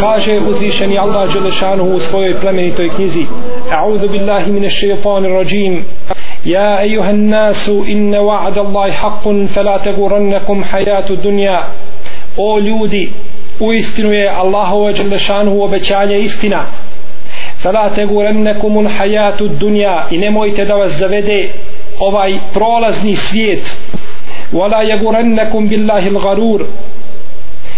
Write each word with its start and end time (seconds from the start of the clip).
Kaže 0.00 0.38
uzvišeni 0.48 0.98
Allah 0.98 1.34
Đelešanuhu 1.34 1.90
u 1.90 1.98
svojoj 2.00 2.40
plemenitoj 2.40 2.90
knjizi 2.96 3.26
A'udhu 3.70 4.08
billahi 4.08 4.52
mine 4.52 4.70
šeitani 4.70 5.28
rajim. 5.28 5.84
Ja 6.44 6.82
ejuhan 6.84 7.28
nasu 7.28 7.84
inne 7.86 8.18
wa'ad 8.18 8.58
Allahi 8.58 8.92
haqqun 8.92 9.48
Fela 9.48 9.78
tegurannakum 9.78 10.62
hajatu 10.62 11.16
dunja 11.16 11.64
O 12.36 12.58
ljudi 12.60 13.12
u 13.60 13.72
istinu 13.72 14.12
je 14.12 14.28
Allahu 14.28 14.92
Đelešanuhu 14.92 15.62
obećanje 15.62 16.18
istina. 16.18 16.64
Fela 17.62 17.90
tegurannakum 17.94 18.86
hajatu 18.86 19.48
dunja 19.48 20.06
I 20.10 20.18
nemojte 20.18 20.64
da 20.64 20.74
vas 20.74 20.92
zavede 20.92 21.48
ovaj 21.98 22.32
prolazni 22.52 23.16
svijet. 23.16 23.62
Wala 24.52 24.82
yagurannakum 24.82 25.68
billahi 25.68 26.08
al-garur 26.08 26.64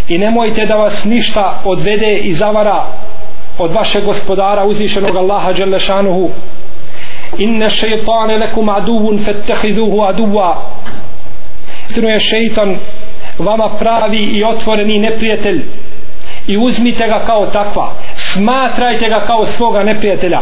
i 0.09 0.19
nemojte 0.19 0.67
da 0.67 0.75
vas 0.75 1.05
ništa 1.05 1.61
odvede 1.65 2.17
i 2.17 2.33
zavara 2.33 2.87
od 3.59 3.73
vašeg 3.73 4.05
gospodara 4.05 4.67
uzvišenog 4.67 5.17
Allaha 5.17 5.53
Đelešanuhu 5.53 6.31
inne 7.39 7.69
šeitane 7.71 8.39
lekum 8.39 8.69
aduvun 8.69 9.19
fettehiduhu 9.25 10.01
aduva 10.01 10.63
istinu 11.93 12.09
je 12.09 12.21
šeitan 12.21 12.77
vama 13.39 13.77
pravi 13.79 14.23
i 14.25 14.45
otvoreni 14.45 14.99
neprijatelj. 14.99 15.63
I 16.47 16.57
uzmite 16.57 17.07
ga 17.09 17.25
kao 17.27 17.47
takva. 17.47 17.93
Smatrajte 18.15 19.09
ga 19.09 19.25
kao 19.27 19.47
svoga 19.47 19.83
neprijatelja. 19.83 20.41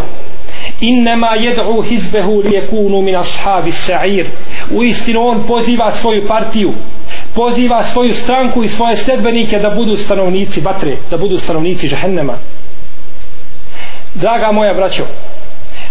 Innema 0.80 1.26
jed'u 1.26 1.82
hizbehu 1.82 2.42
lijekunu 2.44 3.02
min 3.02 3.16
ashabi 3.16 3.72
sa'ir 3.72 4.26
u 4.70 4.82
istinu 4.82 5.26
on 5.26 5.42
poziva 5.46 5.90
svoju 5.90 6.26
partiju 6.28 6.72
poziva 7.34 7.84
svoju 7.84 8.14
stranku 8.14 8.64
i 8.64 8.68
svoje 8.68 8.96
sledbenike 8.96 9.58
da 9.58 9.70
budu 9.70 9.96
stanovnici 9.96 10.60
batre, 10.60 10.96
da 11.10 11.16
budu 11.16 11.38
stanovnici 11.38 11.88
žahennema. 11.88 12.34
Draga 14.14 14.52
moja 14.52 14.74
braćo, 14.74 15.04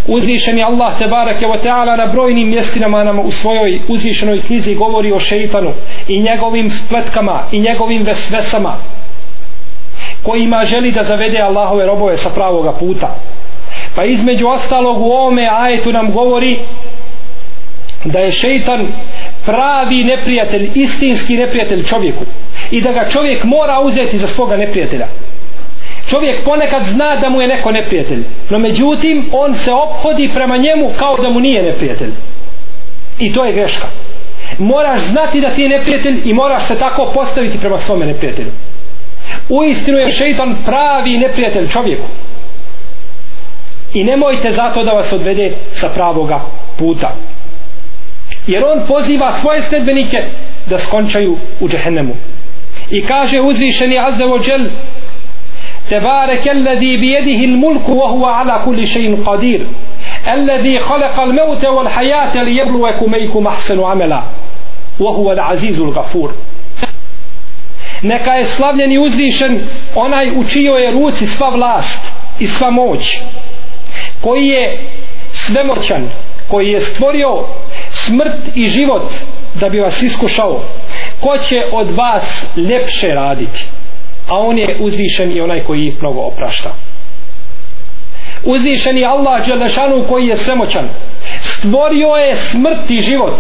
uzvišen 0.08 0.58
je 0.58 0.64
Allah 0.64 0.98
te 1.00 1.08
barak 1.08 1.42
je 1.42 1.48
ta'ala 1.48 1.98
na 1.98 2.06
brojnim 2.06 2.50
mjestinama 2.50 3.04
nam 3.04 3.20
u 3.20 3.32
svojoj 3.32 3.80
uzvišenoj 3.88 4.42
knjizi 4.42 4.76
govori 4.76 5.12
o 5.12 5.20
šeitanu 5.20 5.72
i 6.08 6.22
njegovim 6.22 6.70
spletkama 6.70 7.44
i 7.52 7.60
njegovim 7.60 8.04
vesvesama 8.04 8.76
kojima 10.24 10.66
želi 10.66 10.92
da 10.92 11.04
zavede 11.04 11.40
Allahove 11.40 11.86
robove 11.86 12.18
sa 12.18 12.30
pravoga 12.30 12.72
puta. 12.72 13.16
Pa 13.96 14.06
između 14.06 14.48
ostalog 14.48 15.02
u 15.02 15.12
ovome 15.12 15.50
ajetu 15.52 15.92
nam 15.92 16.12
govori 16.12 16.60
da 18.06 18.20
je 18.20 18.32
šeitan 18.32 18.88
pravi 19.50 20.04
neprijatelj, 20.04 20.72
istinski 20.76 21.38
neprijatelj 21.38 21.84
čovjeku 21.84 22.24
i 22.72 22.82
da 22.82 22.92
ga 22.92 23.10
čovjek 23.10 23.44
mora 23.44 23.80
uzeti 23.84 24.18
za 24.18 24.28
svoga 24.28 24.58
neprijatelja. 24.58 25.08
Čovjek 26.10 26.44
ponekad 26.46 26.84
zna 26.84 27.16
da 27.22 27.30
mu 27.30 27.42
je 27.42 27.48
neko 27.48 27.72
neprijatelj, 27.72 28.24
no 28.50 28.60
međutim 28.60 29.30
on 29.32 29.56
se 29.56 29.72
obhodi 29.74 30.30
prema 30.34 30.58
njemu 30.58 30.92
kao 31.00 31.18
da 31.18 31.30
mu 31.30 31.40
nije 31.40 31.64
neprijatelj. 31.64 32.14
I 33.20 33.34
to 33.34 33.46
je 33.46 33.54
greška. 33.54 33.88
Moraš 34.58 35.00
znati 35.00 35.42
da 35.42 35.50
ti 35.50 35.62
je 35.62 35.70
neprijatelj 35.70 36.22
i 36.26 36.34
moraš 36.34 36.68
se 36.68 36.80
tako 36.80 37.12
postaviti 37.14 37.60
prema 37.60 37.78
svome 37.78 38.06
neprijatelju. 38.06 38.52
U 39.50 39.64
istinu 39.64 39.98
je 39.98 40.10
šeitan 40.10 40.56
pravi 40.66 41.18
neprijatelj 41.18 41.68
čovjeku. 41.68 42.08
I 43.94 44.04
nemojte 44.04 44.50
zato 44.50 44.84
da 44.84 44.92
vas 44.92 45.14
odvede 45.14 45.56
sa 45.74 45.90
pravoga 45.90 46.40
puta 46.80 47.16
jer 48.49 48.65
on 48.65 48.87
poziva 48.87 49.35
svoje 49.35 49.63
sledbenike 49.63 50.17
da 50.67 50.79
skončaju 50.79 51.37
u 51.61 51.69
džehennemu 51.69 52.15
i 52.91 53.03
kaže 53.03 53.41
uzvišeni 53.41 53.99
azza 53.99 54.25
wa 54.27 54.43
džel 54.43 54.69
تبارك 55.91 56.49
الذي 56.49 56.97
بيده 56.97 57.45
الملك 57.45 57.89
وهو 57.89 58.27
على 58.27 58.65
كل 58.65 58.87
شيء 58.87 59.23
قدير 59.23 59.67
الذي 60.29 60.79
خلق 60.79 61.21
الموت 61.21 61.65
والحياة 61.65 62.43
ليبلوكم 62.43 63.15
أيكم 63.15 63.47
أحسن 63.47 63.81
عملا 63.81 64.23
وهو 65.01 65.33
العزيز 65.33 65.81
الغفور 65.81 66.33
neka 68.03 68.35
je 68.35 68.47
slavljen 68.47 68.93
i 68.93 68.99
uzvišen 68.99 69.61
onaj 69.95 70.31
u 70.31 70.45
čijoj 70.45 70.85
je 70.85 70.93
ruci 70.93 71.27
sva 71.27 71.49
vlast 71.49 72.03
i 72.39 72.47
sva 72.47 72.71
moć 72.71 73.23
koji 74.21 74.49
je 74.49 74.79
svemoćan 75.33 76.09
koji 76.49 76.69
je 76.69 76.81
stvorio 76.81 77.45
smrt 78.06 78.56
i 78.56 78.70
život 78.70 79.12
da 79.60 79.70
bi 79.70 79.80
vas 79.80 80.02
iskušao. 80.02 80.62
Ko 81.20 81.38
će 81.38 81.56
od 81.74 81.92
vas 81.92 82.46
ljepše 82.56 83.08
raditi? 83.08 83.66
A 84.28 84.38
on 84.38 84.58
je 84.58 84.78
uzvišen 84.80 85.38
i 85.38 85.42
onaj 85.42 85.60
koji 85.60 85.96
mnogo 86.02 86.20
oprašta. 86.22 86.70
Uzvišen 88.44 88.98
je 88.98 89.06
Allah 89.06 89.48
Đelešanu 89.48 90.04
koji 90.10 90.28
je 90.28 90.38
svemoćan. 90.38 90.90
Stvorio 91.42 92.08
je 92.08 92.36
smrt 92.36 92.92
i 92.92 93.02
život. 93.02 93.40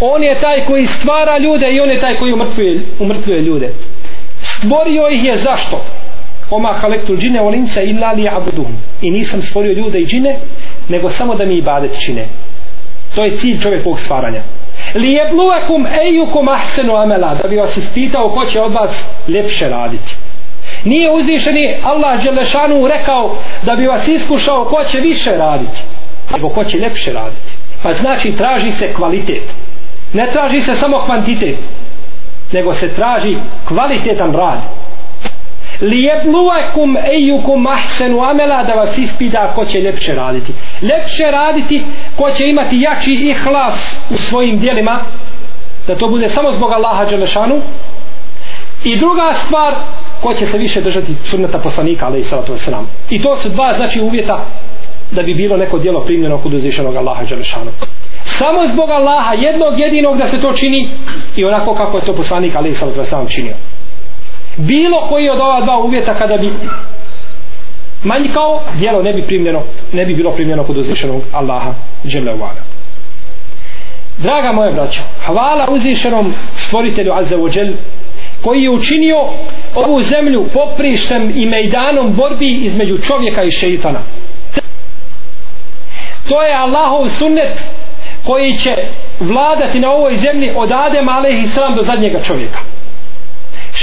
On 0.00 0.22
je 0.22 0.40
taj 0.40 0.64
koji 0.64 0.86
stvara 0.86 1.38
ljude 1.38 1.66
i 1.72 1.80
on 1.80 1.90
je 1.90 2.00
taj 2.00 2.18
koji 2.18 2.32
umrtvuje, 2.32 2.82
umrtvuje 2.98 3.42
ljude. 3.42 3.72
Stvorio 4.38 5.08
ih 5.12 5.24
je 5.24 5.36
zašto? 5.36 5.84
Oma 6.50 6.72
halektul 6.72 7.16
džine 7.16 7.40
olinca 7.40 7.82
illa 7.82 8.12
li 8.12 8.28
abudum 8.28 8.76
i 9.02 9.10
nisam 9.10 9.42
stvorio 9.42 9.72
ljude 9.72 9.98
i 9.98 10.06
džine 10.06 10.38
nego 10.88 11.10
samo 11.10 11.34
da 11.34 11.44
mi 11.44 11.58
ibadet 11.58 12.00
čine. 12.04 12.26
To 13.14 13.24
je 13.24 13.36
cilj 13.36 13.60
čovjekovog 13.60 14.00
stvaranja. 14.00 14.42
Li 14.94 15.12
je 15.12 15.28
bluakum 15.32 15.86
ejukum 15.86 16.48
ahsenu 16.48 16.96
amela, 16.96 17.34
da 17.34 17.48
bi 17.48 17.56
vas 17.56 17.76
ispitao 17.76 18.28
ko 18.28 18.44
će 18.44 18.60
od 18.60 18.72
vas 18.72 19.04
ljepše 19.28 19.68
raditi. 19.68 20.14
Nije 20.84 21.12
uzvišeni 21.12 21.74
Allah 21.82 22.22
Đelešanu 22.22 22.86
rekao 22.86 23.36
da 23.62 23.76
bi 23.76 23.86
vas 23.86 24.08
iskušao 24.08 24.64
ko 24.64 24.84
će 24.84 25.00
više 25.00 25.30
raditi, 25.30 25.82
nego 26.32 26.48
ko 26.48 26.64
će 26.64 26.78
ljepše 26.78 27.12
raditi. 27.12 27.52
Pa 27.82 27.92
znači 27.92 28.32
traži 28.32 28.72
se 28.72 28.92
kvalitet. 28.92 29.54
Ne 30.12 30.26
traži 30.32 30.62
se 30.62 30.74
samo 30.74 31.02
kvantitet, 31.06 31.58
nego 32.52 32.74
se 32.74 32.88
traži 32.88 33.36
kvalitetan 33.68 34.32
rad 34.32 34.60
lijebluvakum 35.80 36.96
ejukum 36.96 37.66
ahsenu 37.66 38.22
amela 38.22 38.64
da 38.64 38.72
vas 38.74 38.98
ispida 38.98 39.52
ko 39.54 39.64
će 39.64 39.80
lepše 39.80 40.14
raditi. 40.14 40.52
Lepše 40.82 41.24
raditi 41.30 41.84
ko 42.16 42.30
će 42.30 42.48
imati 42.48 42.80
jači 42.80 43.14
ihlas 43.30 44.08
u 44.10 44.16
svojim 44.16 44.58
dijelima 44.58 45.00
da 45.86 45.98
to 45.98 46.08
bude 46.08 46.28
samo 46.28 46.52
zbog 46.52 46.70
Allaha 46.72 47.04
Đelešanu. 47.04 47.60
I 48.84 48.98
druga 48.98 49.34
stvar 49.34 49.74
ko 50.22 50.34
će 50.34 50.46
se 50.46 50.58
više 50.58 50.80
držati 50.80 51.14
sunneta 51.14 51.58
poslanika 51.58 52.06
ali 52.06 52.18
i 52.18 52.22
salatu 52.22 52.52
wasalam. 52.52 52.84
I 53.10 53.22
to 53.22 53.36
su 53.36 53.48
dva 53.48 53.74
znači 53.76 54.00
uvjeta 54.00 54.46
da 55.10 55.22
bi 55.22 55.34
bilo 55.34 55.56
neko 55.56 55.78
dijelo 55.78 56.04
primljeno 56.04 56.38
kod 56.38 56.52
uzvišenog 56.54 56.96
Allaha 56.96 57.24
Đelešanu. 57.24 57.70
Samo 58.24 58.66
zbog 58.66 58.90
Allaha 58.90 59.34
jednog 59.34 59.78
jedinog 59.78 60.18
da 60.18 60.26
se 60.26 60.40
to 60.40 60.52
čini 60.52 60.88
i 61.36 61.44
onako 61.44 61.74
kako 61.74 61.96
je 61.96 62.04
to 62.04 62.12
poslanik 62.12 62.56
ali 62.56 62.68
i 62.68 62.72
salatu 62.72 63.00
wasalam 63.00 63.34
činio 63.34 63.54
bilo 64.68 65.08
koji 65.08 65.30
od 65.30 65.40
ova 65.40 65.60
dva 65.60 65.78
uvjeta 65.78 66.18
kada 66.18 66.36
bi 66.36 66.52
manjkao, 68.04 68.60
dijelo 68.78 69.02
ne 69.02 69.12
bi 69.12 69.22
primljeno, 69.22 69.62
ne 69.92 70.04
bi 70.04 70.14
bilo 70.14 70.34
primljeno 70.34 70.64
kod 70.64 70.76
uzvišenog 70.76 71.22
Allaha 71.32 71.72
dželle 72.04 72.34
uvala. 72.34 72.60
Draga 74.18 74.52
moja 74.52 74.72
braćo, 74.72 75.00
hvala 75.26 75.66
uzvišenom 75.70 76.34
stvoritelju 76.56 77.12
Azza 77.12 77.36
wa 77.36 77.72
koji 78.42 78.62
je 78.62 78.70
učinio 78.70 79.16
ovu 79.74 80.00
zemlju 80.00 80.44
poprištem 80.54 81.32
i 81.34 81.46
mejdanom 81.46 82.14
borbi 82.14 82.54
između 82.62 82.98
čovjeka 82.98 83.42
i 83.42 83.50
šeitana. 83.50 84.00
To 86.28 86.42
je 86.42 86.54
Allahov 86.54 87.08
sunnet 87.08 87.58
koji 88.24 88.52
će 88.52 88.70
vladati 89.20 89.80
na 89.80 89.90
ovoj 89.90 90.14
zemlji 90.14 90.52
od 90.56 90.68
Adema 90.72 91.12
alaihi 91.12 91.46
do 91.76 91.82
zadnjega 91.82 92.20
čovjeka 92.20 92.58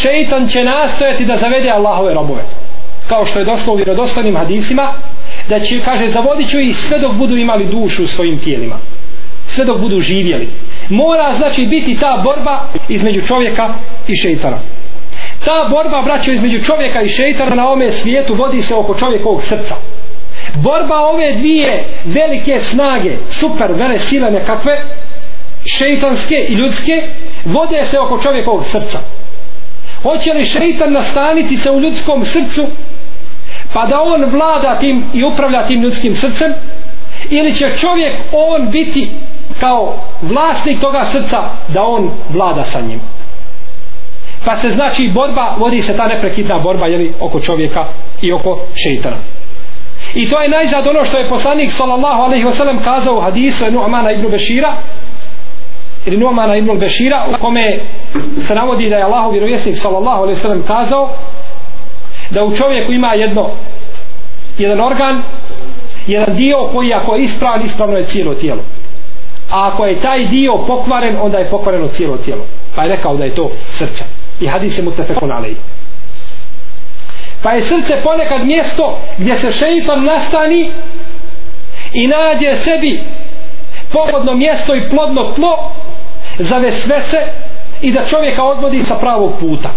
šeitan 0.01 0.47
će 0.47 0.63
nastojati 0.63 1.25
da 1.25 1.37
zavede 1.37 1.69
Allahove 1.69 2.13
robove. 2.13 2.43
Kao 3.07 3.25
što 3.25 3.39
je 3.39 3.45
došlo 3.45 3.73
u 3.73 3.75
vjerodostojnim 3.75 4.35
hadisima 4.35 4.93
da 5.49 5.59
će, 5.59 5.79
kaže, 5.79 6.09
zavodit 6.09 6.49
ću 6.49 6.59
ih 6.59 6.77
sve 6.77 6.99
dok 6.99 7.13
budu 7.13 7.37
imali 7.37 7.67
dušu 7.67 8.03
u 8.03 8.07
svojim 8.07 8.39
tijelima. 8.39 8.75
Sve 9.47 9.65
dok 9.65 9.79
budu 9.79 10.01
živjeli. 10.01 10.49
Mora 10.89 11.33
znači 11.37 11.65
biti 11.65 11.97
ta 11.99 12.21
borba 12.23 12.63
između 12.89 13.21
čovjeka 13.21 13.73
i 14.07 14.15
šeitana. 14.15 14.57
Ta 15.45 15.69
borba 15.69 16.01
braćo 16.05 16.31
između 16.31 16.63
čovjeka 16.63 17.01
i 17.01 17.09
šeitana 17.09 17.55
na 17.55 17.69
ome 17.69 17.91
svijetu 17.91 18.35
vodi 18.35 18.61
se 18.61 18.75
oko 18.75 18.95
čovjekovog 18.95 19.43
srca. 19.43 19.75
Borba 20.55 20.95
ove 20.95 21.33
dvije 21.33 21.85
velike 22.05 22.59
snage 22.59 23.17
super 23.29 23.71
vele 23.73 23.99
sile 23.99 24.31
nekakve 24.31 24.83
šeitanske 25.65 26.35
i 26.49 26.53
ljudske 26.53 27.03
vode 27.45 27.85
se 27.85 27.99
oko 27.99 28.19
čovjekovog 28.23 28.65
srca 28.65 29.16
hoće 30.07 30.33
li 30.33 30.45
šeitan 30.45 30.93
nastaniti 30.93 31.57
se 31.57 31.71
u 31.71 31.79
ljudskom 31.79 32.25
srcu 32.25 32.65
pa 33.73 33.85
da 33.85 34.01
on 34.01 34.25
vlada 34.25 34.77
tim 34.79 35.03
i 35.13 35.23
upravlja 35.23 35.65
tim 35.67 35.81
ljudskim 35.81 36.15
srcem 36.15 36.53
ili 37.29 37.53
će 37.53 37.71
čovjek 37.79 38.13
on 38.31 38.69
biti 38.71 39.09
kao 39.59 39.95
vlasnik 40.21 40.79
toga 40.81 41.03
srca 41.03 41.37
da 41.67 41.81
on 41.81 42.11
vlada 42.29 42.63
sa 42.63 42.81
njim? 42.81 42.99
Pa 44.45 44.57
se 44.57 44.71
znači 44.71 45.11
borba 45.13 45.55
vodi 45.57 45.81
se 45.81 45.97
ta 45.97 46.07
neprekidna 46.07 46.59
borba 46.63 46.87
jeli, 46.87 47.13
oko 47.19 47.39
čovjeka 47.39 47.85
i 48.21 48.31
oko 48.33 48.59
šeitana. 48.83 49.17
I 50.15 50.29
to 50.29 50.41
je 50.41 50.49
najzad 50.49 50.87
ono 50.87 51.05
što 51.05 51.17
je 51.17 51.29
poslanik 51.29 51.71
sallallahu 51.71 52.21
alaihi 52.21 52.45
wasallam 52.45 52.83
kazao 52.83 53.17
u 53.17 53.21
hadisu 53.21 53.71
Nuhmana 53.71 54.11
ibn 54.11 54.31
Bešira 54.31 54.73
ili 56.07 56.17
Nu'mana 56.17 56.57
ibn 56.57 56.79
Bešira 56.79 57.25
u 57.29 57.41
kome 57.41 57.79
se 58.47 58.55
navodi 58.55 58.89
da 58.89 58.95
je 58.95 59.03
Allahov 59.03 59.31
vjerovjesnik 59.31 59.77
sallallahu 59.77 60.21
alaihi 60.21 60.39
sellem 60.39 60.63
kazao 60.63 61.09
da 62.29 62.43
u 62.43 62.55
čovjeku 62.55 62.91
ima 62.91 63.13
jedno 63.13 63.49
jedan 64.57 64.81
organ 64.81 65.23
jedan 66.07 66.35
dio 66.35 66.57
koji 66.73 66.93
ako 66.93 67.15
je 67.15 67.23
ispravan 67.23 67.65
ispravno 67.65 67.97
je 67.97 68.05
cijelo 68.05 68.35
tijelo. 68.35 68.61
A 69.49 69.69
ako 69.71 69.85
je 69.85 69.99
taj 69.99 70.27
dio 70.27 70.57
pokvaren 70.67 71.17
onda 71.21 71.37
je 71.37 71.49
pokvareno 71.49 71.87
cijelo 71.87 72.17
tijelo. 72.17 72.45
Pa 72.75 72.83
je 72.83 72.95
rekao 72.95 73.15
da 73.15 73.25
je 73.25 73.35
to 73.35 73.51
srce. 73.69 74.03
I 74.39 74.47
hadis 74.47 74.77
je 74.77 74.83
mutafekun 74.83 75.31
alej. 75.31 75.55
Pa 77.43 77.51
je 77.51 77.61
srce 77.61 77.93
ponekad 78.03 78.45
mjesto 78.45 78.99
gdje 79.17 79.35
se 79.35 79.51
šeitan 79.51 80.03
nastani 80.03 80.71
i 81.93 82.07
nađe 82.07 82.57
sebi 82.57 83.03
pogodno 83.91 84.33
mjesto 84.33 84.75
i 84.75 84.89
plodno 84.89 85.31
tlo 85.35 85.71
za 86.39 86.57
vesvese 86.57 87.17
i 87.81 87.91
da 87.91 88.05
čovjeka 88.05 88.43
odvodi 88.43 88.79
sa 88.79 88.95
pravog 88.95 89.33
puta. 89.39 89.69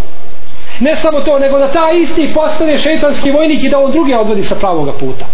Ne 0.80 0.96
samo 0.96 1.20
to 1.20 1.38
nego 1.38 1.58
da 1.58 1.72
ta 1.72 1.90
isti 2.02 2.32
postane 2.34 2.78
šeitanski 2.78 3.30
vojnik 3.30 3.64
i 3.64 3.68
da 3.68 3.78
on 3.78 3.92
druge 3.92 4.16
odvodi 4.16 4.44
sa 4.44 4.54
pravoga 4.54 4.92
puta. 4.92 5.26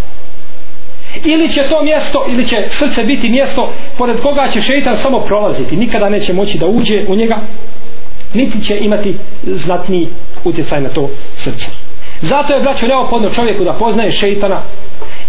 Ili 1.24 1.48
će 1.48 1.68
to 1.68 1.82
mjesto 1.82 2.24
ili 2.28 2.48
će 2.48 2.64
srce 2.68 3.04
biti 3.04 3.28
mjesto 3.28 3.72
pored 3.98 4.20
koga 4.20 4.48
će 4.52 4.60
šeitan 4.60 4.96
samo 4.96 5.20
prolaziti. 5.20 5.76
Nikada 5.76 6.08
neće 6.08 6.32
moći 6.32 6.58
da 6.58 6.66
uđe 6.66 7.04
u 7.08 7.16
njega 7.16 7.40
niti 8.34 8.64
će 8.64 8.78
imati 8.80 9.16
znatni 9.46 10.08
utjecaj 10.44 10.80
na 10.80 10.88
to 10.88 11.08
srce. 11.34 11.66
Zato 12.20 12.54
je 12.54 12.60
braćo 12.60 12.86
neophodno 12.86 13.30
čovjeku 13.30 13.64
da 13.64 13.72
poznaje 13.72 14.12
šeitana 14.12 14.62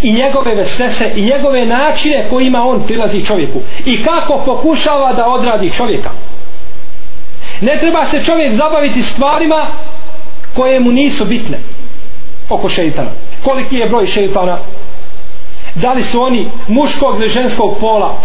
i 0.01 0.11
njegove 0.11 0.55
vesnese 0.55 1.11
i 1.15 1.21
njegove 1.21 1.65
načine 1.65 2.27
kojima 2.29 2.59
on 2.59 2.83
prilazi 2.85 3.25
čovjeku. 3.25 3.59
I 3.85 4.03
kako 4.03 4.43
pokušava 4.45 5.13
da 5.13 5.27
odradi 5.27 5.71
čovjeka. 5.71 6.09
Ne 7.61 7.77
treba 7.79 8.05
se 8.05 8.23
čovjek 8.23 8.53
zabaviti 8.53 9.01
stvarima 9.01 9.65
koje 10.55 10.79
mu 10.79 10.91
nisu 10.91 11.25
bitne. 11.25 11.59
Oko 12.49 12.69
šeitana. 12.69 13.09
Koliki 13.43 13.75
je 13.75 13.89
broj 13.89 14.05
šeitana? 14.05 14.59
Da 15.75 15.93
li 15.93 16.03
su 16.03 16.21
oni 16.21 16.47
muškog 16.67 17.15
ili 17.15 17.29
ženskog 17.29 17.77
pola? 17.79 18.21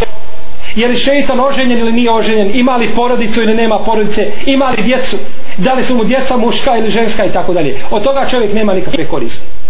Je 0.76 0.88
li 0.88 0.96
šeitan 0.96 1.40
oženjen 1.40 1.78
ili 1.78 1.92
nije 1.92 2.12
oženjen? 2.12 2.50
Ima 2.54 2.76
li 2.76 2.94
porodicu 2.94 3.42
ili 3.42 3.54
nema 3.54 3.82
porodice? 3.84 4.30
Ima 4.46 4.70
li 4.70 4.82
djecu? 4.82 5.16
Da 5.56 5.72
li 5.72 5.84
su 5.84 5.96
mu 5.96 6.04
djeca 6.04 6.36
muška 6.36 6.76
ili 6.76 6.90
ženska 6.90 7.24
i 7.26 7.32
tako 7.32 7.52
dalje? 7.52 7.80
Od 7.90 8.04
toga 8.04 8.26
čovjek 8.30 8.52
nema 8.52 8.74
nikakve 8.74 9.06
koriste 9.06 9.61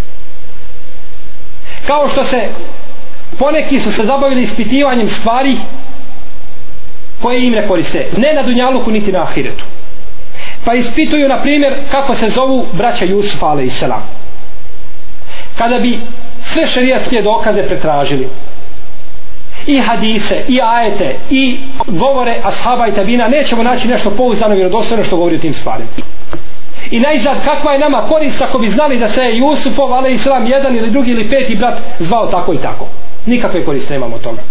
kao 1.86 2.08
što 2.08 2.24
se 2.24 2.48
poneki 3.38 3.78
su 3.78 3.92
se 3.92 4.04
zabavili 4.04 4.42
ispitivanjem 4.42 5.08
stvari 5.08 5.56
koje 7.22 7.46
im 7.46 7.52
ne 7.52 7.68
koriste 7.68 8.06
ne 8.16 8.32
na 8.34 8.42
Dunjaluku 8.42 8.90
niti 8.90 9.12
na 9.12 9.22
Ahiretu 9.22 9.64
pa 10.64 10.74
ispituju 10.74 11.28
na 11.28 11.42
primjer 11.42 11.78
kako 11.90 12.14
se 12.14 12.28
zovu 12.28 12.66
braća 12.72 13.04
Jusufa 13.04 13.46
a.s. 13.46 13.84
kada 15.58 15.78
bi 15.78 16.00
sve 16.40 16.66
šarijatske 16.66 17.22
dokaze 17.22 17.66
pretražili 17.66 18.28
i 19.66 19.78
hadise, 19.78 20.36
i 20.48 20.58
ajete, 20.62 21.16
i 21.30 21.58
govore 21.86 22.40
ashaba 22.44 22.88
i 22.88 22.94
tabina, 22.94 23.28
nećemo 23.28 23.62
naći 23.62 23.88
nešto 23.88 24.10
pouzdano 24.10 24.54
vjerodostojno 24.54 25.04
što 25.04 25.16
govori 25.16 25.36
o 25.36 25.38
tim 25.38 25.52
stvarima. 25.52 25.88
I 26.90 27.00
najzad 27.00 27.44
kakva 27.44 27.72
je 27.72 27.78
nama 27.78 28.08
korist 28.08 28.42
ako 28.42 28.58
bi 28.58 28.70
znali 28.70 28.98
da 28.98 29.08
se 29.08 29.20
je 29.20 29.38
Jusufov, 29.38 29.92
ali 29.92 30.12
islam 30.12 30.46
jedan 30.46 30.76
ili 30.76 30.90
drugi 30.90 31.10
ili 31.10 31.28
peti 31.28 31.56
brat 31.56 31.74
zvao 31.98 32.26
tako 32.26 32.54
i 32.54 32.58
tako. 32.58 32.88
Nikakve 33.26 33.64
koriste 33.64 33.94
nemamo 33.94 34.16
od 34.16 34.22
toga. 34.22 34.42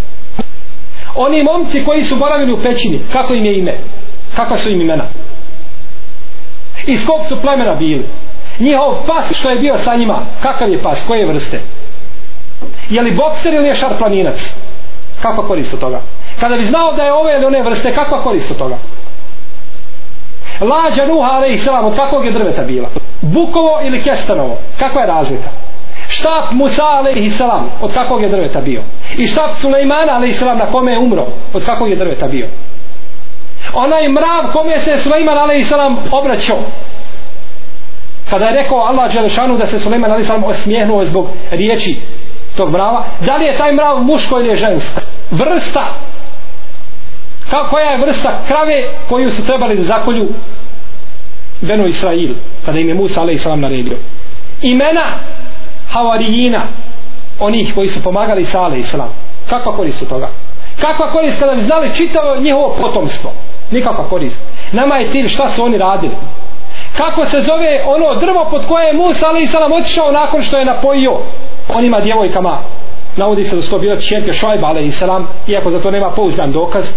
Oni 1.16 1.44
momci 1.44 1.84
koji 1.84 2.04
su 2.04 2.16
boravili 2.16 2.54
u 2.54 2.62
pećini, 2.62 3.00
kako 3.12 3.34
im 3.34 3.46
je 3.46 3.58
ime? 3.58 3.78
Kakva 4.36 4.58
su 4.58 4.70
im 4.70 4.82
imena? 4.82 5.06
Iz 6.88 7.06
kog 7.06 7.26
su 7.30 7.42
plemena 7.42 7.76
bili? 7.76 8.06
Njihov 8.60 9.06
pas 9.08 9.38
što 9.38 9.50
je 9.50 9.60
bio 9.60 9.78
sa 9.78 9.96
njima, 9.96 10.26
kakav 10.44 10.70
je 10.70 10.84
pas, 10.84 11.08
koje 11.08 11.28
vrste? 11.28 11.60
Je 12.90 13.02
li 13.02 13.16
bokser 13.16 13.54
ili 13.54 13.68
je 13.68 13.74
šarplaninac? 13.74 14.54
Kakva 15.22 15.48
korist 15.48 15.74
od 15.74 15.80
toga? 15.80 16.02
Kada 16.40 16.56
bi 16.56 16.62
znao 16.62 16.94
da 16.94 17.04
je 17.04 17.14
ove 17.14 17.36
ili 17.36 17.46
one 17.46 17.64
vrste, 17.64 17.96
kakva 17.96 18.24
korist 18.24 18.52
od 18.52 18.58
toga? 18.58 18.78
Lađa 20.62 21.06
Nuha 21.06 21.32
alaih 21.32 21.64
salam, 21.64 21.86
od 21.86 21.96
kakvog 21.96 22.26
je 22.26 22.32
drveta 22.32 22.62
bila? 22.62 22.90
Bukovo 23.22 23.80
ili 23.84 24.04
kestanovo? 24.04 24.58
Kakva 24.80 25.02
je 25.02 25.08
razlika? 25.08 25.50
Štap 26.08 26.52
Musa 26.52 26.84
alaih 26.84 27.34
salam, 27.34 27.70
od 27.82 27.94
kakvog 27.94 28.22
je 28.22 28.30
drveta 28.30 28.62
bio? 28.62 28.82
I 29.18 29.28
štap 29.28 29.52
Sulejmana 29.54 30.14
alaih 30.14 30.36
salam, 30.40 30.58
na 30.58 30.66
kome 30.66 30.92
je 30.92 31.00
umro? 31.00 31.28
Od 31.54 31.66
kakvog 31.66 31.90
je 31.90 31.96
drveta 31.96 32.28
bio? 32.28 32.48
Onaj 33.74 34.08
mrav 34.08 34.52
kome 34.54 34.80
se 34.80 35.00
Sulejman 35.00 35.38
alaih 35.38 35.68
salam 35.68 35.98
obraćao? 36.12 36.60
Kada 38.30 38.46
je 38.46 38.56
rekao 38.56 38.78
Allah 38.78 39.14
Đelešanu 39.14 39.58
da 39.58 39.66
se 39.66 39.80
Sulejman 39.80 40.12
alaih 40.12 40.26
salam 40.26 40.44
osmijehnuo 40.44 41.06
zbog 41.06 41.28
riječi 41.52 41.96
tog 42.58 42.72
mrava, 42.72 43.06
da 43.26 43.36
li 43.36 43.46
je 43.46 43.58
taj 43.58 43.74
mrav 43.74 44.04
muško 44.04 44.40
ili 44.40 44.50
je 44.50 44.56
žensko? 44.56 45.02
Vrsta 45.32 45.88
Kao 47.52 47.68
koja 47.70 47.92
je 47.92 47.98
vrsta 47.98 48.40
krave 48.48 48.94
koju 49.10 49.32
su 49.32 49.46
trebali 49.46 49.78
da 49.78 49.84
zakolju 49.84 50.28
Beno 51.62 51.86
Israil 51.86 52.36
kada 52.66 52.80
im 52.80 52.90
je 52.90 52.96
Musa 52.96 53.22
a.s. 53.22 53.46
naredio. 53.46 53.98
Imena 54.62 55.20
havarijina 55.92 56.68
onih 57.40 57.72
koji 57.76 57.88
su 57.88 58.04
pomagali 58.04 58.46
sa 58.46 58.66
a.s. 58.66 58.96
kakva 59.50 59.76
korist 59.76 60.02
od 60.02 60.10
toga? 60.10 60.30
Kakva 60.82 61.12
korist 61.12 61.40
kada 61.40 61.54
bi 61.54 61.62
znali 61.62 61.96
čitavo 61.98 62.36
njihovo 62.36 62.78
potomstvo? 62.82 63.32
Nikakva 63.72 64.10
korist. 64.10 64.46
Nama 64.72 64.96
je 64.96 65.10
cilj 65.10 65.28
šta 65.28 65.50
su 65.50 65.64
oni 65.64 65.78
radili. 65.78 66.16
Kako 66.98 67.26
se 67.26 67.42
zove 67.42 67.84
ono 67.88 68.20
drvo 68.20 68.48
pod 68.52 68.66
koje 68.68 68.88
je 68.88 68.94
Musa 68.94 69.26
a.s. 69.26 69.56
otišao 69.80 70.12
nakon 70.12 70.42
što 70.42 70.58
je 70.58 70.66
napojio 70.66 71.20
onima 71.76 72.00
djevojkama? 72.00 72.58
Navodi 73.18 73.46
se 73.46 73.56
da 73.56 73.62
su 73.62 73.72
to 73.72 73.80
bile 73.80 74.02
četke 74.02 74.34
šojba 74.34 74.68
alaih 74.68 74.94
iako 75.48 75.70
za 75.70 75.82
to 75.82 75.92
nema 75.92 76.10
pouzdan 76.10 76.52
dokaz 76.52 76.94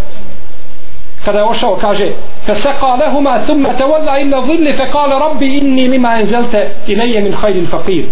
kada 1.26 1.40
je 1.40 1.46
ošao 1.46 1.76
kaže 1.76 2.10
فسقى 2.48 2.98
لهما 2.98 3.42
ثم 3.42 3.64
تولى 3.72 4.22
إلى 4.22 4.38
الظل 4.38 4.74
فقال 4.74 5.12
ربي 5.22 5.62
إني 5.62 5.98
مما 5.98 6.20
أنزلت 6.20 6.56
إلي 6.90 7.22
من 7.22 7.36
خير 7.36 7.66
فقير 7.66 8.06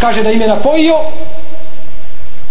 kaže 0.00 0.22
da 0.22 0.30
im 0.30 0.40
je 0.40 0.48
napojio 0.48 0.94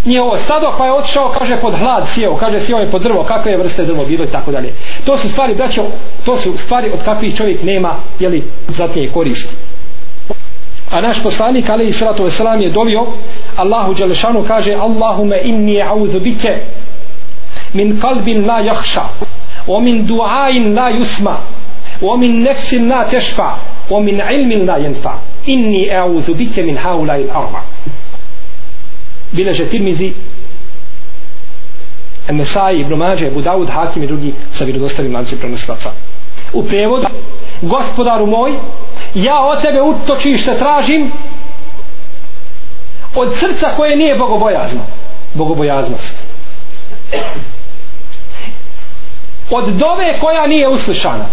njihovo 0.05 0.37
stado 0.37 0.73
pa 0.77 0.85
je 0.85 0.93
otišao 0.93 1.31
kaže 1.39 1.61
pod 1.61 1.73
hlad 1.79 2.07
sjeo 2.07 2.35
kaže 2.35 2.59
sjeo 2.59 2.77
je 2.77 2.91
pod 2.91 3.01
drvo 3.01 3.23
kakve 3.23 3.51
je 3.51 3.57
vrste 3.57 3.85
drvo 3.85 4.05
bilo 4.05 4.25
i 4.25 4.31
tako 4.31 4.51
dalje 4.51 4.73
to 5.05 5.17
su 5.17 5.29
stvari 5.29 5.55
braćo 5.55 5.83
to 6.25 6.37
su 6.37 6.57
stvari 6.57 6.91
od 6.93 7.03
kakvih 7.05 7.37
čovjek 7.37 7.63
nema 7.63 7.95
jeli 8.19 8.43
zatnije 8.67 9.09
koristi 9.11 9.55
a 10.91 11.01
naš 11.01 11.23
poslanik 11.23 11.69
alaihi 11.69 11.91
salatu 11.91 12.23
wasalam 12.23 12.61
je 12.61 12.69
dovio 12.69 13.05
Allahu 13.55 13.93
Đalešanu 13.93 14.43
kaže 14.47 14.73
Allahume 14.73 15.39
inni 15.43 15.81
a'udhu 15.81 16.19
bike 16.19 16.57
min 17.73 17.99
kalbin 17.99 18.45
la 18.45 18.59
jahša 18.59 19.01
ومن 19.67 20.05
دعاء 20.05 20.59
لا 20.59 20.89
يسمع 20.89 21.39
ومن 22.01 22.43
نفس 22.43 22.73
لا 22.73 23.09
تشفع 23.13 23.55
ومن 23.91 24.21
علم 24.21 24.51
لا 24.51 24.77
ينفع 24.77 25.15
إني 25.49 25.95
أعوذ 25.97 26.33
بك 26.33 26.59
من 26.59 26.77
هؤلاء 26.77 27.17
الأربع 27.21 27.61
بلجة 29.33 29.63
ترمزي 29.63 30.13
النسائي 32.29 32.85
ابن 32.85 32.95
ماجه 32.97 33.27
ابو 33.27 33.41
داود 33.41 33.69
حاكم 33.69 34.03
i 34.03 34.07
drugi 34.07 34.33
sa 34.51 34.65
vjerodostojnim 34.65 35.13
lancem 35.15 35.39
prenosilaca 35.39 35.91
u 36.53 36.63
prevodu 36.63 37.07
gospodaru 37.61 38.25
moj 38.25 38.51
ja 39.15 39.39
od 39.39 39.61
tebe 39.61 39.81
utočište 39.81 40.55
tražim 40.55 41.11
od 43.15 43.35
srca 43.35 43.67
koje 43.77 43.95
nije 43.95 44.17
bogobojazno 44.17 44.81
bogobojaznost 45.33 46.15
od 49.50 49.68
dove 49.68 50.18
koja 50.20 50.46
nije 50.46 50.68
uslišana. 50.68 51.24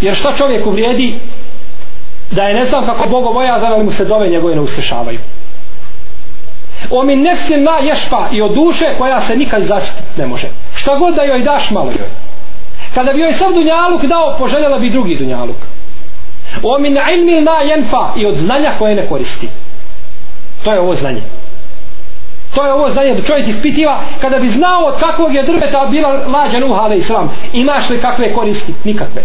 Jer 0.00 0.14
šta 0.14 0.32
čovjeku 0.32 0.70
vrijedi 0.70 1.20
da 2.30 2.42
je 2.42 2.54
ne 2.54 2.64
znam 2.64 2.86
kako 2.86 3.08
Bogo 3.08 3.32
bojazan 3.32 3.72
ali 3.72 3.84
mu 3.84 3.90
se 3.90 4.04
dove 4.04 4.28
njegove 4.28 4.54
ne 4.54 4.60
uslišavaju. 4.60 5.18
O 6.90 7.02
mi 7.02 7.16
nefsin 7.16 7.64
na 7.64 7.78
ješpa 7.82 8.28
i 8.32 8.42
od 8.42 8.54
duše 8.54 8.84
koja 8.98 9.20
se 9.20 9.36
nikad 9.36 9.62
zaštiti 9.62 10.02
ne 10.16 10.26
može. 10.26 10.46
Šta 10.76 10.96
god 10.96 11.14
da 11.14 11.22
joj 11.22 11.42
daš 11.42 11.70
malo 11.70 11.90
joj. 11.90 12.08
Kada 12.94 13.12
bi 13.12 13.20
joj 13.20 13.32
sam 13.32 13.54
dunjaluk 13.54 14.04
dao 14.04 14.36
poželjela 14.38 14.78
bi 14.78 14.90
drugi 14.90 15.16
dunjaluk. 15.16 15.56
O 16.62 16.78
min 16.78 16.96
ilmi 17.14 17.40
na 17.40 17.60
jenfa 17.70 18.12
i 18.16 18.26
od 18.26 18.34
znanja 18.34 18.76
koje 18.78 18.94
ne 18.94 19.06
koristi. 19.06 19.48
To 20.64 20.72
je 20.72 20.80
ovo 20.80 20.94
znanje. 20.94 21.22
To 22.58 22.66
je 22.66 22.72
ovo 22.72 22.90
znanje 22.90 23.14
da 23.14 23.22
čovjek 23.22 23.48
ispitiva 23.48 24.02
kada 24.20 24.38
bi 24.38 24.48
znao 24.48 24.84
od 24.84 25.00
kakvog 25.00 25.34
je 25.34 25.42
drveta 25.42 25.86
bila 25.90 26.08
lađa 26.08 26.58
Nuh 26.58 26.78
alaih 26.78 26.98
islam. 27.00 27.30
Imaš 27.52 27.90
li 27.90 28.00
kakve 28.00 28.32
koristi? 28.34 28.74
Nikakve. 28.84 29.22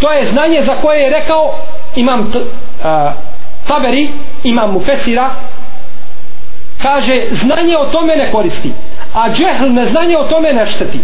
to 0.00 0.12
je 0.12 0.26
znanje 0.26 0.60
za 0.60 0.74
koje 0.82 1.00
je 1.00 1.10
rekao 1.10 1.54
imam 1.96 2.30
t, 2.32 2.38
a, 2.84 3.12
Taberi 3.66 4.08
imam 4.44 4.72
mu 4.72 4.80
Fesira 4.80 5.34
kaže 6.82 7.26
znanje 7.30 7.76
o 7.78 7.84
tome 7.84 8.16
ne 8.16 8.32
koristi 8.32 8.72
a 9.12 9.30
džehl 9.30 9.72
neznanje 9.72 10.16
o 10.18 10.28
tome 10.28 10.52
ne 10.52 10.66
šteti 10.66 10.98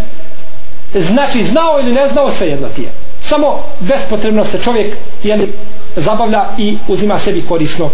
znači 0.95 1.45
znao 1.45 1.81
ili 1.81 1.93
ne 1.93 2.09
znao 2.09 2.31
sve 2.31 2.47
jedno 2.47 2.69
ti 2.69 2.83
je 2.83 2.93
samo 3.21 3.59
bespotrebno 3.81 4.45
se 4.45 4.59
čovjek 4.63 4.97
jeli, 5.23 5.53
zabavlja 5.97 6.49
i 6.59 6.79
uzima 6.89 7.19
sebi 7.19 7.47
korisno 7.49 7.91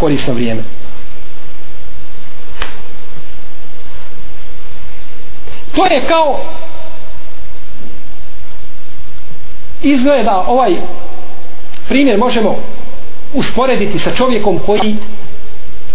korisno 0.00 0.34
vrijeme 0.34 0.62
to 5.74 5.84
je 5.84 6.00
kao 6.08 6.40
izgleda 9.82 10.44
ovaj 10.48 10.76
primjer 11.88 12.18
možemo 12.18 12.56
usporediti 13.34 13.98
sa 13.98 14.10
čovjekom 14.10 14.58
koji 14.66 14.96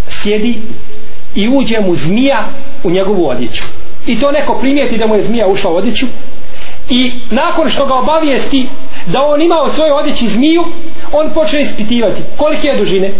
sjedi 0.08 0.62
i 1.34 1.48
uđe 1.48 1.80
mu 1.80 1.94
zmija 1.94 2.48
u 2.84 2.90
njegovu 2.90 3.28
odjeću. 3.28 3.64
I 4.06 4.20
to 4.20 4.32
neko 4.32 4.58
primijeti 4.60 4.98
da 4.98 5.06
mu 5.06 5.14
je 5.14 5.22
zmija 5.22 5.46
ušla 5.46 5.70
u 5.70 5.76
odjeću 5.76 6.06
i 6.90 7.12
nakon 7.30 7.68
što 7.68 7.86
ga 7.86 7.94
obavijesti 7.94 8.68
da 9.06 9.18
on 9.22 9.42
ima 9.42 9.62
u 9.66 9.68
svojoj 9.68 9.92
odjeći 9.92 10.28
zmiju 10.28 10.64
on 11.12 11.30
počne 11.34 11.62
ispitivati 11.62 12.22
kolike 12.36 12.68
je 12.68 12.78
dužine 12.78 13.12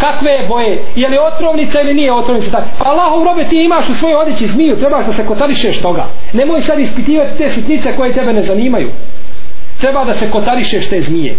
kakve 0.00 0.30
je 0.30 0.48
boje? 0.48 0.82
Je 0.96 1.08
li 1.08 1.18
otrovnica 1.18 1.80
ili 1.80 1.94
nije 1.94 2.12
otrovnica? 2.12 2.50
Tako. 2.50 2.68
pa 2.78 2.84
Allahov 2.84 3.24
robe 3.24 3.48
ti 3.48 3.56
imaš 3.64 3.88
u 3.88 3.94
svojoj 3.94 4.16
odjeći 4.16 4.48
zmiju 4.48 4.76
trebaš 4.76 5.06
da 5.06 5.12
se 5.12 5.26
kotarišeš 5.26 5.78
toga. 5.78 6.06
Nemoj 6.32 6.60
sad 6.60 6.80
ispitivati 6.80 7.38
te 7.38 7.52
sitnice 7.52 7.96
koje 7.96 8.14
tebe 8.14 8.32
ne 8.32 8.42
zanimaju. 8.42 8.90
Treba 9.80 10.04
da 10.04 10.14
se 10.14 10.30
kotarišeš 10.30 10.88
te 10.88 11.00
zmije. 11.00 11.36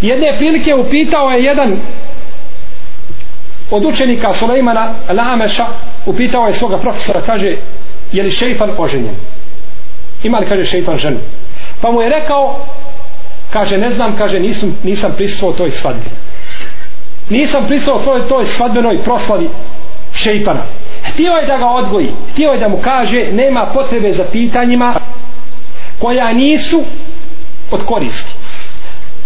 Jedne 0.00 0.36
prilike 0.38 0.74
upitao 0.74 1.30
je 1.30 1.44
jedan 1.44 1.76
od 3.70 3.84
učenika 3.84 4.32
Sulejmana 4.32 4.94
Lameša 5.08 5.66
upitao 6.06 6.46
je 6.46 6.52
svoga 6.52 6.78
profesora 6.78 7.20
kaže 7.20 7.56
je 8.12 8.22
li 8.22 8.30
šeitan 8.30 8.70
oženjen? 8.78 9.14
Ima 10.22 10.38
li 10.38 10.48
kaže 10.48 10.64
šeitan 10.64 10.96
ženu? 10.96 11.18
Pa 11.80 11.90
mu 11.90 12.02
je 12.02 12.08
rekao 12.08 12.66
kaže 13.52 13.78
ne 13.78 13.90
znam 13.90 14.16
kaže 14.16 14.40
nisam, 14.40 14.76
nisam 14.84 15.12
prisutuo 15.16 15.52
toj 15.52 15.70
svadbi 15.70 16.10
nisam 17.30 17.66
prisao 17.66 17.98
toj, 17.98 18.28
toj 18.28 18.44
svadbenoj 18.44 19.02
proslavi 19.02 19.48
šeitana. 20.14 20.62
Htio 21.04 21.32
je 21.32 21.46
da 21.46 21.58
ga 21.58 21.66
odgoji. 21.66 22.10
Htio 22.32 22.50
je 22.50 22.60
da 22.60 22.68
mu 22.68 22.78
kaže 22.82 23.16
nema 23.32 23.70
potrebe 23.74 24.12
za 24.12 24.24
pitanjima 24.32 24.94
koja 25.98 26.32
nisu 26.32 26.82
od 27.70 27.84
koristi. 27.84 28.30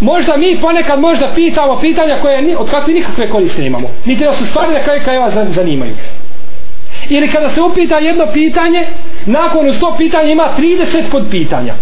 Možda 0.00 0.36
mi 0.36 0.58
ponekad 0.60 1.00
možda 1.00 1.32
pitamo 1.34 1.80
pitanja 1.80 2.20
koje 2.22 2.56
od 2.58 2.70
kakve 2.70 2.94
nikakve 2.94 3.30
koriste 3.30 3.66
imamo 3.66 3.88
niti 4.04 4.24
da 4.24 4.32
su 4.32 4.46
stvari 4.46 4.72
na 4.72 4.82
kraju 4.82 5.00
krajeva 5.04 5.30
zanimaju. 5.46 5.94
Ili 7.08 7.28
kada 7.28 7.48
se 7.48 7.60
upita 7.60 7.98
jedno 7.98 8.26
pitanje 8.32 8.86
nakon 9.26 9.66
uz 9.66 9.80
to 9.80 9.94
pitanje 9.98 10.32
ima 10.32 10.52
30 10.58 11.02
pod 11.12 11.24
pitanja 11.30 11.74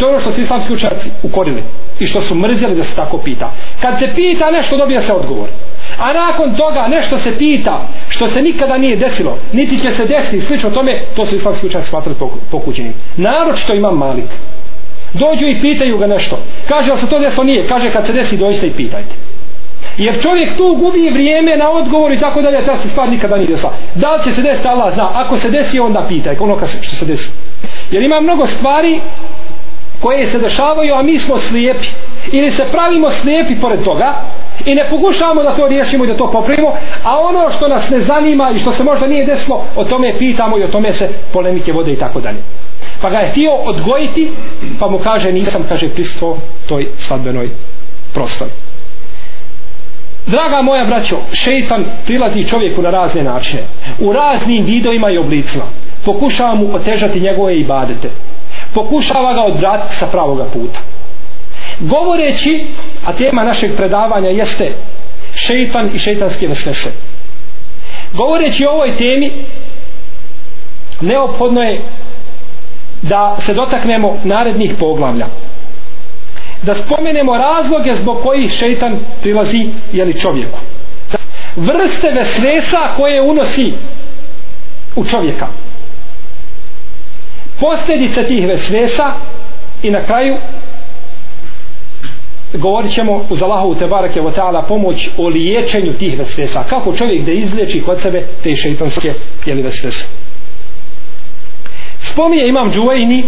to 0.00 0.06
je 0.06 0.10
ono 0.10 0.20
što 0.20 0.30
su 0.30 0.40
islamski 0.40 0.72
učarci 0.72 1.10
ukorili 1.22 1.62
i 2.00 2.06
što 2.06 2.20
su 2.20 2.34
mrzeli 2.34 2.74
da 2.74 2.84
se 2.84 2.96
tako 2.96 3.18
pita. 3.18 3.52
Kad 3.80 3.98
se 3.98 4.12
pita 4.14 4.50
nešto 4.50 4.76
dobija 4.76 5.00
se 5.00 5.12
odgovor. 5.12 5.48
A 5.98 6.12
nakon 6.12 6.54
toga 6.54 6.86
nešto 6.88 7.18
se 7.18 7.36
pita 7.38 7.88
što 8.08 8.26
se 8.26 8.42
nikada 8.42 8.78
nije 8.78 8.96
desilo 8.96 9.38
niti 9.52 9.80
će 9.80 9.90
se 9.90 10.06
desiti 10.06 10.40
slično 10.40 10.70
tome 10.70 11.02
to 11.16 11.26
su 11.26 11.36
islamski 11.36 11.66
učenjaci 11.66 11.90
smatrali 11.90 12.16
Narod 12.18 12.94
naročito 13.16 13.74
imam 13.74 13.98
malik. 13.98 14.30
Dođu 15.12 15.46
i 15.46 15.60
pitaju 15.60 15.98
ga 15.98 16.06
nešto. 16.06 16.38
Kaže 16.68 16.90
ali 16.90 17.00
se 17.00 17.08
to 17.08 17.18
desilo? 17.18 17.44
Nije. 17.44 17.68
Kaže 17.68 17.90
kad 17.90 18.06
se 18.06 18.12
desi 18.12 18.36
dođite 18.36 18.66
i 18.66 18.70
pitajte. 18.70 19.14
Jer 19.96 20.22
čovjek 20.22 20.56
tu 20.56 20.76
gubi 20.80 21.10
vrijeme 21.12 21.56
na 21.56 21.70
odgovor 21.70 22.12
i 22.12 22.20
tako 22.20 22.42
dalje 22.42 22.66
ta 22.66 22.76
se 22.76 22.88
stvar 22.88 23.08
nikada 23.08 23.36
nije 23.36 23.48
desila. 23.48 23.72
Da 23.94 24.12
li 24.12 24.24
će 24.24 24.30
se 24.30 24.42
desiti 24.42 24.68
Allah 24.68 24.94
zna. 24.94 25.10
Ako 25.24 25.36
se 25.36 25.50
desi 25.50 25.80
onda 25.80 26.06
pitaj 26.08 26.36
ono 26.40 26.58
što 26.66 26.96
se 26.96 27.06
desi. 27.06 27.30
Jer 27.90 28.02
ima 28.02 28.20
mnogo 28.20 28.46
stvari 28.46 29.00
koje 30.00 30.26
se 30.26 30.38
dešavaju 30.38 30.94
a 30.94 31.02
mi 31.02 31.18
smo 31.18 31.36
slijepi 31.36 31.86
ili 32.32 32.50
se 32.50 32.64
pravimo 32.72 33.10
slijepi 33.10 33.60
pored 33.60 33.84
toga 33.84 34.22
i 34.66 34.74
ne 34.74 34.90
pokušavamo 34.90 35.42
da 35.42 35.56
to 35.56 35.68
riješimo 35.68 36.04
i 36.04 36.06
da 36.06 36.16
to 36.16 36.30
popravimo 36.30 36.72
a 37.04 37.18
ono 37.18 37.50
što 37.50 37.68
nas 37.68 37.90
ne 37.90 38.00
zanima 38.00 38.50
i 38.54 38.58
što 38.58 38.72
se 38.72 38.84
možda 38.84 39.06
nije 39.06 39.26
desilo 39.26 39.64
o 39.76 39.84
tome 39.84 40.18
pitamo 40.18 40.58
i 40.58 40.64
o 40.64 40.68
tome 40.68 40.92
se 40.92 41.08
polemike 41.32 41.72
vode 41.72 41.92
i 41.92 41.98
tako 41.98 42.20
dalje 42.20 42.38
pa 43.02 43.10
ga 43.10 43.18
je 43.18 43.30
htio 43.30 43.52
odgojiti 43.52 44.30
pa 44.80 44.90
mu 44.90 44.98
kaže 44.98 45.32
nisam 45.32 45.64
kaže 45.68 45.88
pristo 45.88 46.36
toj 46.68 46.86
svadbenoj 46.96 47.48
proslavi 48.12 48.52
Draga 50.26 50.62
moja 50.62 50.84
braćo, 50.84 51.16
šeitan 51.32 51.84
prilazi 52.06 52.48
čovjeku 52.48 52.82
na 52.82 52.90
razne 52.90 53.22
načine, 53.22 53.62
u 54.00 54.12
raznim 54.12 54.64
vidovima 54.64 55.10
i 55.10 55.18
oblicima. 55.18 55.64
Pokušava 56.04 56.54
mu 56.54 56.74
otežati 56.74 57.20
njegove 57.20 57.60
ibadete. 57.60 58.10
Pokušava 58.74 59.34
ga 59.34 59.40
odvratiti 59.40 59.94
sa 59.94 60.06
pravoga 60.06 60.44
puta. 60.44 60.78
Govoreći, 61.80 62.64
a 63.04 63.12
tema 63.12 63.44
našeg 63.44 63.76
predavanja 63.76 64.28
jeste 64.28 64.74
šeitan 65.34 65.90
i 65.94 65.98
šeitanske 65.98 66.46
vesvese. 66.46 66.90
Govoreći 68.12 68.66
o 68.66 68.70
ovoj 68.70 68.96
temi, 68.96 69.32
neophodno 71.00 71.60
je 71.60 71.82
da 73.02 73.36
se 73.40 73.54
dotaknemo 73.54 74.16
narednih 74.24 74.74
poglavlja 74.78 75.26
da 76.62 76.74
spomenemo 76.74 77.38
razloge 77.38 77.94
zbog 77.94 78.22
kojih 78.22 78.50
šeitan 78.50 78.98
prilazi 79.20 79.68
jeli 79.92 80.20
čovjeku 80.20 80.58
vrste 81.56 82.10
vesvesa 82.10 82.78
koje 82.96 83.22
unosi 83.22 83.72
u 84.96 85.04
čovjeka 85.04 85.46
posljedica 87.60 88.22
tih 88.22 88.48
vesvesa 88.48 89.12
i 89.82 89.90
na 89.90 90.04
kraju 90.04 90.36
govorit 92.54 92.92
ćemo 92.92 93.26
uz 93.30 93.42
Allahovu 93.42 93.74
te 93.74 93.86
barake 93.86 94.20
wa 94.20 94.32
ta'ala 94.34 94.68
pomoć 94.68 95.08
o 95.18 95.28
liječenju 95.28 95.92
tih 95.92 96.18
vesvesa 96.18 96.64
kako 96.68 96.96
čovjek 96.96 97.24
da 97.24 97.32
izliječi 97.32 97.82
kod 97.82 98.00
sebe 98.00 98.26
te 98.42 98.56
šeitanske 98.56 99.12
jeli 99.46 99.62
vesvese 99.62 100.06
spominje 101.98 102.48
imam 102.48 102.70
Džuvajni 102.70 103.24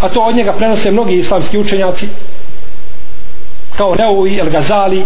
a 0.00 0.10
to 0.10 0.20
od 0.20 0.36
njega 0.36 0.52
prenose 0.52 0.90
mnogi 0.90 1.14
islamski 1.14 1.58
učenjaci 1.58 2.06
kao 3.76 3.94
Neuvi, 3.94 4.38
El 4.38 4.50
Gazali, 4.50 5.04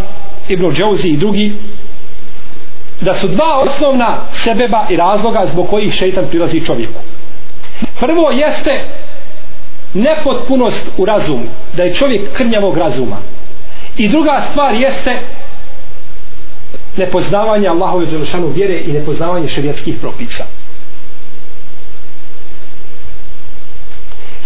Ibn 0.48 0.70
Džauzi 0.70 1.08
i 1.08 1.16
drugi 1.16 1.52
da 3.00 3.14
su 3.14 3.28
dva 3.28 3.60
osnovna 3.64 4.18
sebeba 4.30 4.86
i 4.90 4.96
razloga 4.96 5.46
zbog 5.46 5.68
kojih 5.68 5.92
šeitan 5.92 6.26
prilazi 6.28 6.66
čovjeku 6.66 7.00
prvo 8.00 8.30
jeste 8.30 8.84
nepotpunost 9.94 10.90
u 10.98 11.04
razumu 11.04 11.46
da 11.76 11.82
je 11.82 11.92
čovjek 11.92 12.32
krnjavog 12.36 12.76
razuma. 12.76 13.16
I 13.96 14.08
druga 14.08 14.40
stvar 14.50 14.74
jeste 14.74 15.20
nepoznavanje 16.96 17.68
Allahove 17.68 18.06
Đelešanu 18.06 18.46
vjere 18.46 18.82
i 18.86 18.92
nepoznavanje 18.92 19.48
šerijetskih 19.48 19.96
propisa. 20.00 20.44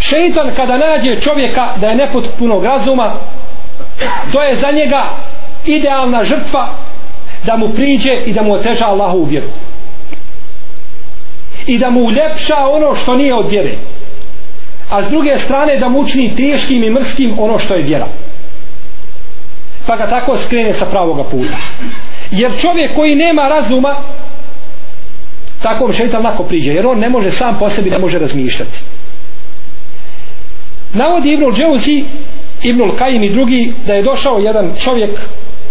Šeitan 0.00 0.54
kada 0.56 0.78
nađe 0.78 1.20
čovjeka 1.20 1.76
da 1.80 1.86
je 1.86 1.96
nepotpunog 1.96 2.64
razuma 2.64 3.14
to 4.32 4.42
je 4.42 4.54
za 4.54 4.70
njega 4.70 5.04
idealna 5.66 6.24
žrtva 6.24 6.68
da 7.46 7.56
mu 7.56 7.68
priđe 7.68 8.12
i 8.26 8.32
da 8.32 8.42
mu 8.42 8.52
oteža 8.52 8.86
Allahu 8.86 9.24
vjeru 9.24 9.46
i 11.66 11.78
da 11.78 11.90
mu 11.90 12.00
uljepša 12.00 12.56
ono 12.72 12.94
što 12.94 13.16
nije 13.16 13.34
od 13.34 13.48
vjere. 13.48 13.76
A 14.90 15.02
s 15.02 15.08
druge 15.08 15.38
strane 15.38 15.78
da 15.80 15.88
mu 15.88 15.98
učini 15.98 16.36
teškim 16.36 16.84
i 16.84 16.90
mrskim 16.90 17.34
ono 17.38 17.58
što 17.58 17.74
je 17.74 17.84
vjera. 17.84 18.06
Pa 19.86 19.96
ga 19.96 20.10
tako 20.10 20.36
skrene 20.36 20.72
sa 20.72 20.86
pravoga 20.86 21.24
puta. 21.24 21.56
Jer 22.30 22.58
čovjek 22.60 22.94
koji 22.94 23.14
nema 23.14 23.42
razuma 23.42 23.96
takvom 25.62 25.92
šeitan 25.92 26.22
lako 26.22 26.44
priđe 26.44 26.72
jer 26.72 26.86
on 26.86 26.98
ne 26.98 27.08
može 27.08 27.30
sam 27.30 27.58
po 27.58 27.68
sebi 27.70 27.90
ne 27.90 27.98
može 27.98 28.18
razmišljati. 28.18 28.80
Navodi 30.92 31.32
Ibnul 31.32 31.52
Džeuzi 31.52 32.04
Ibnul 32.62 32.96
Kajim 32.96 33.24
i 33.24 33.30
drugi 33.30 33.74
da 33.86 33.94
je 33.94 34.02
došao 34.02 34.38
jedan 34.38 34.72
čovjek 34.78 35.10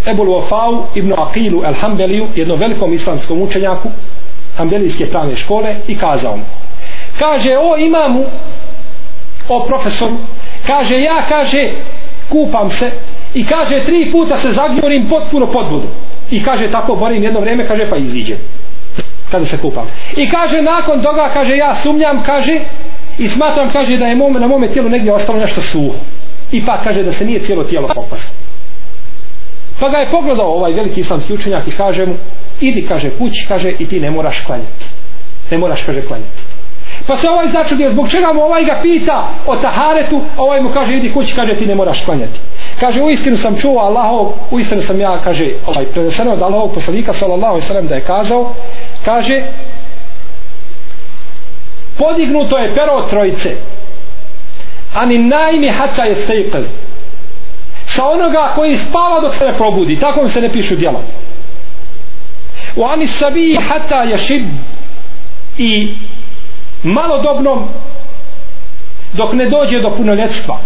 Ebul 0.06 0.28
Wafau 0.28 0.82
Ibn 0.96 1.14
Aqilu 1.14 1.66
El 1.66 1.74
Hanbeliju 1.74 2.28
jednom 2.36 2.60
velikom 2.60 2.94
islamskom 2.94 3.42
učenjaku 3.42 3.90
Hambelijske 4.58 5.10
pravne 5.10 5.36
škole 5.36 5.76
i 5.88 5.98
kazao 5.98 6.38
mu. 6.38 6.44
Kaže 7.20 7.52
o 7.58 7.78
imamu 7.78 8.24
o 9.50 9.66
profesoru 9.68 10.16
kaže 10.68 10.96
ja 10.96 11.26
kaže 11.30 11.72
kupam 12.30 12.70
se 12.70 12.92
i 13.34 13.46
kaže 13.46 13.84
tri 13.86 14.12
puta 14.12 14.38
se 14.38 14.52
zagnjurim 14.52 15.08
potpuno 15.10 15.48
pod 15.52 15.72
vodu. 15.72 15.88
I 16.32 16.44
kaže 16.44 16.72
tako 16.72 16.96
borim 16.96 17.24
jedno 17.24 17.40
vrijeme 17.40 17.68
kaže 17.68 17.90
pa 17.90 17.98
iziđem. 17.98 18.38
Kada 19.32 19.46
se 19.46 19.58
kupam 19.58 19.86
i 20.18 20.30
kaže 20.30 20.62
nakon 20.62 21.02
toga 21.02 21.30
kaže 21.34 21.58
ja 21.58 21.76
sumnjam 21.76 22.24
kaže 22.24 22.60
i 23.18 23.28
smatram 23.28 23.72
kaže 23.72 23.98
da 23.98 24.06
je 24.06 24.16
mom, 24.16 24.34
na 24.34 24.48
mome 24.48 24.72
tijelu 24.72 24.90
negdje 24.90 25.14
ostalo 25.14 25.40
nešto 25.40 25.62
suho. 25.62 25.96
I 26.52 26.66
pa 26.66 26.82
kaže 26.84 27.04
da 27.04 27.12
se 27.12 27.26
nije 27.26 27.46
cijelo 27.46 27.64
tijelo 27.64 27.88
pokvasilo 27.88 28.46
pa 29.80 29.90
ga 29.90 29.98
je 29.98 30.12
pogledao 30.12 30.54
ovaj 30.54 30.74
veliki 30.74 31.00
islamski 31.00 31.34
učenjak 31.34 31.68
i 31.68 31.72
kaže 31.72 32.06
mu 32.06 32.14
idi 32.62 32.88
kaže 32.88 33.10
kući 33.10 33.46
kaže 33.48 33.74
i 33.80 33.88
ti 33.88 34.00
ne 34.00 34.12
moraš 34.12 34.46
klanjati 34.46 34.86
ne 35.52 35.58
moraš 35.58 35.84
kaže 35.84 36.02
klanjati 36.02 36.56
pa 37.08 37.16
se 37.16 37.30
ovaj 37.30 37.52
začudio 37.52 37.92
zbog 37.92 38.10
čega 38.10 38.34
mu 38.34 38.42
ovaj 38.42 38.64
ga 38.64 38.80
pita 38.84 39.30
o 39.46 39.56
taharetu 39.62 40.22
ovaj 40.38 40.62
mu 40.62 40.72
kaže 40.72 40.94
idi 40.94 41.14
kući 41.14 41.36
kaže 41.36 41.60
ti 41.60 41.66
ne 41.66 41.76
moraš 41.76 42.06
klanjati. 42.06 42.40
Kaže 42.80 43.02
u 43.02 43.10
istinu 43.10 43.38
sam 43.38 43.58
čuo 43.58 43.80
Allahov 43.80 44.34
u 44.52 44.60
istinu 44.60 44.82
sam 44.82 45.00
ja 45.00 45.18
kaže 45.24 45.46
ovaj 45.68 45.86
preneseno 45.86 46.34
od 46.34 46.42
Allahovog 46.42 46.74
poslanika 46.74 47.14
sallallahu 47.14 47.54
alejhi 47.54 47.64
ve 47.64 47.68
sellem 47.68 47.88
da 47.88 47.96
je 47.96 48.02
kazao 48.02 48.54
kaže 49.06 49.42
podignuto 51.98 52.58
je 52.58 52.76
pero 52.76 53.08
trojice. 53.10 53.56
Ani 54.94 55.18
najmi 55.18 55.70
hata 55.78 56.04
je 56.04 56.16
stejqel. 56.16 56.64
Sa 57.86 58.06
onoga 58.06 58.54
koji 58.56 58.78
spava 58.78 59.20
dok 59.20 59.36
se 59.36 59.46
ne 59.46 59.54
probudi 59.58 60.00
tako 60.00 60.24
mi 60.24 60.30
se 60.30 60.42
ne 60.42 60.52
pišu 60.52 60.76
djela 60.76 61.02
u 62.76 62.84
ani 62.84 63.08
sabi 63.08 63.58
hata 63.70 64.04
jašib 64.12 64.46
i 65.58 65.90
malodobnom 66.84 67.68
dok 69.14 69.34
ne 69.34 69.50
dođe 69.50 69.80
do 69.82 69.96
punoljetstva. 69.98 70.60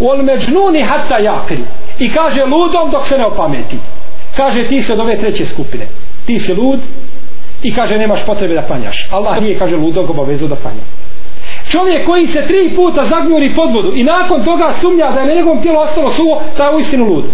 U 0.00 0.08
ol 0.08 0.22
međnuni 0.22 0.82
hata 0.82 1.18
jakri 1.18 1.64
i 1.98 2.12
kaže 2.12 2.44
ludom 2.44 2.90
dok 2.90 3.06
se 3.06 3.18
ne 3.18 3.26
opameti. 3.26 3.78
Kaže 4.36 4.68
ti 4.68 4.82
se 4.82 4.92
od 4.92 5.00
ove 5.00 5.18
treće 5.18 5.46
skupine. 5.46 5.86
Ti 6.26 6.38
si 6.38 6.54
lud 6.54 6.80
i 7.62 7.74
kaže 7.74 7.98
nemaš 7.98 8.26
potrebe 8.26 8.54
da 8.54 8.66
panjaš 8.68 9.08
Allah 9.10 9.42
nije 9.42 9.58
kaže 9.58 9.76
ludog 9.76 10.10
obavezu 10.10 10.48
da 10.48 10.56
panja 10.56 10.82
čovjek 11.70 12.06
koji 12.06 12.26
se 12.26 12.44
tri 12.46 12.76
puta 12.76 13.04
zagnjuri 13.04 13.54
pod 13.54 13.72
vodu 13.72 13.92
i 13.94 14.04
nakon 14.04 14.44
toga 14.44 14.74
sumnja 14.80 15.12
da 15.14 15.20
je 15.20 15.26
na 15.26 15.34
njegovom 15.34 15.62
tijelu 15.62 15.78
ostalo 15.78 16.10
suvo 16.10 16.42
taj 16.56 16.68
je 16.68 16.76
u 16.76 16.78
istinu 16.78 17.04
lud 17.04 17.24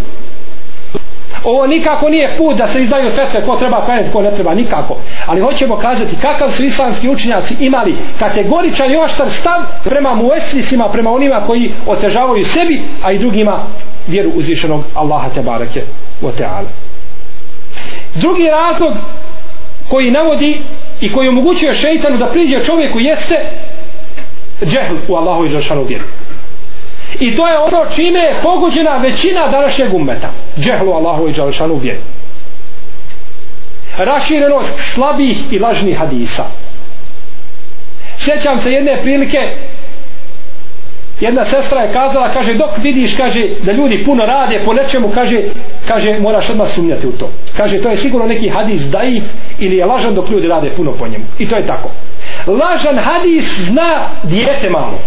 ovo 1.50 1.66
nikako 1.66 2.08
nije 2.08 2.36
put 2.38 2.56
da 2.56 2.66
se 2.66 2.82
izdaju 2.82 3.10
fetve 3.10 3.46
ko 3.46 3.56
treba 3.56 3.84
klanjati, 3.84 4.12
ko 4.12 4.22
ne 4.22 4.30
treba, 4.30 4.54
nikako. 4.54 4.96
Ali 5.26 5.40
hoćemo 5.40 5.76
kazati 5.76 6.16
kakav 6.20 6.50
su 6.50 6.62
islamski 6.62 7.08
učenjaci 7.08 7.56
imali 7.60 7.96
kategoričan 8.18 8.92
i 8.92 8.96
oštar 8.96 9.26
stav 9.30 9.60
prema 9.84 10.14
mueslisima, 10.14 10.90
prema 10.92 11.10
onima 11.10 11.44
koji 11.46 11.72
otežavaju 11.86 12.44
sebi, 12.44 12.82
a 13.02 13.12
i 13.12 13.18
drugima 13.18 13.62
vjeru 14.08 14.30
uzvišenog 14.34 14.84
Allaha 14.94 15.28
te 15.34 15.42
barake 15.42 15.82
o 16.22 16.30
teala. 16.32 16.68
Drugi 18.14 18.44
razlog 18.44 18.94
koji 19.90 20.10
navodi 20.10 20.60
i 21.00 21.12
koji 21.12 21.28
omogućuje 21.28 21.74
šeitanu 21.74 22.16
da 22.16 22.26
priđe 22.26 22.64
čovjeku 22.64 22.98
jeste 23.00 23.34
džehl 24.64 24.94
u 25.08 25.16
Allahu 25.16 25.44
i 25.44 25.48
Žešanu 25.48 25.82
vjeru. 25.82 26.04
I 27.20 27.36
to 27.36 27.48
je 27.48 27.58
ono 27.58 27.90
čime 27.94 28.20
je 28.20 28.36
pogođena 28.42 28.96
većina 28.96 29.50
današnjeg 29.50 29.94
ummeta. 29.94 30.30
Džehlu 30.60 30.92
Allahu 30.92 31.28
i 31.28 31.32
Đalšanu 31.32 31.74
vjeru. 31.74 32.00
Raširenost 33.96 34.74
slabih 34.94 35.52
i 35.52 35.58
lažnih 35.58 35.98
hadisa. 35.98 36.44
Sjećam 38.18 38.60
se 38.60 38.70
jedne 38.70 39.02
prilike 39.02 39.38
jedna 41.20 41.44
sestra 41.44 41.80
je 41.80 41.92
kazala, 41.92 42.32
kaže, 42.32 42.54
dok 42.54 42.70
vidiš, 42.82 43.16
kaže, 43.16 43.42
da 43.62 43.72
ljudi 43.72 44.04
puno 44.04 44.26
rade 44.26 44.62
po 44.64 44.72
nečemu, 44.72 45.10
kaže, 45.14 45.42
kaže, 45.88 46.18
moraš 46.18 46.50
odmah 46.50 46.68
sumnjati 46.68 47.06
u 47.06 47.12
to. 47.12 47.30
Kaže, 47.56 47.82
to 47.82 47.88
je 47.88 47.96
sigurno 47.96 48.26
neki 48.26 48.48
hadis 48.48 48.82
daif 48.82 49.24
ili 49.58 49.76
je 49.76 49.84
lažan 49.84 50.14
dok 50.14 50.30
ljudi 50.30 50.48
rade 50.48 50.72
puno 50.76 50.92
po 50.92 51.08
njemu. 51.08 51.24
I 51.38 51.48
to 51.48 51.56
je 51.56 51.66
tako. 51.66 51.90
Lažan 52.46 52.98
hadis 52.98 53.60
zna 53.60 54.00
dijete 54.24 54.70
malo 54.70 54.98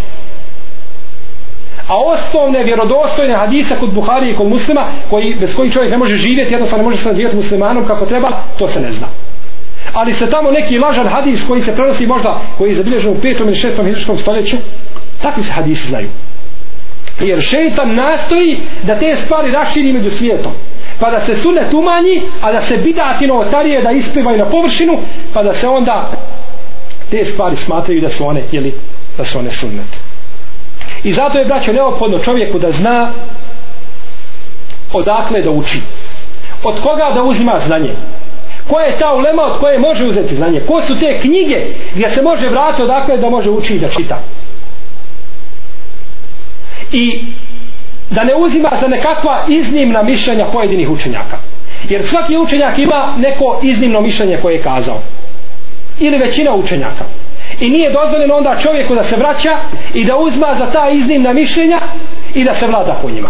a 1.92 1.96
osnovne 2.14 2.64
vjerodostojne 2.64 3.36
hadise 3.38 3.76
kod 3.80 3.94
Buhari 3.94 4.32
i 4.32 4.36
kod 4.36 4.48
muslima 4.48 4.86
koji, 5.10 5.36
bez 5.40 5.56
koji 5.56 5.72
čovjek 5.72 5.92
ne 5.92 5.98
može 5.98 6.18
živjeti 6.18 6.54
jednostavno 6.54 6.84
ne 6.84 6.90
može 6.90 6.98
se 7.04 7.14
živjeti 7.16 7.36
muslimanom 7.36 7.86
kako 7.86 8.06
treba 8.06 8.30
to 8.60 8.68
se 8.68 8.80
ne 8.80 8.92
zna 8.92 9.08
ali 9.94 10.14
se 10.14 10.30
tamo 10.30 10.52
neki 10.52 10.80
lažan 10.80 11.08
hadis 11.08 11.48
koji 11.48 11.62
se 11.62 11.76
prenosi 11.76 12.08
možda 12.08 12.42
koji 12.58 12.70
je 12.70 12.76
zabilježen 12.76 13.12
u 13.12 13.16
5. 13.16 13.40
ili 13.40 13.52
6. 13.52 13.86
hiđarskom 13.86 14.18
stoljeću 14.18 14.58
takvi 15.22 15.44
se 15.44 15.52
hadisi 15.52 15.88
znaju 15.88 16.08
jer 17.22 17.42
šeitan 17.42 17.96
nastoji 17.96 18.60
da 18.84 19.00
te 19.00 19.16
stvari 19.16 19.52
raširi 19.52 19.94
među 19.94 20.10
svijetom 20.10 20.52
pa 21.00 21.12
da 21.12 21.20
se 21.20 21.36
sunet 21.36 21.74
umanji 21.74 22.22
a 22.42 22.52
da 22.52 22.62
se 22.62 22.78
bidati 22.78 23.28
novotarije 23.28 23.82
da 23.82 23.92
isplivaju 23.92 24.38
na 24.38 24.50
površinu 24.50 24.98
pa 25.34 25.44
da 25.44 25.54
se 25.54 25.68
onda 25.68 26.12
te 27.10 27.26
stvari 27.26 27.56
smatraju 27.56 28.02
da 28.02 28.10
su 28.10 28.28
one 28.28 28.42
ili 28.52 28.74
da 29.18 29.24
su 29.24 29.40
one 29.40 29.50
sunnete 29.50 29.98
I 31.04 31.12
zato 31.12 31.38
je 31.38 31.46
braćo 31.46 31.74
neophodno 31.74 32.20
čovjeku 32.20 32.60
da 32.60 32.72
zna 32.72 33.12
odakle 34.94 35.42
da 35.42 35.52
uči. 35.52 35.80
Od 36.64 36.82
koga 36.82 37.12
da 37.16 37.24
uzima 37.24 37.60
znanje. 37.66 37.94
Ko 38.68 38.80
je 38.80 39.00
ta 39.00 39.14
ulema 39.14 39.44
od 39.44 39.60
koje 39.60 39.80
može 39.80 40.06
uzeti 40.06 40.36
znanje? 40.36 40.60
Ko 40.60 40.82
su 40.82 41.00
te 41.00 41.20
knjige 41.22 41.66
gdje 41.96 42.10
se 42.10 42.22
može 42.22 42.50
vratiti 42.50 42.84
odakle 42.84 43.18
da 43.18 43.30
može 43.30 43.50
uči 43.50 43.76
i 43.76 43.80
da 43.80 43.90
čita? 43.90 44.20
I 46.92 47.20
da 48.10 48.24
ne 48.24 48.36
uzima 48.36 48.70
za 48.82 48.88
nekakva 48.88 49.46
iznimna 49.48 50.04
mišljenja 50.04 50.46
pojedinih 50.46 50.90
učenjaka. 50.90 51.38
Jer 51.90 52.04
svaki 52.04 52.38
učenjak 52.38 52.78
ima 52.78 53.16
neko 53.18 53.60
iznimno 53.64 54.02
mišljenje 54.02 54.40
koje 54.42 54.56
je 54.56 54.64
kazao. 54.64 55.00
Ili 56.00 56.18
većina 56.18 56.54
učenjaka 56.56 57.06
i 57.62 57.70
nije 57.70 57.92
dozvoljeno 57.92 58.36
onda 58.36 58.56
čovjeku 58.62 58.96
da 58.96 59.04
se 59.04 59.16
vraća 59.16 59.58
i 59.94 60.06
da 60.06 60.18
uzma 60.18 60.56
za 60.60 60.72
ta 60.72 60.90
iznimna 60.94 61.34
mišljenja 61.34 61.80
i 62.34 62.44
da 62.44 62.54
se 62.54 62.68
vlada 62.68 63.00
po 63.02 63.10
njima. 63.10 63.30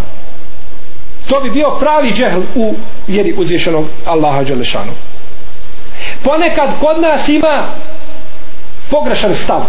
To 1.29 1.39
bi 1.41 1.49
bio 1.49 1.77
pravi 1.79 2.11
džehl 2.11 2.41
u 2.55 2.75
vjeri 3.07 3.33
uzvišenog 3.37 3.85
Allaha 4.05 4.43
Đelešanu. 4.43 4.91
Ponekad 6.23 6.79
kod 6.79 7.01
nas 7.01 7.29
ima 7.29 7.67
pogrešan 8.91 9.35
stav. 9.35 9.61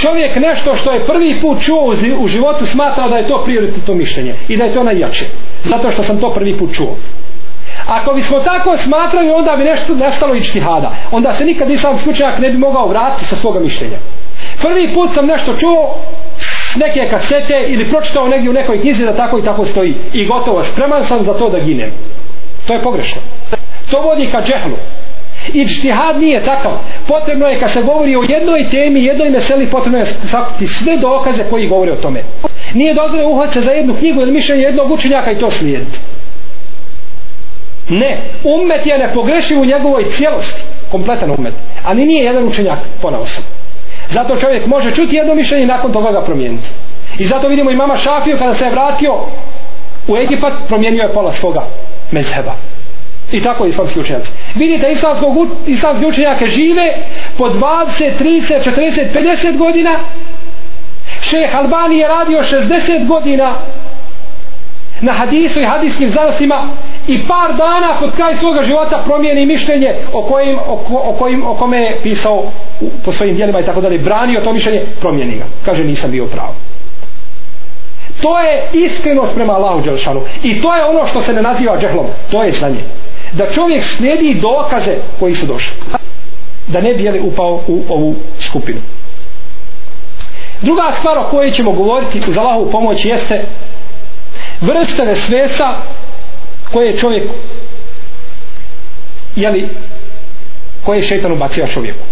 Čovjek 0.00 0.36
nešto 0.36 0.74
što 0.74 0.92
je 0.92 1.06
prvi 1.06 1.40
put 1.40 1.62
čuo 1.62 1.94
u 2.18 2.26
životu 2.26 2.66
smatra 2.66 3.08
da 3.08 3.16
je 3.16 3.28
to 3.28 3.42
prioritetno 3.44 3.94
mišljenje 3.94 4.34
i 4.48 4.56
da 4.56 4.64
je 4.64 4.74
to 4.74 4.82
najjače. 4.82 5.26
Zato 5.64 5.92
što 5.92 6.02
sam 6.02 6.20
to 6.20 6.34
prvi 6.34 6.58
put 6.58 6.74
čuo. 6.74 6.96
Ako 7.88 8.12
bismo 8.14 8.40
tako 8.40 8.76
smatrali, 8.76 9.30
onda 9.30 9.56
bi 9.56 9.64
nešto 9.64 9.94
nestalo 9.94 10.34
ičtihada. 10.34 10.90
Onda 11.10 11.32
se 11.32 11.44
nikad 11.44 11.70
islam 11.70 11.98
slučajak 11.98 12.38
ne 12.40 12.50
bi 12.50 12.58
mogao 12.58 12.88
vratiti 12.88 13.24
sa 13.24 13.36
svoga 13.36 13.60
mišljenja. 13.60 13.98
Prvi 14.62 14.92
put 14.94 15.12
sam 15.14 15.26
nešto 15.26 15.56
čuo 15.56 15.94
neke 16.76 17.00
kasete 17.10 17.54
ili 17.68 17.90
pročitao 17.90 18.28
negdje 18.28 18.50
u 18.50 18.52
nekoj 18.60 18.80
knjizi 18.80 19.04
da 19.04 19.16
tako 19.16 19.38
i 19.38 19.44
tako 19.44 19.64
stoji. 19.64 19.94
I 20.12 20.26
gotovo, 20.26 20.62
spreman 20.62 21.04
sam 21.04 21.24
za 21.24 21.34
to 21.34 21.50
da 21.50 21.58
ginem. 21.58 21.90
To 22.66 22.74
je 22.74 22.82
pogrešno. 22.82 23.20
To 23.90 24.00
vodi 24.00 24.30
ka 24.32 24.40
džehlu. 24.40 24.76
I 25.54 25.68
čtihad 25.68 26.20
nije 26.20 26.44
takav. 26.44 26.72
Potrebno 27.08 27.46
je 27.46 27.60
kad 27.60 27.70
se 27.70 27.82
govori 27.82 28.16
o 28.16 28.22
jednoj 28.28 28.64
temi, 28.70 29.04
jednoj 29.04 29.30
meseli, 29.30 29.70
potrebno 29.70 29.98
je 29.98 30.06
sakupiti 30.06 30.66
sve 30.66 30.96
dokaze 30.96 31.44
koji 31.50 31.68
govore 31.68 31.92
o 31.92 32.02
tome. 32.02 32.20
Nije 32.74 32.94
dozvoljeno 32.94 33.30
uhvat 33.30 33.52
se 33.52 33.60
za 33.60 33.70
jednu 33.70 33.94
knjigu 33.94 34.20
ili 34.20 34.32
mišljenje 34.32 34.62
jednog 34.62 34.90
učenjaka 34.90 35.30
i 35.30 35.38
to 35.38 35.50
slijediti. 35.50 35.98
Ne, 37.88 38.22
ummet 38.44 38.86
je 38.86 38.98
nepogrešiv 38.98 39.60
u 39.60 39.64
njegovoj 39.64 40.04
cijelosti, 40.04 40.62
kompletan 40.90 41.30
ummet, 41.30 41.54
ali 41.84 42.06
nije 42.06 42.24
jedan 42.24 42.46
učenjak 42.46 42.78
ponaosob. 43.02 43.44
Zato 44.12 44.36
čovjek 44.36 44.66
može 44.66 44.94
čuti 44.94 45.16
jedno 45.16 45.34
mišljenje 45.34 45.64
i 45.64 45.66
nakon 45.66 45.92
toga 45.92 46.10
ga 46.10 46.22
promijeniti. 46.26 46.70
I 47.18 47.24
zato 47.24 47.48
vidimo 47.48 47.70
i 47.70 47.76
mama 47.76 47.96
Šafiju 47.96 48.38
kada 48.38 48.54
se 48.54 48.64
je 48.64 48.70
vratio 48.70 49.14
u 50.08 50.16
Egipat, 50.16 50.68
promijenio 50.68 51.02
je 51.02 51.12
pola 51.12 51.32
svoga 51.32 51.64
mezheba. 52.10 52.54
I 53.32 53.42
tako 53.42 53.66
islamski 53.66 54.00
učenjaci. 54.00 54.30
Vidite, 54.54 54.86
islamski 55.66 56.06
učenjake 56.06 56.44
žive 56.44 56.96
po 57.38 57.44
20, 57.44 58.12
30, 58.20 58.70
40, 58.70 59.12
50 59.12 59.58
godina. 59.58 59.90
Šeh 61.20 61.54
Albani 61.54 61.98
je 61.98 62.08
radio 62.08 62.38
60 62.38 63.06
godina 63.06 63.54
na 65.00 65.12
hadisu 65.12 65.60
i 65.60 65.64
hadiskim 65.64 66.10
zanosima 66.10 66.68
i 67.06 67.18
par 67.28 67.56
dana 67.56 68.00
pod 68.00 68.16
kraj 68.16 68.36
svoga 68.36 68.62
života 68.62 69.02
promijeni 69.06 69.46
mišljenje 69.46 69.94
o 70.12 70.22
kojim, 70.22 70.58
o, 70.58 70.80
o 70.90 71.12
kojim 71.18 71.46
o 71.46 71.54
kome 71.54 71.78
je 71.78 72.00
pisao 72.02 72.42
u, 72.80 72.90
po 73.04 73.12
svojim 73.12 73.36
dijelima 73.36 73.60
i 73.60 73.66
tako 73.66 73.80
dalje. 73.80 73.98
Branio 73.98 74.40
to 74.40 74.52
mišljenje 74.52 74.80
promijeni 75.00 75.36
ga. 75.36 75.44
Kaže 75.64 75.84
nisam 75.84 76.10
bio 76.10 76.26
pravo 76.26 76.54
to 78.22 78.38
je 78.40 78.68
iskrenost 78.72 79.34
prema 79.34 79.52
Allahu 79.52 79.80
Đelšanu. 79.80 80.20
I 80.42 80.62
to 80.62 80.74
je 80.74 80.84
ono 80.84 81.06
što 81.06 81.22
se 81.22 81.32
ne 81.32 81.42
naziva 81.42 81.78
džehlom. 81.80 82.06
To 82.30 82.42
je 82.42 82.52
znanje. 82.52 82.80
Da 83.32 83.46
čovjek 83.46 83.84
slijedi 83.84 84.40
dokaze 84.40 84.96
koji 85.18 85.34
su 85.34 85.46
došli. 85.46 85.76
Da 86.66 86.80
ne 86.80 86.94
bi 86.94 87.04
jeli 87.04 87.20
upao 87.20 87.60
u 87.68 87.82
ovu 87.88 88.14
skupinu. 88.38 88.80
Druga 90.62 90.92
stvar 90.98 91.18
o 91.18 91.28
kojoj 91.30 91.50
ćemo 91.50 91.72
govoriti 91.72 92.20
uz 92.28 92.38
Allahovu 92.38 92.70
pomoć 92.70 93.04
jeste 93.04 93.44
vrste 94.60 95.04
vesvesa 95.04 95.74
koje 96.72 96.96
čovjek 96.96 97.24
jeli 99.36 99.68
koje 100.84 101.02
šeitan 101.02 101.32
ubacio 101.32 101.66
čovjeku. 101.66 102.04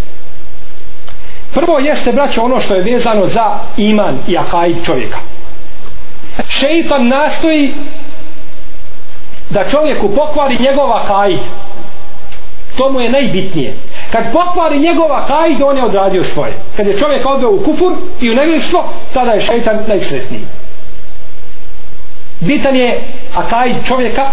Prvo 1.54 1.78
jeste 1.78 2.12
braćo 2.12 2.42
ono 2.42 2.60
što 2.60 2.74
je 2.74 2.92
vezano 2.92 3.26
za 3.26 3.58
iman 3.76 4.18
i 4.28 4.36
akaid 4.38 4.84
čovjeka. 4.84 5.18
Šeitan 6.48 7.08
nastoji 7.08 7.74
da 9.50 9.64
čovjeku 9.64 10.08
pokvari 10.08 10.56
njegova 10.60 11.02
akaid. 11.04 11.40
To 12.78 12.92
mu 12.92 13.00
je 13.00 13.10
najbitnije. 13.10 13.74
Kad 14.12 14.32
pokvari 14.32 14.78
njegova 14.78 15.22
akaid 15.22 15.62
on 15.62 15.76
je 15.76 15.84
odradio 15.84 16.24
svoje. 16.24 16.54
Kad 16.76 16.86
je 16.86 16.98
čovjek 16.98 17.26
odveo 17.26 17.50
u 17.50 17.62
kufur 17.64 17.92
i 18.20 18.30
u 18.30 18.34
nevještvo 18.34 18.84
tada 19.14 19.30
je 19.30 19.40
šeitan 19.40 19.78
najsretniji 19.88 20.44
bitan 22.40 22.76
je 22.76 23.00
akaid 23.34 23.76
čovjeka. 23.86 24.30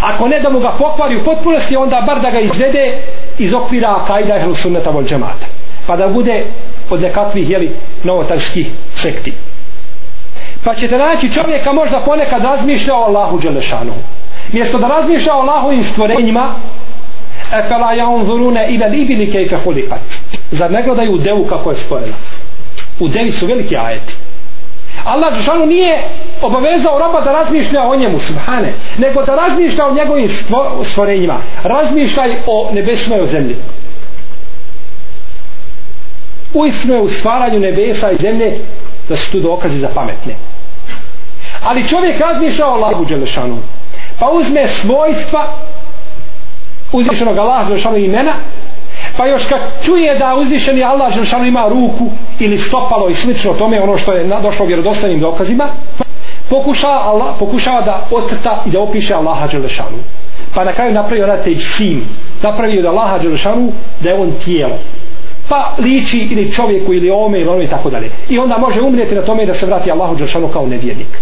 Ako 0.00 0.28
ne 0.28 0.40
da 0.40 0.50
mu 0.50 0.60
ga 0.60 0.76
pokvari 0.78 1.16
u 1.16 1.24
potpunosti 1.24 1.76
onda 1.76 2.04
bar 2.06 2.20
da 2.20 2.30
ga 2.30 2.40
izvede 2.40 2.94
iz 3.38 3.54
okvira 3.54 3.98
akajda 4.02 4.36
ehlu 4.36 4.54
sunneta 4.54 4.90
vol 4.90 5.04
džemata 5.04 5.46
pa 5.86 5.96
da 5.96 6.08
bude 6.08 6.44
od 6.90 7.00
nekakvih 7.00 7.50
jeli, 7.50 7.70
novotarskih 8.04 8.70
sekti. 8.94 9.32
Pa 10.64 10.74
ćete 10.74 10.98
naći 10.98 11.32
čovjeka 11.32 11.72
možda 11.72 12.02
ponekad 12.04 12.42
razmišlja 12.42 12.94
o 12.94 13.02
Allahu 13.02 13.38
Đelešanu. 13.38 13.92
Mjesto 14.52 14.78
da 14.78 14.86
razmišlja 14.86 15.34
o 15.34 15.40
Allahovim 15.40 15.82
stvorenjima 15.82 16.54
e 17.52 17.68
fela 17.68 17.92
ja 17.92 18.08
unzurune 18.08 18.68
ila 18.70 18.86
libili 18.86 19.32
kejfe 19.32 19.56
hulikat. 19.56 20.00
Zar 20.50 20.70
ne 20.70 20.82
gledaju 20.82 21.12
u 21.12 21.18
devu 21.18 21.46
kako 21.48 21.70
je 21.70 21.76
stvorena? 21.76 22.16
U 23.00 23.08
devi 23.08 23.30
su 23.30 23.46
veliki 23.46 23.76
ajeti. 23.76 24.16
Allah 25.06 25.34
Žešanu 25.38 25.66
nije 25.66 26.02
obavezao 26.42 26.98
roba 26.98 27.20
da 27.20 27.32
razmišlja 27.32 27.80
o 27.82 27.96
njemu, 27.96 28.18
subhane, 28.18 28.72
nego 28.98 29.22
da 29.22 29.34
razmišlja 29.34 29.86
o 29.86 29.94
njegovim 29.94 30.28
stvorenjima. 30.84 31.40
Razmišljaj 31.62 32.36
o 32.46 32.70
nebesnoj 32.72 33.20
o 33.20 33.26
zemlji. 33.26 33.56
Uistno 36.54 36.94
je 36.94 37.00
u 37.00 37.08
stvaranju 37.08 37.58
nebesa 37.58 38.10
i 38.10 38.16
zemlje 38.16 38.58
da 39.08 39.16
su 39.16 39.32
tu 39.32 39.40
dokazi 39.40 39.78
za 39.78 39.88
pametne. 39.94 40.34
Ali 41.62 41.88
čovjek 41.88 42.20
razmišlja 42.20 42.66
o 42.66 42.70
Allahu 42.70 43.04
Đelešanu. 43.04 43.56
Pa 44.18 44.30
uzme 44.30 44.66
svojstva 44.66 45.52
uzvišenog 46.92 47.38
Allaha 47.38 47.64
Đelešanu 47.64 47.96
imena 47.96 48.36
pa 49.16 49.26
još 49.26 49.46
kad 49.48 49.60
čuje 49.84 50.18
da 50.18 50.36
uzvišeni 50.36 50.84
Allah 50.84 51.14
Želšanu 51.14 51.44
ima 51.46 51.68
ruku 51.68 52.04
ili 52.38 52.56
stopalo 52.56 53.08
i 53.08 53.14
slično 53.14 53.52
tome 53.52 53.80
ono 53.80 53.98
što 53.98 54.12
je 54.12 54.28
došlo 54.42 54.66
vjerodostanim 54.66 55.20
dokazima 55.20 55.68
pokušava, 56.50 57.00
Allah, 57.04 57.36
pokušava 57.38 57.82
da 57.82 58.06
ocrta 58.10 58.62
i 58.66 58.70
da 58.70 58.80
opiše 58.80 59.14
Allaha 59.14 59.46
Želšanu. 59.46 59.98
Pa 60.54 60.64
na 60.64 60.74
kraju 60.74 60.94
napravi 60.94 61.22
onaj 61.22 61.44
teđsim 61.44 62.04
napravi 62.42 62.78
od 62.78 62.84
Allaha 62.84 63.18
Želšanu 63.18 63.72
da 64.00 64.08
je 64.08 64.20
on 64.20 64.32
tijelo. 64.44 64.76
Pa 65.48 65.74
liči 65.78 66.28
ili 66.30 66.52
čovjeku 66.52 66.94
ili 66.94 67.10
ome 67.10 67.40
ili 67.40 67.48
ono 67.48 67.62
i 67.62 67.68
tako 67.70 67.90
dalje. 67.90 68.10
I 68.28 68.38
onda 68.38 68.58
može 68.58 68.80
umrijeti 68.80 69.14
na 69.14 69.22
tome 69.22 69.46
da 69.46 69.54
se 69.54 69.66
vrati 69.66 69.90
Allahu 69.90 70.18
Želšanu 70.18 70.48
kao 70.48 70.66
nevjernik. 70.66 71.20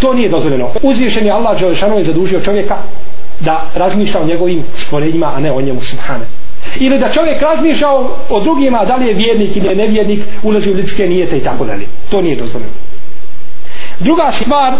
To 0.00 0.14
nije 0.14 0.30
dozvoljeno. 0.30 0.68
Uzvišen 0.82 1.26
je 1.26 1.32
Allah 1.32 1.58
Želšanu 1.58 1.98
je 1.98 2.04
zadužio 2.04 2.40
čovjeka 2.40 2.76
da 3.40 3.70
razmišlja 3.74 4.20
o 4.20 4.26
njegovim 4.26 4.64
stvorenjima, 4.74 5.32
a 5.36 5.40
ne 5.40 5.52
o 5.52 5.60
njemu 5.60 5.80
subhane. 5.80 6.24
Ili 6.76 6.98
da 6.98 7.08
čovjek 7.08 7.42
razmišlja 7.42 7.88
o, 7.88 8.16
o 8.30 8.40
drugima, 8.40 8.84
da 8.84 8.96
li 8.96 9.06
je 9.06 9.14
vjernik 9.14 9.56
ili 9.56 9.68
je 9.68 9.76
nevjernik, 9.76 10.20
ulazi 10.42 10.70
u 10.70 10.74
ljudske 10.74 11.02
nijete 11.02 11.36
i 11.36 11.44
tako 11.44 11.64
dalje. 11.64 11.86
To 12.10 12.20
nije 12.20 12.36
dozvoljeno. 12.36 12.72
Druga 14.00 14.30
stvar 14.32 14.74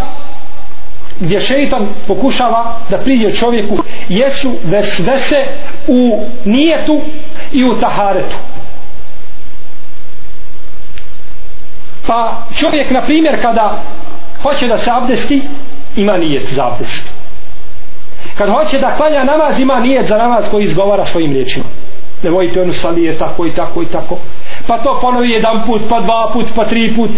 gdje 1.21 1.40
šeitan 1.40 1.87
pokušava 2.07 2.77
da 2.90 2.99
priđe 2.99 3.33
čovjeku 3.33 3.79
jesu 4.09 4.53
vesvese 4.64 5.37
u 5.88 6.25
nijetu 6.44 7.01
i 7.53 7.64
u 7.64 7.81
taharetu. 7.81 8.37
Pa 12.07 12.42
čovjek, 12.59 12.90
na 12.90 13.01
primjer, 13.01 13.42
kada 13.42 13.83
hoće 14.42 14.66
da 14.66 14.79
se 14.79 14.90
abdesti, 14.90 15.42
ima 15.97 16.16
nijet 16.16 16.47
za 16.55 16.66
abdest 16.66 17.18
kad 18.38 18.51
hoće 18.51 18.79
da 18.79 18.96
klanja 18.96 19.24
namaz 19.24 19.61
ima 19.61 19.81
nijet 19.81 20.09
za 20.09 20.16
namaz 20.16 20.44
koji 20.51 20.64
izgovara 20.64 21.05
svojim 21.05 21.33
riječima. 21.33 21.64
Ne 22.22 22.31
vojite 22.31 22.61
onu 22.61 22.72
salije 22.72 23.16
tako 23.16 23.46
i 23.46 23.51
tako 23.51 23.83
i 23.83 23.87
tako. 23.87 24.18
Pa 24.66 24.79
to 24.79 24.98
ponovi 25.03 25.31
jedan 25.31 25.62
put 25.66 25.81
pa 25.88 26.01
dva 26.01 26.31
put 26.33 26.46
pa 26.57 26.64
tri 26.64 26.92
put. 26.96 27.11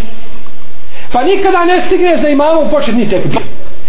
Pa 1.13 1.23
nikada 1.23 1.65
ne 1.65 1.81
stigne 1.81 2.17
za 2.17 2.29
imamom 2.29 2.71
početni 2.71 3.09
tekbir. 3.09 3.43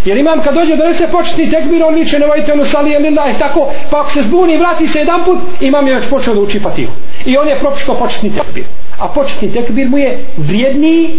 Jer 0.04 0.16
imam 0.16 0.40
kad 0.40 0.54
dođe 0.54 0.76
da 0.76 0.94
se 0.94 1.08
početni 1.12 1.50
tekbir 1.50 1.84
on 1.84 1.94
niče 1.94 2.18
ne 2.18 2.26
vojite 2.26 2.52
onu 2.52 2.64
salije 2.64 2.98
lillah 2.98 3.38
tako. 3.38 3.70
Pa 3.90 4.00
ako 4.00 4.10
se 4.10 4.22
zbuni 4.22 4.56
vrati 4.56 4.86
se 4.86 4.98
jedan 4.98 5.24
put 5.24 5.38
imam 5.60 5.86
je 5.88 5.94
već 5.94 6.10
počeo 6.10 6.34
da 6.34 6.40
uči 6.40 6.60
fatihu. 6.60 6.92
I 7.26 7.36
on 7.36 7.48
je 7.48 7.60
propištao 7.60 7.98
početni 7.98 8.30
tekbir. 8.34 8.64
A 8.98 9.08
početni 9.08 9.52
tekbir 9.52 9.88
mu 9.88 9.98
je 9.98 10.24
vrijedniji 10.36 11.10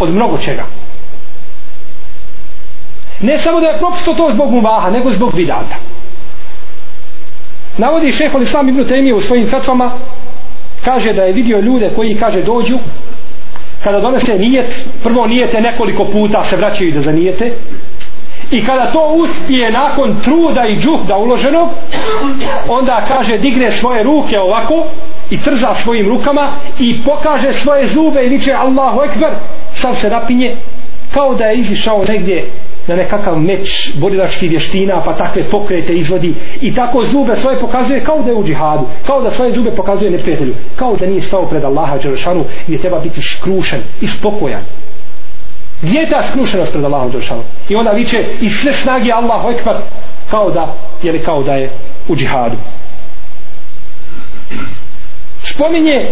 od 0.00 0.14
mnogo 0.14 0.38
čega 0.38 0.64
ne 3.22 3.38
samo 3.38 3.60
da 3.60 3.66
je 3.66 3.78
propustio 3.78 4.14
to 4.14 4.30
zbog 4.32 4.50
mubaha 4.50 4.90
nego 4.90 5.10
zbog 5.10 5.34
bidata. 5.34 5.76
Navodi 7.78 8.12
šeho 8.12 8.38
Islam 8.38 8.68
ibn 8.68 8.84
Taymije 8.84 9.14
u 9.14 9.20
svojim 9.20 9.50
fetvama 9.50 9.90
kaže 10.84 11.12
da 11.12 11.22
je 11.22 11.32
vidio 11.32 11.60
ljude 11.60 11.92
koji 11.96 12.16
kaže 12.16 12.42
dođu 12.42 12.78
kada 13.82 14.00
donese 14.00 14.34
nijet 14.34 14.86
prvo 15.02 15.26
nijete 15.26 15.60
nekoliko 15.60 16.04
puta 16.04 16.44
se 16.44 16.56
vraćaju 16.56 16.92
da 16.92 17.00
zanijete 17.00 17.52
i 18.50 18.66
kada 18.66 18.92
to 18.92 19.14
uspije 19.14 19.72
nakon 19.72 20.20
truda 20.20 20.66
i 20.66 20.76
džuhda 20.76 21.16
uloženog 21.16 21.68
onda 22.68 23.06
kaže 23.08 23.38
digne 23.38 23.70
svoje 23.70 24.02
ruke 24.02 24.38
ovako 24.38 24.84
i 25.30 25.38
trza 25.38 25.74
svojim 25.74 26.08
rukama 26.08 26.54
i 26.80 27.00
pokaže 27.04 27.52
svoje 27.52 27.86
zube 27.86 28.24
i 28.26 28.28
viče 28.28 28.52
Allahu 28.52 29.02
Ekber 29.02 29.30
sam 29.70 29.94
se 29.94 30.10
napinje 30.10 30.56
kao 31.14 31.34
da 31.34 31.44
je 31.44 31.58
izišao 31.58 32.04
negdje 32.08 32.46
na 32.86 32.96
nekakav 32.96 33.38
meč 33.38 33.92
borilačkih 34.00 34.50
vještina 34.50 35.02
pa 35.04 35.16
takve 35.16 35.44
pokrete 35.50 35.92
izvodi 35.92 36.34
i 36.60 36.74
tako 36.74 37.04
zube 37.04 37.36
svoje 37.36 37.60
pokazuje 37.60 38.00
kao 38.00 38.22
da 38.22 38.30
je 38.30 38.36
u 38.36 38.44
džihadu 38.44 38.86
kao 39.06 39.22
da 39.22 39.30
svoje 39.30 39.52
zube 39.52 39.70
pokazuje 39.70 40.10
neprijatelju 40.10 40.54
kao 40.76 40.96
da 40.96 41.06
nije 41.06 41.20
stao 41.20 41.46
pred 41.46 41.64
Allaha 41.64 41.98
Đeršanu 41.98 42.44
gdje 42.66 42.78
treba 42.78 42.98
biti 42.98 43.22
skrušen 43.22 43.80
i 44.00 44.06
spokojan. 44.06 44.62
Gdje 45.82 46.00
je 46.00 46.10
ta 46.10 46.22
skrušenost 46.22 46.72
pred 46.72 46.84
Allahom 46.84 47.10
Đeršanu 47.10 47.42
i 47.68 47.74
ona 47.74 47.90
viče 47.90 48.18
i 48.40 48.48
sve 48.48 48.72
snagi 48.72 49.12
Allahu 49.12 49.50
Ekber 49.50 49.76
kao 50.30 50.50
da 50.50 50.74
je 51.02 51.18
kao 51.18 51.42
da 51.42 51.52
je 51.52 51.70
u 52.08 52.16
džihadu. 52.16 52.56
Spominje 55.42 56.06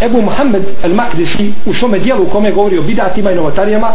Ebu 0.00 0.22
Muhammed 0.22 0.62
al-Makdisi 0.82 1.52
u 1.66 1.74
svome 1.74 1.98
dijelu 1.98 2.22
u 2.24 2.30
kome 2.30 2.52
govori 2.52 2.78
o 2.78 2.82
bidatima 2.82 3.30
i 3.30 3.34
novotarijama 3.34 3.88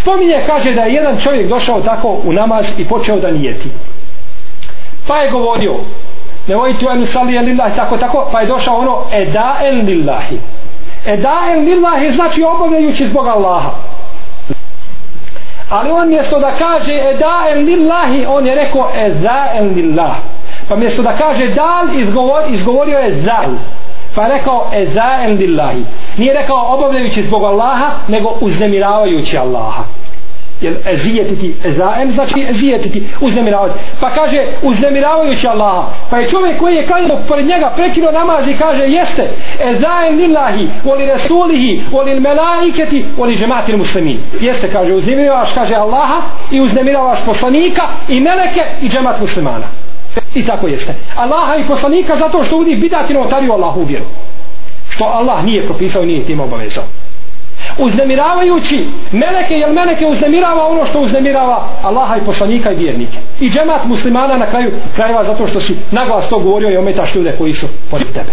spominje 0.00 0.42
kaže 0.46 0.72
da 0.72 0.82
je 0.82 0.94
jedan 0.94 1.16
čovjek 1.20 1.48
došao 1.48 1.80
tako 1.80 2.20
u 2.24 2.32
namaz 2.32 2.66
i 2.78 2.84
počeo 2.84 3.20
da 3.20 3.30
nijeti. 3.30 3.68
Pa 5.06 5.16
je 5.16 5.30
govorio 5.30 5.74
ne 6.48 6.56
vojite 6.56 6.86
u 6.86 6.90
enu 6.90 7.04
lillahi 7.44 7.76
tako 7.76 7.98
tako 7.98 8.28
pa 8.32 8.40
je 8.40 8.46
došao 8.46 8.76
ono 8.76 9.02
eda 9.12 9.58
en 9.62 9.86
lillahi 9.86 10.38
edaen 11.06 11.64
lillahi 11.64 12.10
znači 12.10 12.42
obavljajući 12.42 13.06
zbog 13.06 13.26
Allaha. 13.26 13.70
Ali 15.68 15.90
on 15.90 16.08
mjesto 16.08 16.38
da 16.38 16.50
kaže 16.50 16.92
eda 16.92 17.44
en 17.50 17.64
lillahi 17.64 18.26
on 18.28 18.46
je 18.46 18.54
rekao 18.54 18.90
edaen 18.96 19.74
lillahi 19.74 20.20
pa 20.68 20.76
mjesto 20.76 21.02
da 21.02 21.12
kaže 21.12 21.46
dal 21.46 22.00
izgovor, 22.00 22.42
izgovorio 22.48 22.98
je 22.98 23.22
zal 23.22 23.50
pa 24.18 24.24
je 24.24 24.38
rekao 24.38 24.70
ezaen 24.74 25.36
lillahi 25.36 25.84
nije 26.16 26.34
rekao 26.34 26.74
obavljajući 26.74 27.22
zbog 27.22 27.42
Allaha 27.42 27.90
nego 28.08 28.28
uznemiravajući 28.40 29.38
Allaha. 29.38 29.84
Jer 30.60 30.76
ezijetiti 30.92 31.54
ezaem 31.64 32.10
znači 32.10 32.46
ezijetiti 32.50 33.02
uznemiravati 33.20 33.78
pa 34.00 34.14
kaže 34.14 34.38
uznemiravajući 34.62 35.48
Allaha. 35.48 35.88
Pa 36.10 36.18
je 36.18 36.26
čovjek 36.26 36.58
koji 36.58 36.74
je 36.74 36.86
klanio 36.86 37.16
pored 37.28 37.46
njega 37.46 37.72
prekinuo 37.76 38.12
namaz 38.12 38.48
i 38.48 38.56
kaže 38.56 38.82
jeste. 38.82 39.30
Ezaem 39.70 40.16
lillahi 40.16 40.68
voli 40.84 41.06
resulihi, 41.06 41.82
voli 41.90 42.20
melaiketi 42.20 43.04
voli 43.16 43.36
džematir 43.36 43.76
muslimin 43.76 44.18
jeste 44.40 44.72
kaže 44.72 44.92
uznemiravaš 44.92 45.54
kaže 45.54 45.74
Allaha 45.74 46.22
i 46.50 46.60
uznemiravaš 46.60 47.24
poslanika 47.24 47.82
i 48.08 48.20
meleke 48.20 48.62
i 48.82 48.88
džemat 48.88 49.20
muslimana 49.20 49.66
i 50.34 50.46
tako 50.46 50.68
jeste. 50.68 50.94
Allaha 51.16 51.56
i 51.56 51.66
poslanika 51.66 52.16
zato 52.16 52.42
što 52.42 52.56
uvijek 52.56 52.80
bidati 52.80 53.14
novotariju 53.14 53.52
Allahu 53.52 53.84
vjeru. 53.84 54.04
Što 54.90 55.04
Allah 55.04 55.44
nije 55.44 55.66
propisao 55.66 56.02
i 56.02 56.06
nije 56.06 56.24
tim 56.24 56.40
obavezao. 56.40 56.84
Uznemiravajući 57.78 58.86
meleke 59.12 59.54
jer 59.54 59.72
meleke 59.72 60.06
uznemirava 60.06 60.66
ono 60.66 60.84
što 60.84 61.00
uznemirava 61.00 61.68
Allaha 61.82 62.16
i 62.16 62.24
poslanika 62.24 62.72
i 62.72 62.76
vjernike. 62.76 63.18
I 63.40 63.50
džemat 63.50 63.84
muslimana 63.84 64.36
na 64.36 64.46
kraju 64.46 64.72
krajeva 64.94 65.24
zato 65.24 65.46
što 65.46 65.60
si 65.60 65.76
naglas 65.92 66.30
to 66.30 66.38
govorio 66.38 66.72
i 66.72 66.76
ometaš 66.76 67.14
ljude 67.14 67.36
koji 67.38 67.52
su 67.52 67.66
pored 67.90 68.06
tebe. 68.06 68.32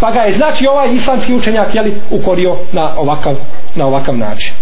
Pa 0.00 0.10
ga 0.10 0.20
je 0.20 0.36
znači 0.36 0.66
ovaj 0.66 0.94
islamski 0.94 1.34
učenjak 1.34 1.74
jeli, 1.74 1.94
ukorio 2.10 2.56
na 2.72 2.94
ovakav, 2.96 3.34
na 3.74 3.86
ovakav 3.86 4.16
način. 4.16 4.54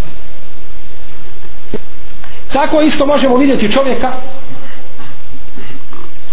Tako 2.53 2.81
isto 2.81 3.07
možemo 3.07 3.37
vidjeti 3.37 3.73
čovjeka 3.73 4.13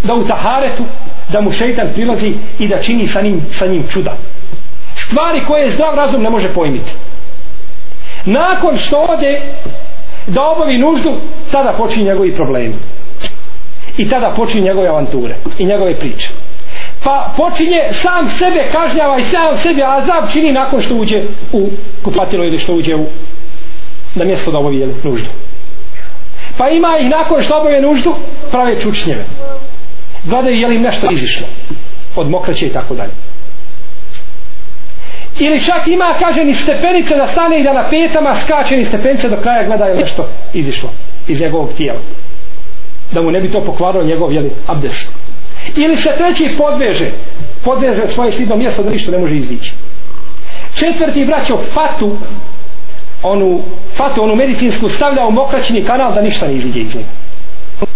da 0.04 0.14
u 0.14 0.28
taharetu 0.28 0.84
da 1.32 1.42
mu 1.42 1.52
šeitan 1.52 1.88
prilazi 1.94 2.34
i 2.60 2.68
da 2.68 2.80
čini 2.80 3.08
sa 3.08 3.22
njim, 3.22 3.42
sa 3.52 3.68
njim 3.68 3.84
čuda. 3.90 4.16
Stvari 4.96 5.42
koje 5.48 5.72
zdrav 5.72 5.96
razum 5.96 6.22
ne 6.22 6.30
može 6.30 6.54
pojmiti. 6.54 6.92
Nakon 8.26 8.78
što 8.78 8.98
ode 8.98 9.42
da 10.28 10.42
obavi 10.44 10.78
nuždu 10.78 11.14
tada 11.52 11.74
počinje 11.78 12.06
njegovi 12.06 12.36
problemi. 12.36 12.74
I 13.98 14.10
tada 14.10 14.34
počinje 14.36 14.64
njegove 14.64 14.90
avanture 14.90 15.36
i 15.58 15.66
njegove 15.66 15.96
priče. 15.96 16.28
Pa 17.04 17.34
počinje 17.38 17.80
sam 17.92 18.30
sebe 18.30 18.72
kažnjava 18.72 19.20
i 19.20 19.24
sam 19.24 19.58
sebe 19.58 19.84
azab 19.88 20.30
čini 20.34 20.52
nakon 20.52 20.82
što 20.82 20.96
uđe 20.96 21.24
u 21.54 21.70
kupatilo 22.04 22.46
ili 22.46 22.58
što 22.58 22.74
uđe 22.74 22.96
u 22.96 23.06
na 24.16 24.26
mjesto 24.26 24.52
da 24.52 24.58
obavi 24.58 24.94
nuždu. 25.04 25.30
Pa 26.58 26.70
ima 26.70 26.98
ih 27.00 27.10
nakon 27.10 27.44
što 27.44 27.58
obave 27.58 27.82
nuždu 27.82 28.16
prave 28.52 28.82
čučnjeve 28.82 29.24
gledaju 30.28 30.56
je 30.56 30.68
li 30.68 30.76
im 30.76 30.82
nešto 30.82 31.08
izišlo? 31.12 31.48
Od 32.16 32.30
mokraće 32.30 32.66
i 32.66 32.74
tako 32.74 32.96
dalje. 32.96 33.12
Ili 35.40 35.60
čak 35.60 35.88
ima 35.88 36.14
kaže 36.20 36.44
ni 36.44 36.54
stepenice 36.54 37.16
da 37.16 37.28
stane 37.28 37.60
i 37.60 37.64
da 37.64 37.74
na 37.74 37.90
petama 37.90 38.36
skače 38.42 38.78
ni 38.78 38.86
stepenice 38.86 39.30
do 39.30 39.38
kraja 39.38 39.68
gleda 39.68 39.86
je 39.86 39.96
nešto 39.96 40.30
izišlo 40.54 40.90
iz 41.28 41.40
njegovog 41.40 41.70
tijela. 41.78 42.00
Da 43.12 43.22
mu 43.22 43.32
ne 43.32 43.42
bi 43.42 43.52
to 43.52 43.64
pokvarilo 43.66 44.04
njegov 44.04 44.34
jeli, 44.34 44.52
abdes 44.68 45.08
ili 45.76 45.96
se 45.96 46.10
treći 46.18 46.56
podveže 46.58 47.06
podveže 47.64 48.08
svoje 48.08 48.32
slidno 48.32 48.56
mjesto 48.56 48.84
da 48.84 48.90
ništa 48.90 49.12
ne 49.12 49.18
može 49.18 49.36
izići 49.36 49.72
četvrti 50.76 51.26
braćo 51.26 51.58
fatu 51.74 52.18
onu 53.24 53.62
fatu, 53.96 54.24
onu 54.24 54.36
medicinsku 54.36 54.90
stavlja 54.90 55.26
u 55.28 55.32
mokraćini 55.32 55.86
kanal 55.86 56.14
da 56.14 56.22
ništa 56.22 56.48
ne 56.48 56.56
iziđe 56.56 56.80
iz 56.80 56.96
njega. 56.96 57.08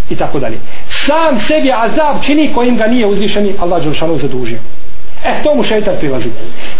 I 0.09 0.15
tako 0.15 0.39
dalje 0.39 0.57
sam 1.05 1.39
sebi 1.39 1.71
azab 1.71 2.23
čini 2.25 2.53
kojim 2.53 2.77
ga 2.77 2.87
nije 2.87 3.07
uzvišeni 3.07 3.55
Allah 3.59 3.83
Đelšanov 3.83 4.17
zadužio 4.17 4.59
E, 5.23 5.43
to 5.43 5.55
mu 5.55 5.63
šeitan 5.63 5.95
prilazi. 5.99 6.29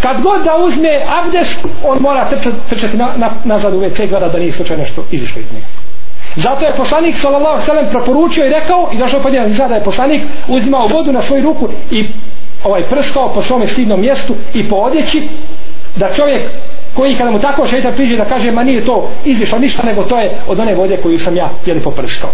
Kad 0.01 0.21
god 0.23 0.43
da 0.43 0.55
uzme 0.65 1.05
abdest, 1.07 1.65
on 1.83 1.97
mora 2.01 2.29
trčati, 2.29 2.57
trčati 2.69 2.97
na, 2.97 3.09
na, 3.17 3.33
nazad 3.43 3.73
u 3.73 3.77
WC 3.77 4.09
gleda 4.09 4.27
da 4.27 4.39
nije 4.39 4.51
slučajno 4.51 4.83
nešto 4.83 5.03
izišlo 5.11 5.41
iz 5.41 5.53
njega. 5.53 5.65
Zato 6.35 6.65
je 6.65 6.75
poslanik 6.77 7.15
sallallahu 7.15 7.65
sallam 7.65 7.89
preporučio 7.89 8.45
i 8.45 8.49
rekao 8.49 8.89
i 8.93 8.97
došao 8.97 9.21
pod 9.21 9.33
zna 9.47 9.67
da 9.67 9.75
je 9.75 9.83
poslanik 9.83 10.21
uzimao 10.47 10.87
vodu 10.87 11.11
na 11.11 11.21
svoju 11.21 11.43
ruku 11.43 11.69
i 11.91 12.07
ovaj 12.63 12.89
prskao 12.89 13.33
po 13.33 13.41
svome 13.41 13.67
stidnom 13.67 14.01
mjestu 14.01 14.35
i 14.53 14.69
po 14.69 14.75
odjeći 14.75 15.27
da 15.95 16.13
čovjek 16.13 16.41
koji 16.93 17.15
kada 17.15 17.31
mu 17.31 17.39
tako 17.39 17.67
šeitan 17.67 17.93
priđe 17.95 18.17
da 18.17 18.25
kaže 18.25 18.51
ma 18.51 18.63
nije 18.63 18.85
to 18.85 19.09
izišlo 19.25 19.59
ništa 19.59 19.83
nego 19.83 20.03
to 20.03 20.19
je 20.19 20.41
od 20.47 20.59
one 20.59 20.75
vode 20.75 20.97
koju 21.03 21.19
sam 21.19 21.35
ja 21.35 21.51
jeli 21.65 21.81
poprskao 21.81 22.29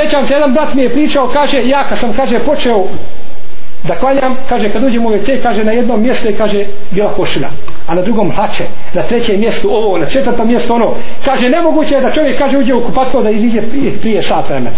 sjećam 0.00 0.26
se 0.26 0.34
jedan 0.34 0.52
brat 0.52 0.74
mi 0.74 0.82
je 0.82 0.88
pričao 0.88 1.28
kaže 1.28 1.68
ja 1.68 1.88
kad 1.88 1.98
sam 1.98 2.12
kaže 2.12 2.38
počeo 2.38 2.84
da 3.82 3.94
klanjam 3.94 4.36
kaže 4.48 4.72
kad 4.72 4.84
uđem 4.84 5.06
u 5.06 5.10
WC 5.10 5.42
kaže 5.42 5.64
na 5.64 5.72
jednom 5.72 6.02
mjestu 6.02 6.26
je 6.26 6.36
kaže 6.36 6.64
bila 6.90 7.14
košulja 7.14 7.48
a 7.86 7.94
na 7.94 8.02
drugom 8.02 8.32
hlače 8.32 8.64
na 8.94 9.02
trećem 9.02 9.40
mjestu 9.40 9.68
ovo 9.70 9.98
na 9.98 10.06
četvrtom 10.06 10.48
mjestu 10.48 10.74
ono. 10.74 10.94
Kaže 11.24 11.48
nemoguće 11.48 11.94
je 11.94 12.00
da 12.00 12.12
čovjek 12.12 12.38
kaže 12.38 12.58
uđe 12.58 12.74
u 12.74 12.84
kupatko 12.84 13.22
da 13.22 13.30
iziđe 13.30 13.62
prije, 13.62 13.98
prije 14.00 14.22
sat 14.22 14.48
vremena. 14.48 14.76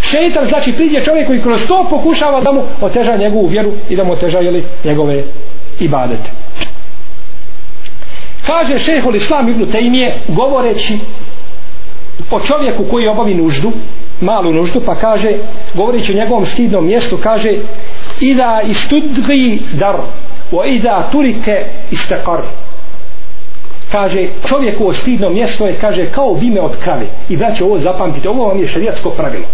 Šeitan 0.00 0.48
znači 0.48 0.72
priđe 0.72 1.04
čovjek 1.04 1.26
koji 1.26 1.42
kroz 1.42 1.66
to 1.66 1.86
pokušava 1.90 2.40
da 2.40 2.52
mu 2.52 2.62
oteža 2.80 3.16
njegovu 3.16 3.46
vjeru 3.46 3.72
i 3.88 3.96
da 3.96 4.04
mu 4.04 4.12
oteža 4.12 4.38
jeli, 4.38 4.64
njegove 4.84 5.24
ibadete. 5.80 6.30
Kaže 8.46 8.78
šehol 8.78 9.16
islam 9.16 9.48
ibn 9.48 9.70
Tejmije 9.70 10.14
govoreći 10.28 10.98
o 12.30 12.40
čovjeku 12.40 12.84
koji 12.90 13.08
obavi 13.08 13.34
nuždu 13.34 13.72
malu 14.20 14.52
nuždu 14.52 14.80
pa 14.86 14.94
kaže 14.94 15.32
govoreći 15.74 16.12
o 16.12 16.16
njegovom 16.16 16.46
stidnom 16.46 16.86
mjestu 16.86 17.18
kaže 17.22 17.52
ida 18.20 18.60
istudgi 18.66 19.62
dar 19.72 19.96
wa 20.52 20.74
ida 20.74 21.08
turike 21.12 21.64
istakar 21.90 22.40
kaže 23.92 24.28
čovjeku 24.48 24.88
o 24.88 24.92
stidnom 24.92 25.34
mjesto 25.34 25.66
je 25.66 25.78
kaže 25.80 26.10
kao 26.10 26.32
vime 26.32 26.60
od 26.60 26.76
krave 26.76 27.06
i 27.28 27.36
da 27.36 27.52
će 27.52 27.64
ovo 27.64 27.78
zapamtiti 27.78 28.28
ovo 28.28 28.48
vam 28.48 28.58
je 28.58 28.68
šarijatsko 28.68 29.10
pravilo 29.10 29.44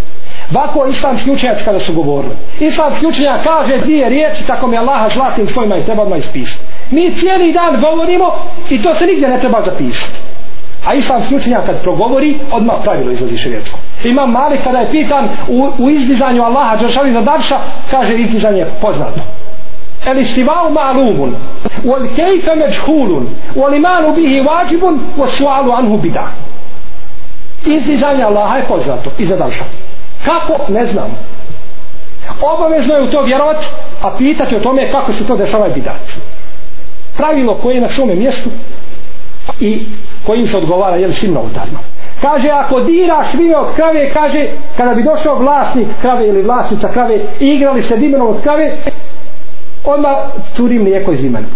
Bako 0.51 0.87
islamski 0.87 1.31
učenjac 1.31 1.59
kada 1.65 1.81
su 1.81 1.93
govorili. 1.93 2.35
Islamski 2.61 3.07
učenjac 3.07 3.45
kaže 3.45 3.79
dvije 3.79 4.09
riječi 4.09 4.47
tako 4.47 4.67
mi 4.67 4.79
Allaha 4.79 5.09
zlatim 5.09 5.47
svojima 5.47 5.77
i 5.77 5.85
treba 5.85 6.17
ispisati. 6.17 6.65
Mi 6.91 7.15
cijeli 7.15 7.53
dan 7.53 7.81
govorimo 7.81 8.33
i 8.71 8.83
to 8.83 8.95
se 8.95 9.07
nigdje 9.07 9.29
ne 9.29 9.41
treba 9.41 9.63
zapisati. 9.63 10.32
A 10.85 10.95
islamski 10.95 11.37
učenjak 11.37 11.67
kad 11.67 11.83
progovori, 11.83 12.39
odmah 12.53 12.75
pravilo 12.85 13.11
izlazi 13.11 13.37
širijetsko. 13.37 13.79
Imam 14.05 14.31
Malik 14.31 14.65
kada 14.65 14.79
je 14.79 14.91
pitan 14.91 15.29
u, 15.49 15.71
u 15.79 15.91
izdizanju 15.91 16.43
Allaha 16.43 16.77
Đeršavi 16.77 17.13
za 17.13 17.21
Darša, 17.21 17.59
kaže 17.91 18.15
izdizanje 18.15 18.67
poznato. 18.81 19.21
El 20.07 20.19
istivau 20.19 20.71
ma'lumun, 20.71 21.35
wal 21.85 22.07
kejfe 22.17 22.55
međhulun, 22.57 23.27
wal 23.55 23.77
imanu 23.77 24.15
bihi 24.15 24.41
vađibun, 24.41 25.01
wa 25.17 25.27
sualu 25.27 25.73
anhu 25.73 25.99
bidah. 25.99 26.29
Izdizanje 27.67 28.23
Allaha 28.23 28.57
je 28.57 28.69
poznato 28.69 29.11
i 29.19 29.25
za 29.25 29.37
Darša. 29.37 29.65
Kako? 30.25 30.73
Ne 30.73 30.87
znam. 30.87 31.11
Obavezno 32.43 32.95
je 32.95 33.03
u 33.03 33.11
to 33.11 33.23
vjerovat, 33.23 33.65
a 34.03 34.17
pitati 34.19 34.57
o 34.57 34.61
tome 34.61 34.91
kako 34.91 35.13
se 35.13 35.27
to 35.27 35.37
dešava 35.37 35.67
je 35.67 35.73
bidat. 35.73 36.13
Pravilo 37.17 37.55
koje 37.55 37.75
je 37.75 37.81
na 37.81 37.89
svome 37.89 38.15
mjestu 38.15 38.51
i 39.61 39.83
kojim 40.27 40.47
se 40.47 40.57
odgovara 40.57 40.97
jel 40.97 41.13
svim 41.13 41.35
novotarima. 41.35 41.79
Kaže 42.21 42.49
ako 42.49 42.81
diraš 42.81 43.35
vino 43.35 43.59
od 43.59 43.75
krave 43.75 44.11
kaže 44.11 44.51
kada 44.77 44.95
bi 44.95 45.03
došao 45.03 45.39
vlasnik 45.39 45.89
krave 46.01 46.29
ili 46.29 46.43
vlasnica 46.43 46.89
krave 46.89 47.15
i 47.41 47.47
igrali 47.47 47.83
se 47.83 47.97
dimenom 47.97 48.29
od 48.29 48.43
krave 48.43 48.77
odmah 49.85 50.17
curi 50.55 50.79
mlijeko 50.79 51.13
iz 51.13 51.23
vimena 51.23 51.47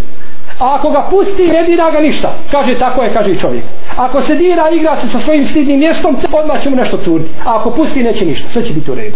a 0.59 0.75
ako 0.75 0.89
ga 0.89 1.07
pusti 1.09 1.47
ne 1.47 1.63
dira 1.63 1.91
ga 1.91 1.99
ništa. 1.99 2.33
Kaže 2.51 2.79
tako 2.79 3.03
je 3.03 3.13
kaže 3.13 3.31
i 3.31 3.39
čovjek. 3.39 3.63
Ako 3.95 4.21
se 4.21 4.35
dira 4.35 4.69
igra 4.69 5.01
se 5.01 5.07
sa 5.07 5.19
svojim 5.19 5.43
stidnim 5.43 5.79
mjestom 5.79 6.17
odmah 6.33 6.63
će 6.63 6.69
mu 6.69 6.75
nešto 6.75 6.97
curiti. 6.97 7.29
A 7.45 7.59
ako 7.59 7.71
pusti 7.71 8.03
neće 8.03 8.25
ništa. 8.25 8.49
Sve 8.49 8.65
će 8.65 8.73
biti 8.73 8.91
u 8.91 8.95
redu. 8.95 9.15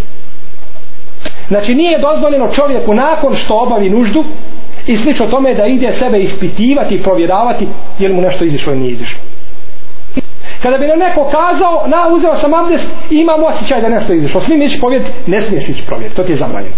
Znači 1.47 1.75
nije 1.75 2.01
dozvoljeno 2.01 2.47
čovjeku 2.49 2.93
nakon 2.93 3.33
što 3.33 3.59
obavi 3.59 3.89
nuždu 3.89 4.23
i 4.87 4.97
slično 4.97 5.25
tome 5.25 5.55
da 5.55 5.65
ide 5.65 5.93
sebe 5.93 6.19
ispitivati 6.19 6.95
i 6.95 7.03
provjeravati 7.03 7.67
jer 7.99 8.13
mu 8.13 8.21
nešto 8.21 8.45
izišlo 8.45 8.73
ili 8.73 8.81
nije 8.81 8.93
izišlo 8.93 9.30
kada 10.61 10.77
bi 10.77 10.87
nam 10.87 10.99
neko 10.99 11.23
kazao 11.23 11.87
na 11.87 12.07
uzeo 12.15 12.35
sam 12.35 12.53
abdest 12.53 12.89
i 13.09 13.15
imam 13.15 13.43
osjećaj 13.43 13.81
da 13.81 13.89
nešto 13.89 14.13
izišlo 14.13 14.41
svi 14.41 14.57
mi 14.57 14.65
ići 14.65 14.81
povjeriti 14.81 15.11
ne 15.27 15.41
smiješ 15.41 15.69
ići 15.69 15.85
provjeriti 15.85 16.15
to 16.15 16.23
ti 16.23 16.31
je 16.31 16.37
zabranjeno. 16.37 16.75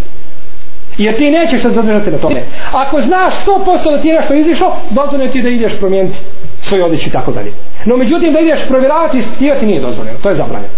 Jer 0.98 1.18
ti 1.18 1.32
nećeš 1.32 1.62
se 1.62 1.70
zadržati 1.70 2.12
na 2.12 2.18
tome. 2.18 2.44
Ako 2.72 3.02
znaš 3.02 3.34
100% 3.46 3.96
da 3.96 4.02
ti 4.02 4.08
je 4.08 4.16
nešto 4.16 4.34
izišlo 4.34 4.76
dozvoljeno 4.90 5.32
ti 5.32 5.42
da 5.42 5.50
ideš 5.50 5.80
promijeniti 5.80 6.20
svoj 6.62 6.82
odjeći 6.82 7.10
i 7.10 7.12
tako 7.12 7.32
dalje. 7.32 7.52
No 7.86 7.98
međutim 7.98 8.34
da 8.34 8.40
ideš 8.40 8.68
provjeravati 8.68 9.18
i 9.18 9.20
ispitivati 9.20 9.66
nije 9.66 9.82
dozvoljeno 9.82 10.18
to 10.24 10.30
je 10.30 10.36
zabranjeno. 10.36 10.74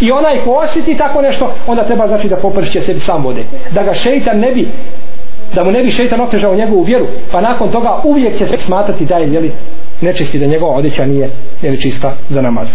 I 0.00 0.12
onaj 0.12 0.44
ko 0.44 0.50
osjeti 0.50 0.96
tako 0.96 1.22
nešto 1.22 1.54
onda 1.66 1.84
treba 1.84 2.06
znači 2.06 2.28
da 2.28 2.36
popršće 2.36 2.80
sebi 2.82 3.00
sam 3.00 3.24
vode. 3.24 3.42
Da 3.70 3.82
ga 3.82 3.92
šeitan 3.92 4.38
ne 4.38 4.52
bi 4.52 4.68
da 5.54 5.64
mu 5.64 5.70
ne 5.70 5.82
bi 5.82 5.90
šeitan 5.90 6.20
otežao 6.20 6.54
njegovu 6.54 6.82
vjeru 6.82 7.06
pa 7.32 7.40
nakon 7.40 7.70
toga 7.70 8.00
uvijek 8.04 8.38
će 8.38 8.46
se 8.46 8.58
smatrati 8.58 9.04
da 9.04 9.16
je 9.16 9.32
jeli, 9.32 9.52
nečisti 10.02 10.38
da 10.38 10.46
njegova 10.46 10.76
odjeća 10.76 11.06
nije 11.06 11.30
jeli, 11.62 11.80
čista 11.80 12.14
za 12.28 12.40
namaz. 12.40 12.68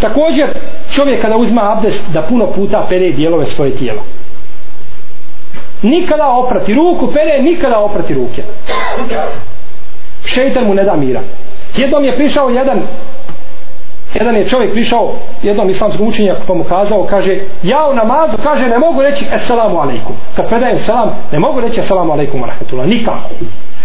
Također 0.00 0.46
čovjek 0.94 1.22
kada 1.22 1.36
uzma 1.36 1.72
abdest 1.72 2.02
da 2.12 2.26
puno 2.28 2.52
puta 2.52 2.86
pere 2.88 3.12
dijelove 3.12 3.46
svoje 3.46 3.72
tijela 3.72 4.02
nikada 5.82 6.28
oprati 6.28 6.74
ruku 6.74 7.12
pere 7.12 7.42
nikada 7.42 7.78
oprati 7.78 8.14
ruke. 8.14 8.42
Šeitan 10.24 10.64
mu 10.66 10.74
ne 10.74 10.84
da 10.84 10.96
mira. 10.96 11.20
Jednom 11.76 12.04
je 12.04 12.16
prišao 12.16 12.48
jedan 12.48 12.82
jedan 14.14 14.36
je 14.36 14.48
čovjek 14.48 14.72
prišao 14.72 15.12
jednom 15.42 15.70
islamskom 15.70 16.08
učenjaku 16.08 16.42
pa 16.46 16.54
mu 16.54 16.64
kazao 16.64 17.04
kaže 17.04 17.32
ja 17.62 17.88
u 17.90 17.94
namazu 17.94 18.36
kaže 18.42 18.68
ne 18.68 18.78
mogu 18.78 19.02
reći 19.02 19.24
assalamu 19.32 19.78
alaikum. 19.78 20.16
Kad 20.36 20.48
predajem 20.48 20.78
salam 20.78 21.10
ne 21.32 21.38
mogu 21.38 21.60
reći 21.60 21.80
assalamu 21.80 22.12
alaikum 22.12 22.44
rahmetullah 22.44 22.86
nikako. 22.86 23.28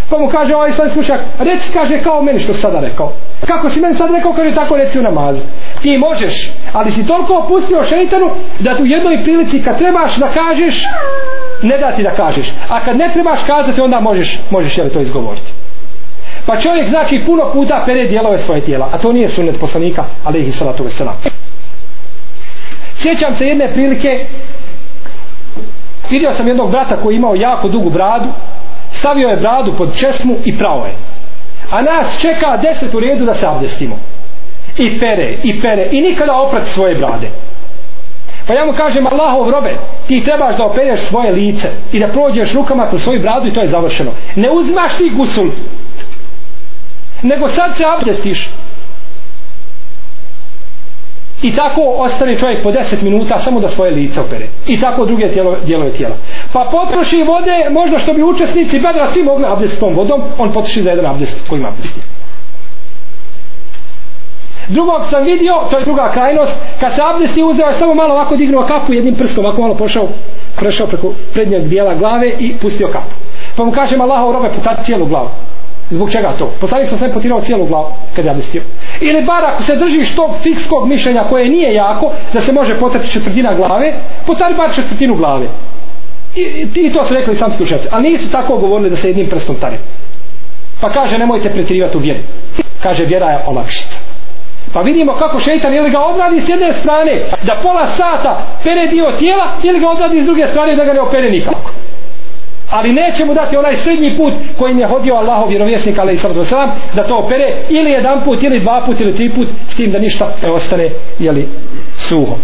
Pa 0.09 0.17
mu 0.17 0.27
kaže 0.27 0.55
ovaj 0.55 0.69
islamski 0.69 0.99
učenjak 0.99 1.21
reci 1.39 1.71
kaže 1.73 1.99
kao 1.99 2.21
meni 2.21 2.39
što 2.39 2.53
sada 2.53 2.79
rekao. 2.79 3.11
Kako 3.47 3.69
si 3.69 3.81
meni 3.81 3.93
sad 3.93 4.11
rekao 4.11 4.33
kaže 4.33 4.55
tako 4.55 4.77
reci 4.77 4.99
u 4.99 5.03
namazu. 5.03 5.43
Ti 5.81 5.97
možeš 5.97 6.51
ali 6.73 6.91
si 6.91 7.07
toliko 7.07 7.37
opustio 7.37 7.83
šeitanu 7.83 8.29
da 8.59 8.77
tu 8.77 8.83
u 8.83 8.85
jednoj 8.85 9.23
prilici 9.23 9.63
kad 9.63 9.77
trebaš 9.77 10.17
da 10.17 10.27
kažeš 10.33 10.83
ne 11.63 11.77
da 11.77 11.95
ti 11.95 12.03
da 12.03 12.15
kažeš. 12.15 12.47
A 12.69 12.85
kad 12.85 12.97
ne 12.97 13.09
trebaš 13.13 13.39
kazati 13.47 13.81
onda 13.81 13.99
možeš 13.99 14.39
možeš 14.49 14.77
jel 14.77 14.89
to 14.89 14.99
izgovoriti. 14.99 15.64
Pa 16.45 16.55
čovjek 16.55 16.87
znači 16.89 17.23
puno 17.25 17.49
puta 17.53 17.83
pere 17.85 18.07
dijelove 18.07 18.37
svoje 18.37 18.61
tijela, 18.61 18.89
a 18.93 18.97
to 18.97 19.13
nije 19.13 19.27
sunnet 19.27 19.59
poslanika, 19.59 20.05
alaihi 20.23 20.51
salatu 20.51 20.83
veselam. 20.83 21.15
Sjećam 22.95 23.35
se 23.35 23.45
jedne 23.45 23.73
prilike, 23.73 24.25
vidio 26.09 26.31
sam 26.31 26.47
jednog 26.47 26.71
brata 26.71 27.01
koji 27.01 27.15
imao 27.15 27.35
jako 27.35 27.67
dugu 27.67 27.89
bradu, 27.89 28.29
stavio 28.91 29.27
je 29.27 29.37
bradu 29.37 29.73
pod 29.77 29.97
česmu 29.99 30.35
i 30.45 30.57
pravo 30.57 30.85
je. 30.85 30.93
A 31.69 31.81
nas 31.81 32.21
čeka 32.21 32.57
deset 32.57 32.93
u 32.93 32.99
redu 32.99 33.25
da 33.25 33.33
se 33.33 33.47
abdestimo. 33.47 33.95
i 34.77 34.99
pere 34.99 35.35
i 35.43 35.61
pere 35.61 35.89
i 35.91 36.01
nikada 36.01 36.41
oprati 36.41 36.69
svoje 36.69 36.95
brade 36.95 37.27
pa 38.47 38.53
ja 38.53 38.65
mu 38.65 38.73
kažem 38.73 39.07
Allahov 39.07 39.49
robe 39.49 39.75
ti 40.07 40.21
trebaš 40.21 40.57
da 40.57 40.65
opereš 40.65 40.99
svoje 40.99 41.31
lice 41.31 41.69
i 41.93 41.99
da 41.99 42.07
prođeš 42.07 42.53
rukama 42.53 42.87
kroz 42.89 43.03
svoju 43.03 43.21
bradu 43.21 43.47
i 43.47 43.51
to 43.51 43.61
je 43.61 43.67
završeno 43.67 44.11
ne 44.35 44.51
uzmaš 44.51 44.97
ti 44.97 45.09
gusul 45.09 45.49
nego 47.21 47.47
sad 47.47 47.77
se 47.77 47.83
abdestiš. 47.97 48.49
I 51.41 51.55
tako 51.55 51.81
ostane 51.97 52.35
čovjek 52.35 52.63
po 52.63 52.71
10 52.71 53.03
minuta 53.03 53.39
samo 53.39 53.59
da 53.59 53.69
svoje 53.69 53.91
lice 53.91 54.21
opere. 54.21 54.47
I 54.67 54.79
tako 54.79 55.05
druge 55.05 55.29
tijelo, 55.33 55.57
dijelove 55.65 55.91
tijela. 55.91 56.15
Pa 56.53 56.69
potroši 56.71 57.23
vode 57.23 57.69
možda 57.71 57.99
što 57.99 58.13
bi 58.13 58.23
učesnici 58.23 58.79
bedra 58.79 59.07
svi 59.07 59.23
mogli 59.23 59.45
abdest 59.47 59.79
tom 59.79 59.95
vodom 59.95 60.21
on 60.37 60.53
potroši 60.53 60.83
za 60.83 60.89
jedan 60.89 61.05
abdest 61.05 61.47
koji 61.49 61.59
ima 61.59 61.69
drugog 64.67 65.01
sam 65.09 65.23
vidio 65.23 65.53
to 65.71 65.77
je 65.77 65.83
druga 65.83 66.11
krajnost 66.13 66.53
kad 66.79 66.95
se 66.95 67.01
abdesti 67.13 67.43
uzeo 67.43 67.73
samo 67.79 67.93
malo 67.93 68.13
ovako 68.13 68.35
dignuo 68.35 68.63
kapu 68.63 68.93
jednim 68.93 69.15
prstom 69.15 69.45
ovako 69.45 69.61
malo 69.61 69.75
pošao 69.75 70.07
prešao 70.55 70.87
preko 70.87 71.13
prednjeg 71.33 71.63
dijela 71.63 71.95
glave 71.95 72.29
i 72.39 72.53
pustio 72.61 72.87
kapu. 72.93 73.15
Pa 73.57 73.63
mu 73.63 73.71
kažem 73.71 74.01
Allahov 74.01 74.31
robe 74.31 74.49
putati 74.55 74.85
cijelu 74.85 75.05
glavu. 75.05 75.29
Zbog 75.89 76.11
čega 76.11 76.31
to? 76.39 76.51
Poslanik 76.61 76.87
sam 76.87 76.97
sve 76.97 77.13
potirao 77.13 77.41
cijelu 77.41 77.65
glavu 77.65 77.87
kad 78.15 78.25
je 78.25 78.31
abdestio. 78.31 78.61
Ili 79.01 79.25
bar 79.25 79.45
ako 79.45 79.61
se 79.61 79.75
držiš 79.75 80.15
tog 80.15 80.31
fikskog 80.43 80.87
mišljenja 80.87 81.23
koje 81.23 81.49
nije 81.49 81.73
jako, 81.73 82.11
da 82.33 82.41
se 82.41 82.53
može 82.53 82.79
potrati 82.79 83.11
četvrtina 83.11 83.55
glave, 83.55 83.93
potari 84.27 84.53
bar 84.53 84.73
četvrtinu 84.75 85.15
glave. 85.15 85.47
I, 86.35 86.41
i, 86.41 86.85
i 86.85 86.93
to 86.93 87.05
su 87.05 87.13
rekli 87.13 87.33
islamski 87.33 87.63
učenjaci. 87.63 87.87
Ali 87.91 88.09
nisu 88.09 88.31
tako 88.31 88.57
govorili 88.57 88.89
da 88.89 88.95
se 88.95 89.07
jednim 89.07 89.29
prstom 89.29 89.55
tare. 89.55 89.77
Pa 90.81 90.89
kaže 90.89 91.17
nemojte 91.17 91.49
pretirivati 91.49 91.97
u 91.97 91.99
vjeri. 91.99 92.19
Kaže 92.83 93.05
vjera 93.05 93.29
je 93.31 93.43
olakšica. 93.47 93.97
Pa 94.73 94.81
vidimo 94.81 95.15
kako 95.15 95.39
šeitan 95.39 95.73
ili 95.73 95.89
ga 95.89 95.99
odradi 95.99 96.41
s 96.41 96.49
jedne 96.49 96.73
strane 96.73 97.21
da 97.43 97.59
pola 97.63 97.87
sata 97.87 98.41
pere 98.63 98.87
dio 98.87 99.11
tijela 99.19 99.45
ili 99.63 99.79
ga 99.79 99.89
odradi 99.89 100.21
s 100.21 100.25
druge 100.25 100.47
strane 100.47 100.75
da 100.75 100.85
ga 100.85 100.93
ne 100.93 101.01
opere 101.01 101.29
nikako 101.29 101.71
ali 102.69 102.93
neće 102.93 103.25
mu 103.25 103.33
dati 103.33 103.57
onaj 103.57 103.75
srednji 103.75 104.17
put 104.17 104.33
kojim 104.57 104.79
je 104.79 104.87
hodio 104.87 105.13
Allahov 105.13 105.49
vjerovjesnik 105.49 105.99
ali 105.99 106.17
sallatu 106.17 106.55
da 106.95 107.03
to 107.03 107.17
opere 107.17 107.57
ili 107.69 107.91
jedan 107.91 108.23
put 108.23 108.43
ili 108.43 108.59
dva 108.59 108.83
put 108.85 108.99
ili 108.99 109.15
tri 109.15 109.29
put 109.29 109.47
s 109.67 109.75
tim 109.75 109.91
da 109.91 109.99
ništa 109.99 110.35
ne 110.43 110.49
ostane 110.49 110.89
jeli, 111.19 111.47
suho. 111.97 112.35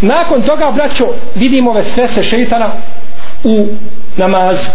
Nakon 0.00 0.42
toga 0.42 0.72
braćo 0.74 1.04
vidimo 1.34 1.70
ove 1.70 1.82
svese 1.82 2.22
šeitana 2.22 2.72
u 3.44 3.66
namazu. 4.16 4.66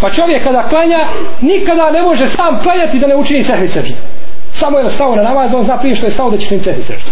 Pa 0.00 0.10
čovjek 0.10 0.44
kada 0.44 0.68
klanja 0.68 0.98
nikada 1.40 1.90
ne 1.90 2.02
može 2.02 2.26
sam 2.26 2.58
klanjati 2.62 2.98
da 2.98 3.06
ne 3.06 3.16
učini 3.16 3.44
sehvi 3.44 3.68
seždu 3.68 3.94
samo 4.56 4.78
je 4.78 4.90
stao 4.90 5.16
na 5.16 5.22
namaz 5.22 5.54
on 5.54 5.64
zna 5.64 5.78
prije 5.78 5.96
što 5.96 6.06
je 6.06 6.10
stao 6.10 6.30
da 6.30 6.36
će 6.36 6.54
im 6.54 6.60
sehvi 6.60 6.82
seždu 6.82 7.10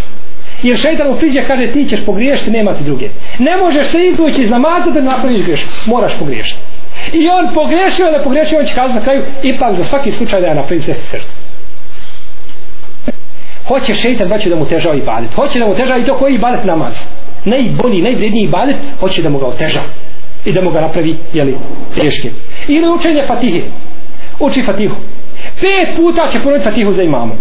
jer 0.63 0.77
šeitan 0.77 1.09
mu 1.09 1.17
priđe 1.17 1.47
kaže 1.47 1.73
ti 1.73 1.89
ćeš 1.89 2.05
pogriješiti 2.07 2.51
nema 2.51 2.75
ti 2.75 2.85
druge. 2.85 3.09
Ne 3.39 3.57
možeš 3.57 3.87
se 3.87 3.99
izvući 4.07 4.43
iz 4.43 4.51
namaza 4.51 4.91
da 4.91 5.01
napraviš 5.01 5.45
grešku. 5.45 5.71
moraš 5.87 6.19
pogriješiti. 6.19 6.61
I 7.13 7.29
on 7.29 7.55
pogriješio 7.55 8.11
ne 8.11 8.25
pogriješio 8.25 8.59
on 8.59 8.67
će 8.67 8.75
kazati 8.75 8.99
na 8.99 9.05
kraju 9.05 9.25
ipak 9.43 9.73
za 9.73 9.85
svaki 9.85 10.11
slučaj 10.11 10.41
da 10.41 10.47
je 10.47 10.55
napravim 10.55 10.83
sehvi 10.83 11.03
seždu 11.11 11.33
hoće 13.69 13.95
šeitan 13.95 14.29
da 14.29 14.37
da 14.37 14.57
mu 14.57 14.67
težava 14.67 14.97
ibadet? 14.97 15.35
Hoće 15.35 15.59
da 15.59 15.67
mu 15.67 15.75
težava 15.75 15.99
i 15.99 16.05
to 16.05 16.19
koji 16.19 16.39
badet 16.39 16.65
namaz? 16.65 16.95
Najbolji, 17.45 18.03
najvredniji 18.03 18.49
badet, 18.49 18.77
hoće 19.01 19.23
da 19.23 19.29
mu 19.29 19.39
ga 19.39 19.47
otežava 19.47 19.87
i 20.45 20.53
da 20.53 20.61
mu 20.61 20.71
ga 20.71 20.81
napravi 20.81 21.17
jeli, 21.33 21.57
teškim. 21.95 22.31
Ili 22.69 22.89
učenje 22.89 23.25
fatihe. 23.27 23.61
Uči 24.41 24.63
fatihu 24.63 24.97
pet 25.61 25.97
puta 25.97 26.29
će 26.33 26.39
ponoviti 26.39 26.65
fatihu 26.65 26.93
za 26.93 27.03
imamom 27.03 27.37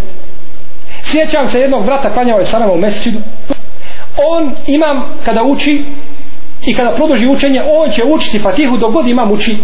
sjećam 1.04 1.50
se 1.50 1.60
jednog 1.60 1.86
brata 1.86 2.14
klanjao 2.14 2.40
je 2.40 2.46
sa 2.46 2.60
nama 2.60 2.74
u 2.74 2.78
mesečinu 2.78 3.20
on 4.34 4.52
imam 4.68 5.04
kada 5.26 5.44
uči 5.44 5.84
i 6.66 6.74
kada 6.74 6.92
produži 6.92 7.28
učenje 7.28 7.62
on 7.78 7.90
će 7.90 8.04
učiti 8.04 8.40
fatihu 8.40 8.78
dok 8.78 8.94
god 8.94 9.08
imam 9.08 9.32
uči 9.32 9.58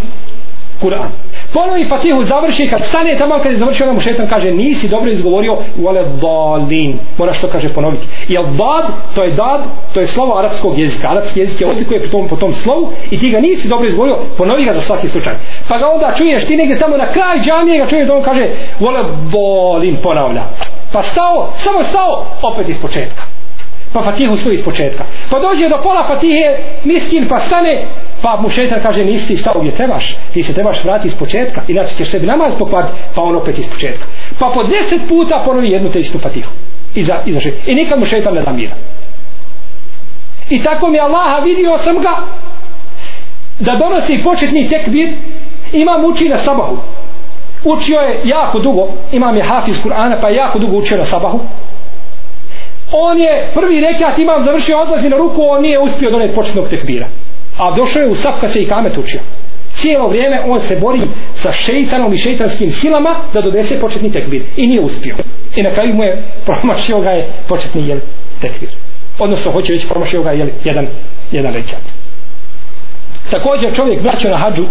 Kur'an 0.81 1.09
ponovi 1.53 1.88
fatihu 1.88 2.23
završi 2.23 2.67
kad 2.67 2.85
stane 2.85 3.17
tamo 3.17 3.39
kad 3.43 3.51
je 3.51 3.57
završio 3.57 3.85
onda 3.85 3.93
mu 3.93 4.01
šetan 4.01 4.29
kaže 4.29 4.51
nisi 4.51 4.89
dobro 4.89 5.12
izgovorio 5.12 5.57
vole 5.77 6.05
dalin 6.21 6.99
moraš 7.17 7.41
to 7.41 7.47
kaže 7.47 7.69
ponoviti. 7.69 8.07
Jer 8.27 8.43
dad 8.43 8.91
to 9.15 9.23
je 9.23 9.31
dad 9.35 9.62
to 9.93 9.99
je 9.99 10.07
slovo 10.07 10.38
arapskog 10.38 10.79
jezika. 10.79 11.09
Arapski 11.09 11.39
jezik 11.39 11.62
je 11.62 11.67
odlikuje 11.67 11.99
po 11.99 12.07
tom, 12.07 12.27
po 12.27 12.35
tom 12.35 12.53
slovu 12.53 12.89
i 13.12 13.19
ti 13.19 13.29
ga 13.29 13.39
nisi 13.39 13.67
dobro 13.67 13.88
izgovorio 13.88 14.19
ponovi 14.38 14.65
ga 14.65 14.73
za 14.73 14.81
svaki 14.81 15.07
slučaj. 15.07 15.33
Pa 15.67 15.77
ga 15.77 15.88
onda 15.88 16.12
čuješ 16.17 16.45
ti 16.45 16.57
negdje 16.57 16.79
tamo 16.79 16.97
na 16.97 17.07
kraj 17.07 17.39
džamije 17.39 17.77
ga 17.77 17.85
čuješ 17.85 18.07
da 18.07 18.13
on 18.13 18.23
kaže 18.23 18.47
vole 18.79 18.99
dalin 19.33 19.95
ponavlja. 20.03 20.43
Pa 20.93 21.01
stao 21.01 21.53
samo 21.57 21.83
stao 21.83 22.25
opet 22.41 22.69
iz 22.69 22.81
početka 22.81 23.29
pa 23.93 24.02
fatihu 24.02 24.38
stoji 24.38 24.56
iz 24.56 24.63
početka. 24.65 25.04
Pa 25.30 25.39
dođe 25.39 25.69
do 25.69 25.78
pola 25.84 26.08
fatihe 26.08 26.58
miskin 26.84 27.28
pa 27.28 27.39
stane 27.39 27.86
pa 28.21 28.39
mu 28.41 28.49
šetan 28.49 28.82
kaže 28.82 29.06
nisi 29.06 29.28
ti 29.28 29.38
stao 29.38 29.60
gdje 29.60 29.75
trebaš? 29.75 30.15
Ti 30.34 30.43
se 30.43 30.54
trebaš 30.54 30.84
vratiti 30.84 31.08
iz 31.08 31.15
početka 31.15 31.62
inače 31.67 31.95
ćeš 31.95 32.10
sebi 32.10 32.28
namaz 32.28 32.54
pokvariti 32.60 32.93
pa 33.15 33.21
on 33.21 33.36
opet 33.36 33.58
iz 33.58 33.69
početka. 33.69 34.06
Pa 34.39 34.52
po 34.54 34.63
deset 34.63 35.02
puta 35.08 35.41
ponovi 35.45 35.67
jednu 35.67 35.89
te 35.89 35.99
istu 35.99 36.19
fatihu. 36.19 36.52
I, 36.95 37.04
za, 37.04 37.15
i, 37.25 37.32
za 37.32 37.39
i 37.65 37.75
nikad 37.75 37.99
mu 37.99 38.06
šetan 38.06 38.34
ne 38.34 38.41
da 38.41 38.52
mira 38.52 38.75
i 40.49 40.63
tako 40.63 40.89
mi 40.89 40.99
Allaha 40.99 41.39
vidio 41.39 41.78
sam 41.78 41.99
ga 41.99 42.17
da 43.60 43.75
donosi 43.75 44.23
početni 44.23 44.69
tekbir 44.69 45.13
imam 45.73 46.06
uči 46.06 46.30
na 46.30 46.38
sabahu. 46.38 46.78
Učio 47.63 47.99
je 47.99 48.19
jako 48.25 48.60
dugo 48.60 48.88
imam 49.12 49.36
je 49.36 49.43
hafiz 49.43 49.84
Kur'ana 49.84 50.21
pa 50.21 50.30
je 50.30 50.36
jako 50.36 50.60
dugo 50.60 50.78
učio 50.78 50.97
na 50.97 51.06
sabahu 51.06 51.39
on 52.91 53.17
je 53.17 53.52
prvi 53.54 53.82
rekat 53.82 54.19
imam 54.19 54.43
završio 54.43 54.80
odlazi 54.80 55.10
na 55.10 55.17
ruku 55.17 55.41
on 55.49 55.62
nije 55.62 55.80
uspio 55.80 56.12
doneti 56.12 56.36
početnog 56.36 56.69
tekbira. 56.69 57.08
A 57.58 57.75
došao 57.75 58.02
je 58.02 58.10
u 58.10 58.15
saf 58.15 58.41
kad 58.41 58.52
se 58.54 58.62
i 58.62 58.67
kamet 58.67 58.97
učio. 58.97 59.19
Cijelo 59.75 60.08
vrijeme 60.08 60.41
on 60.47 60.60
se 60.60 60.75
bori 60.75 61.02
sa 61.34 61.52
šeitanom 61.52 62.13
i 62.13 62.17
šeitanskim 62.17 62.71
silama 62.71 63.15
da 63.34 63.41
donese 63.41 63.80
početni 63.80 64.12
tekbir. 64.12 64.41
I 64.56 64.67
nije 64.67 64.82
uspio. 64.82 65.15
I 65.56 65.63
na 65.63 65.69
kraju 65.69 65.93
mu 65.93 66.04
je 66.04 66.23
promašio 66.45 66.99
ga 66.99 67.10
je 67.10 67.30
početni 67.47 67.88
jel, 67.88 67.99
tekbir. 68.41 68.69
Odnosno 69.19 69.52
hoće 69.52 69.73
već 69.73 69.88
promašio 69.88 70.23
ga 70.23 70.32
jel, 70.32 70.49
jedan, 70.63 70.88
jedan 71.32 71.54
rekat. 71.54 71.82
Također 73.32 73.75
čovjek 73.75 74.04
braćo 74.04 74.30
na 74.30 74.38
hađu 74.38 74.65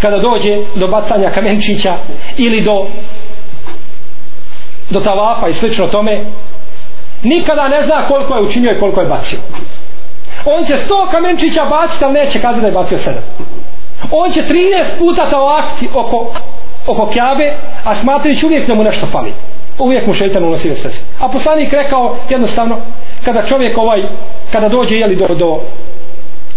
kada 0.00 0.18
dođe 0.18 0.58
do 0.74 0.88
bacanja 0.88 1.30
kamenčića 1.30 1.96
ili 2.38 2.60
do 2.60 2.86
do 4.90 5.00
tavafa 5.00 5.48
i 5.48 5.54
slično 5.54 5.86
tome 5.86 6.24
nikada 7.22 7.68
ne 7.68 7.82
zna 7.82 8.08
koliko 8.08 8.34
je 8.34 8.42
učinio 8.42 8.72
i 8.72 8.80
koliko 8.80 9.00
je 9.00 9.08
bacio. 9.08 9.38
On 10.44 10.64
će 10.64 10.76
sto 10.76 11.08
kamenčića 11.10 11.64
baciti 11.64 12.04
ali 12.04 12.14
neće 12.14 12.40
kazati 12.40 12.60
da 12.60 12.66
je 12.66 12.72
bacio 12.72 12.98
sedam. 12.98 13.22
On 14.10 14.30
će 14.30 14.42
13 14.42 14.98
puta 14.98 15.30
tavafiti 15.30 15.88
oko 15.94 16.32
oko 16.86 17.06
kjabe 17.06 17.56
a 17.84 17.94
smatrajući 17.94 18.46
uvijek 18.46 18.66
da 18.66 18.74
mu 18.74 18.84
nešto 18.84 19.06
fali. 19.06 19.32
Uvijek 19.78 20.06
mu 20.06 20.14
šeitan 20.14 20.44
unosi 20.44 20.68
vesvese 20.68 21.02
a 21.18 21.28
poslanik 21.28 21.72
rekao 21.72 22.16
jednostavno 22.28 22.76
kada 23.24 23.42
čovjek 23.42 23.78
ovaj 23.78 24.02
kada 24.52 24.68
dođe 24.68 24.96
jeli 24.96 25.16
do, 25.16 25.26
do 25.26 25.60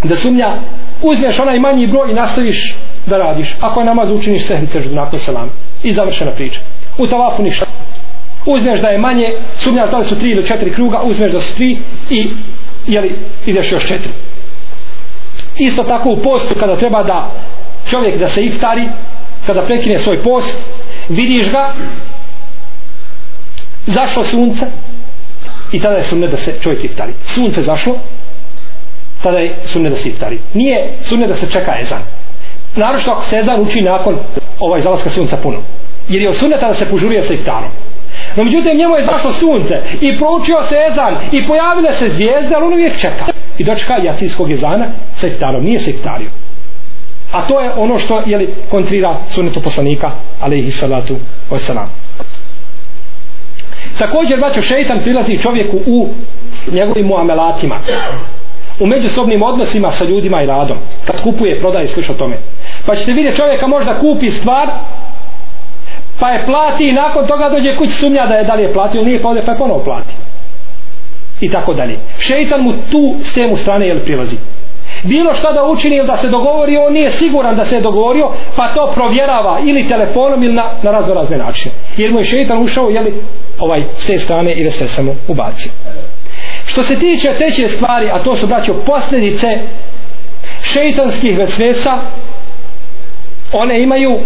da 0.03 0.15
sumnja 0.15 0.55
uzmeš 1.01 1.39
onaj 1.39 1.59
manji 1.59 1.87
broj 1.87 2.11
i 2.11 2.13
nastaviš 2.13 2.75
da 3.05 3.17
radiš. 3.17 3.55
Ako 3.61 3.79
je 3.79 3.85
namaz 3.85 4.11
učiniš 4.11 4.45
sehni 4.45 4.67
seždu 4.67 4.95
nakon 4.95 5.19
selam 5.19 5.49
i 5.83 5.91
završena 5.91 6.31
priča. 6.31 6.59
U 6.97 7.07
tavafu 7.07 7.43
ništa 7.43 7.65
uzmeš 8.45 8.81
da 8.81 8.87
je 8.87 8.97
manje 8.97 9.27
sumnjaš 9.57 9.91
da 9.91 9.97
li 9.97 10.05
su 10.05 10.19
tri 10.19 10.29
ili 10.29 10.47
četiri 10.47 10.71
kruga 10.71 11.01
uzmeš 11.03 11.31
da 11.31 11.41
su 11.41 11.55
tri 11.55 11.77
i 12.09 12.29
jeli, 12.87 13.19
ideš 13.45 13.71
još 13.71 13.87
četiri. 13.87 14.11
Isto 15.57 15.83
tako 15.83 16.09
u 16.09 16.17
postu 16.17 16.55
kada 16.59 16.75
treba 16.75 17.03
da 17.03 17.31
čovjek 17.89 18.19
da 18.19 18.27
se 18.27 18.41
iftari 18.41 18.89
kada 19.45 19.61
prekine 19.61 19.99
svoj 19.99 20.21
post 20.21 20.57
vidiš 21.09 21.51
ga 21.51 21.73
zašlo 23.85 24.23
sunce 24.23 24.65
i 25.71 25.79
tada 25.79 25.95
je 25.95 26.03
sunne 26.03 26.27
da 26.27 26.37
se 26.37 26.53
čovjek 26.61 26.83
iftari. 26.83 27.13
Sunce 27.25 27.61
zašlo 27.61 27.95
tada 29.23 29.37
je 29.37 29.55
sunne 29.65 29.89
da 29.89 29.95
se 29.95 30.09
iftari. 30.09 30.39
Nije 30.53 30.93
sunne 31.01 31.27
da 31.27 31.35
se 31.35 31.49
čeka 31.49 31.71
ezan. 31.81 32.01
Naročno 32.75 33.13
ako 33.13 33.25
se 33.25 33.37
ezan 33.37 33.61
uči 33.61 33.81
nakon 33.81 34.19
ovaj 34.59 34.81
zalaska 34.81 35.09
sunca 35.09 35.37
puno. 35.37 35.61
Jer 36.09 36.21
je 36.21 36.29
od 36.29 36.35
sunneta 36.35 36.67
da 36.67 36.73
se 36.73 36.89
požurije 36.89 37.23
sa 37.23 37.33
iftarom. 37.33 37.71
No 38.35 38.43
međutim 38.43 38.77
njemu 38.77 38.95
je 38.95 39.05
zašlo 39.05 39.31
sunce 39.31 39.81
i 40.01 40.17
proučio 40.17 40.57
se 40.69 40.75
ezan 40.91 41.17
i 41.31 41.47
pojavile 41.47 41.93
se 41.93 42.09
zvijezde, 42.09 42.55
ali 42.55 42.65
on 42.65 42.73
uvijek 42.73 42.97
čeka. 42.97 43.25
I 43.57 43.63
dočeka 43.63 43.93
jacijskog 44.03 44.51
ezana 44.51 44.85
sa 45.15 45.27
iftarom, 45.27 45.63
nije 45.63 45.79
sa 45.79 45.89
iftario. 45.89 46.29
A 47.31 47.41
to 47.41 47.61
je 47.61 47.71
ono 47.77 47.99
što 47.99 48.21
jeli, 48.25 48.53
kontrira 48.69 49.17
sunetu 49.29 49.61
poslanika, 49.61 50.11
ali 50.39 50.59
ih 50.59 50.75
salatu 50.75 51.15
wasalam. 51.51 51.87
Također, 53.97 54.39
braćo, 54.39 54.61
šeitan 54.61 54.99
prilazi 55.03 55.37
čovjeku 55.37 55.77
u 55.85 56.09
njegovim 56.71 57.07
muamelatima. 57.07 57.79
u 58.79 58.87
međusobnim 58.87 59.43
odnosima 59.43 59.91
sa 59.91 60.05
ljudima 60.05 60.43
i 60.43 60.47
radom 60.47 60.77
kad 61.05 61.21
kupuje, 61.21 61.59
prodaje 61.59 61.87
slično 61.87 62.15
tome 62.15 62.37
pa 62.85 62.95
ćete 62.95 63.13
vidjeti 63.13 63.37
čovjeka 63.37 63.67
možda 63.67 63.99
kupi 63.99 64.31
stvar 64.31 64.69
pa 66.19 66.29
je 66.29 66.45
plati 66.45 66.87
i 66.87 66.91
nakon 66.91 67.27
toga 67.27 67.49
dođe 67.49 67.75
kuć 67.75 67.89
sumnja 67.89 68.25
da 68.27 68.35
je 68.35 68.43
da 68.43 68.53
li 68.53 68.63
je 68.63 68.73
platio 68.73 68.99
ili 68.99 69.09
nije 69.09 69.21
pa 69.21 69.29
ode 69.29 69.41
pa 69.45 69.51
je 69.51 69.57
ponovo 69.57 69.83
plati. 69.83 70.13
I 71.41 71.51
tako 71.51 71.73
dalje. 71.73 71.99
Šeitan 72.19 72.61
mu 72.61 72.71
tu 72.91 73.15
s 73.21 73.33
temu 73.33 73.57
strane 73.57 73.87
jel 73.87 73.99
prilazi. 73.99 74.35
Bilo 75.03 75.33
što 75.33 75.53
da 75.53 75.63
učini 75.63 75.95
ili 75.95 76.07
da 76.07 76.17
se 76.17 76.29
dogovori 76.29 76.77
on 76.77 76.93
nije 76.93 77.11
siguran 77.11 77.55
da 77.55 77.65
se 77.65 77.75
je 77.75 77.81
dogovorio 77.81 78.29
pa 78.55 78.73
to 78.73 78.91
provjerava 78.95 79.59
ili 79.65 79.87
telefonom 79.87 80.43
ili 80.43 80.53
na, 80.53 80.63
na 80.83 80.91
razno 80.91 81.13
razne 81.13 81.37
načine. 81.37 81.75
Jer 81.97 82.11
mu 82.11 82.19
je 82.19 82.25
šeitan 82.25 82.63
ušao 82.63 82.89
jeli, 82.89 83.13
ovaj, 83.59 83.83
s 83.97 84.05
te 84.05 84.19
strane 84.19 84.51
i 84.51 84.63
da 84.63 84.71
se 84.71 84.87
samo 84.87 85.15
ubaci. 85.27 85.69
Što 86.65 86.83
se 86.83 86.99
tiče 86.99 87.33
treće 87.37 87.67
stvari 87.67 88.09
a 88.13 88.23
to 88.23 88.35
su 88.35 88.47
braćo 88.47 88.73
posljedice 88.73 89.47
šeitanskih 90.63 91.37
vesvesa 91.37 91.97
one 93.51 93.81
imaju 93.81 94.19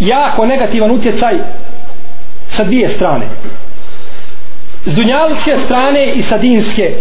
jako 0.00 0.46
negativan 0.46 0.90
utjecaj 0.90 1.34
sa 2.48 2.64
dvije 2.64 2.88
strane. 2.88 3.26
S 4.84 4.96
dunjalučke 4.96 5.56
strane 5.64 6.06
i 6.06 6.22
sa 6.22 6.38
dinske 6.38 6.94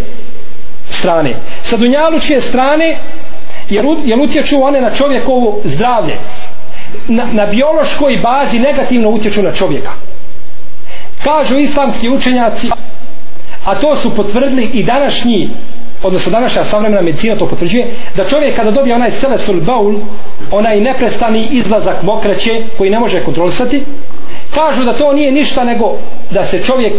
strane. 0.90 1.36
Sa 1.62 1.78
dunjalučke 1.78 2.42
strane 2.42 2.98
jer, 3.70 3.86
jer 4.04 4.20
utječu 4.20 4.64
one 4.64 4.82
na 4.82 4.90
čovjekovo 4.90 5.62
zdravlje. 5.64 6.16
Na, 7.08 7.26
na 7.26 7.46
biološkoj 7.46 8.18
bazi 8.18 8.60
negativno 8.60 9.10
utječu 9.10 9.44
na 9.44 9.52
čovjeka. 9.52 9.92
Kažu 11.24 11.58
islamski 11.58 12.10
učenjaci 12.10 12.70
a 13.64 13.76
to 13.76 13.96
su 13.96 14.16
potvrdili 14.16 14.70
i 14.74 14.84
današnji 14.84 15.50
odnosno 16.04 16.32
današnja 16.32 16.64
savremena 16.64 17.02
medicina 17.02 17.38
to 17.40 17.48
potvrđuje 17.48 17.88
da 18.16 18.26
čovjek 18.26 18.56
kada 18.56 18.72
dobije 18.72 18.96
onaj 18.96 19.12
selesul 19.12 19.62
baul 19.62 19.96
onaj 20.52 20.80
neprestani 20.80 21.48
izlazak 21.52 22.04
mokraće 22.04 22.64
koji 22.78 22.92
ne 22.92 23.00
može 23.00 23.24
kontrolisati 23.24 23.84
kažu 24.54 24.84
da 24.84 24.94
to 24.94 25.14
nije 25.14 25.32
ništa 25.32 25.64
nego 25.64 25.96
da 26.32 26.44
se 26.44 26.62
čovjek 26.62 26.94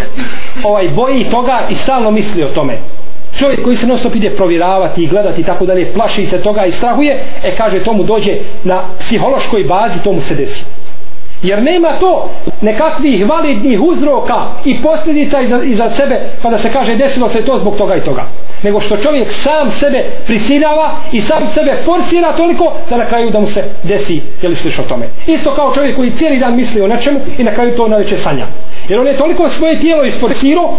ovaj 0.64 0.84
boji 0.96 1.24
toga 1.30 1.66
i 1.70 1.74
stalno 1.74 2.10
misli 2.10 2.44
o 2.44 2.48
tome. 2.48 2.78
Čovjek 3.38 3.64
koji 3.64 3.76
se 3.76 3.86
nonstop 3.86 4.14
ide 4.14 4.30
provjeravati 4.30 5.02
i 5.02 5.06
gledati 5.06 5.40
i 5.40 5.44
tako 5.44 5.66
dalje 5.66 5.92
plaši 5.92 6.26
se 6.26 6.42
toga 6.42 6.64
i 6.66 6.70
strahuje 6.70 7.22
e 7.42 7.54
kaže 7.56 7.84
tomu 7.84 8.02
dođe 8.02 8.32
na 8.64 8.82
psihološkoj 8.98 9.64
bazi 9.64 10.04
tomu 10.04 10.20
se 10.20 10.34
desi 10.34 10.64
jer 11.44 11.62
nema 11.62 11.98
to 12.00 12.30
nekakvih 12.60 13.26
validnih 13.28 13.80
uzroka 13.80 14.48
i 14.64 14.82
posljedica 14.82 15.40
iza, 15.40 15.62
iza 15.64 15.90
sebe 15.90 16.26
pa 16.42 16.50
da 16.50 16.58
se 16.58 16.72
kaže 16.72 16.96
desilo 16.96 17.28
se 17.28 17.44
to 17.44 17.58
zbog 17.58 17.76
toga 17.76 17.96
i 17.96 18.04
toga. 18.04 18.24
Nego 18.62 18.80
što 18.80 18.96
čovjek 18.96 19.26
sam 19.30 19.70
sebe 19.70 20.10
prisiljava 20.26 20.96
i 21.12 21.22
sam 21.22 21.46
sebe 21.46 21.76
forsira 21.84 22.36
toliko 22.36 22.76
da 22.90 22.96
na 22.96 23.04
kraju 23.04 23.30
da 23.30 23.40
mu 23.40 23.46
se 23.46 23.64
desi 23.82 24.22
je 24.42 24.48
li 24.48 24.54
sliš 24.54 24.78
o 24.78 24.82
tome? 24.82 25.08
Isto 25.26 25.54
kao 25.54 25.74
čovjek 25.74 25.96
koji 25.96 26.12
cijeli 26.12 26.40
dan 26.40 26.56
misli 26.56 26.80
o 26.80 26.86
nečemu 26.86 27.20
i 27.38 27.44
na 27.44 27.54
kraju 27.54 27.76
to 27.76 27.88
najveće 27.88 28.18
sanja. 28.18 28.46
Jer 28.88 29.00
on 29.00 29.06
je 29.06 29.18
toliko 29.18 29.48
svoje 29.48 29.78
tijelo 29.78 30.04
isforsirao 30.04 30.74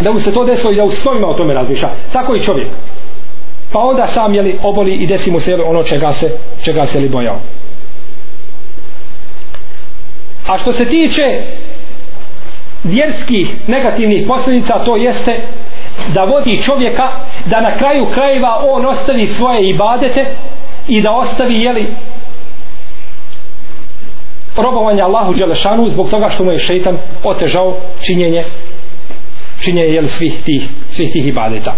da 0.00 0.12
mu 0.12 0.18
se 0.18 0.32
to 0.32 0.44
desilo 0.44 0.72
i 0.72 0.76
da 0.76 0.84
u 0.84 0.90
svojima 0.90 1.26
o 1.26 1.38
tome 1.38 1.54
razmišlja. 1.54 1.88
Tako 2.12 2.34
i 2.34 2.40
čovjek. 2.40 2.68
Pa 3.72 3.78
onda 3.78 4.06
sam 4.06 4.34
jeli 4.34 4.58
oboli 4.62 4.94
i 4.94 5.06
desi 5.06 5.30
mu 5.30 5.40
se 5.40 5.54
ono 5.54 5.82
čega 5.82 6.12
se 6.12 6.30
čega 6.64 6.86
se 6.86 7.00
li 7.00 7.08
bojao 7.08 7.36
a 10.46 10.58
što 10.58 10.72
se 10.72 10.84
tiče 10.84 11.22
vjerskih 12.84 13.68
negativnih 13.68 14.26
posljedica 14.28 14.84
to 14.84 14.96
jeste 14.96 15.40
da 16.14 16.24
vodi 16.24 16.62
čovjeka 16.62 17.12
da 17.46 17.60
na 17.60 17.72
kraju 17.78 18.06
krajeva 18.14 18.60
on 18.70 18.86
ostavi 18.86 19.26
svoje 19.26 19.70
ibadete 19.70 20.26
i 20.88 21.02
da 21.02 21.12
ostavi 21.12 21.60
jeli 21.60 21.86
robovanje 24.56 25.02
Allahu 25.02 25.34
Đelešanu 25.34 25.88
zbog 25.88 26.10
toga 26.10 26.30
što 26.30 26.44
mu 26.44 26.50
je 26.50 26.58
šeitan 26.58 26.98
otežao 27.24 27.76
činjenje 28.06 28.42
činjenje 29.64 29.94
jeli, 29.94 30.08
svih, 30.08 30.44
tih, 30.44 30.68
svih 30.90 31.12
tih 31.12 31.26
ibadeta 31.26 31.74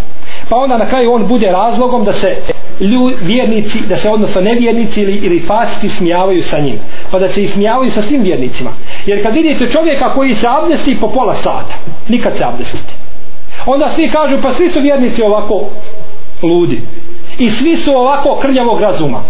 pa 0.51 0.57
onda 0.57 0.79
na 0.79 0.87
kraju 0.87 1.13
on 1.13 1.27
bude 1.27 1.47
razlogom 1.47 2.05
da 2.05 2.13
se 2.13 2.37
lju, 2.81 3.11
vjernici, 3.23 3.79
da 3.89 3.97
se 3.97 4.11
odnosno 4.11 4.41
nevjernici 4.41 5.01
ili, 5.01 5.13
ili 5.13 5.41
fasici 5.41 5.89
smijavaju 5.89 6.43
sa 6.43 6.59
njim. 6.59 6.79
Pa 7.11 7.19
da 7.19 7.29
se 7.29 7.43
ismijavaju 7.43 7.91
sa 7.91 8.03
svim 8.03 8.23
vjernicima. 8.23 8.71
Jer 9.07 9.23
kad 9.23 9.35
vidite 9.35 9.67
čovjeka 9.67 10.11
koji 10.11 10.35
se 10.35 10.47
abdesti 10.49 10.99
po 11.01 11.09
pola 11.09 11.35
sata 11.35 11.75
nikad 12.09 12.37
se 12.37 12.45
abdestiti. 12.45 12.95
Onda 13.67 13.91
svi 13.91 14.11
kažu 14.11 14.43
pa 14.43 14.53
svi 14.53 14.71
su 14.71 14.81
vjernici 14.81 15.23
ovako 15.23 15.65
ludi. 16.43 16.81
I 17.39 17.51
svi 17.51 17.77
su 17.77 17.93
ovako 17.93 18.39
krnjavog 18.43 18.81
razuma. 18.81 19.23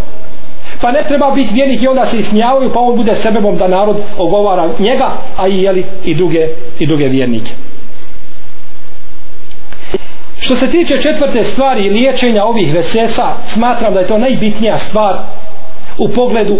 Pa 0.80 0.92
ne 0.92 1.02
treba 1.08 1.30
biti 1.30 1.54
vjernik 1.54 1.82
i 1.82 1.88
onda 1.88 2.06
se 2.06 2.18
ismijavaju 2.18 2.70
pa 2.74 2.80
on 2.80 2.96
bude 2.96 3.14
sebebom 3.14 3.56
da 3.56 3.68
narod 3.68 3.96
ogovara 4.18 4.72
njega 4.78 5.16
a 5.36 5.48
i, 5.48 5.62
jeli, 5.62 5.84
i, 6.04 6.14
druge, 6.14 6.48
i 6.78 6.86
druge 6.86 7.04
vjernike 7.08 7.50
što 10.46 10.56
se 10.56 10.70
tiče 10.70 10.96
četvrte 11.02 11.44
stvari 11.44 11.90
liječenja 11.90 12.44
ovih 12.44 12.74
vesesa 12.74 13.34
smatram 13.44 13.94
da 13.94 14.00
je 14.00 14.08
to 14.08 14.18
najbitnija 14.18 14.78
stvar 14.78 15.18
u 15.98 16.08
pogledu 16.08 16.58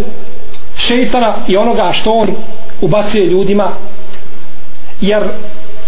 šeitana 0.77 1.37
i 1.49 1.57
onoga 1.57 1.93
što 1.93 2.11
on 2.11 2.29
ubacuje 2.81 3.25
ljudima. 3.25 3.73
Jer 5.01 5.23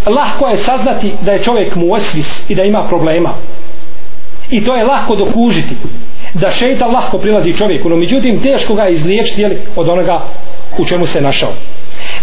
lahko 0.06 0.46
je 0.46 0.56
saznati 0.56 1.12
da 1.22 1.32
je 1.32 1.38
čovjek 1.38 1.76
mu 1.76 1.92
osvis 1.92 2.50
i 2.50 2.54
da 2.54 2.62
ima 2.62 2.86
problema. 2.88 3.34
I 4.50 4.64
to 4.64 4.76
je 4.76 4.84
lahko 4.84 5.16
dokužiti 5.16 5.76
da 6.34 6.50
šeitan 6.50 6.92
lahko 6.92 7.18
prilazi 7.18 7.56
čovjeku. 7.56 7.88
No 7.88 7.96
međutim 7.96 8.40
teško 8.42 8.74
ga 8.74 8.88
izliječiti 8.88 9.44
od 9.76 9.88
onoga 9.88 10.22
u 10.78 10.84
čemu 10.84 11.06
se 11.06 11.20
našao 11.20 11.50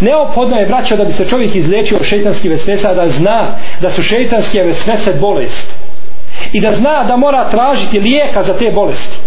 neophodno 0.01 0.57
je 0.57 0.67
braćo 0.67 0.97
da 0.97 1.03
bi 1.03 1.11
se 1.11 1.27
čovjek 1.27 1.55
izliječio 1.55 1.97
od 1.97 2.05
šeitanskih 2.05 2.51
vesvesa 2.51 2.93
da 2.93 3.09
zna 3.09 3.55
da 3.81 3.89
su 3.89 4.01
šeitanske 4.01 4.63
vesvese 4.63 5.13
bolest. 5.21 5.71
I 6.53 6.61
da 6.61 6.75
zna 6.75 7.03
da 7.03 7.17
mora 7.17 7.49
tražiti 7.49 7.99
lijeka 7.99 8.43
za 8.43 8.53
te 8.53 8.71
bolesti. 8.75 9.17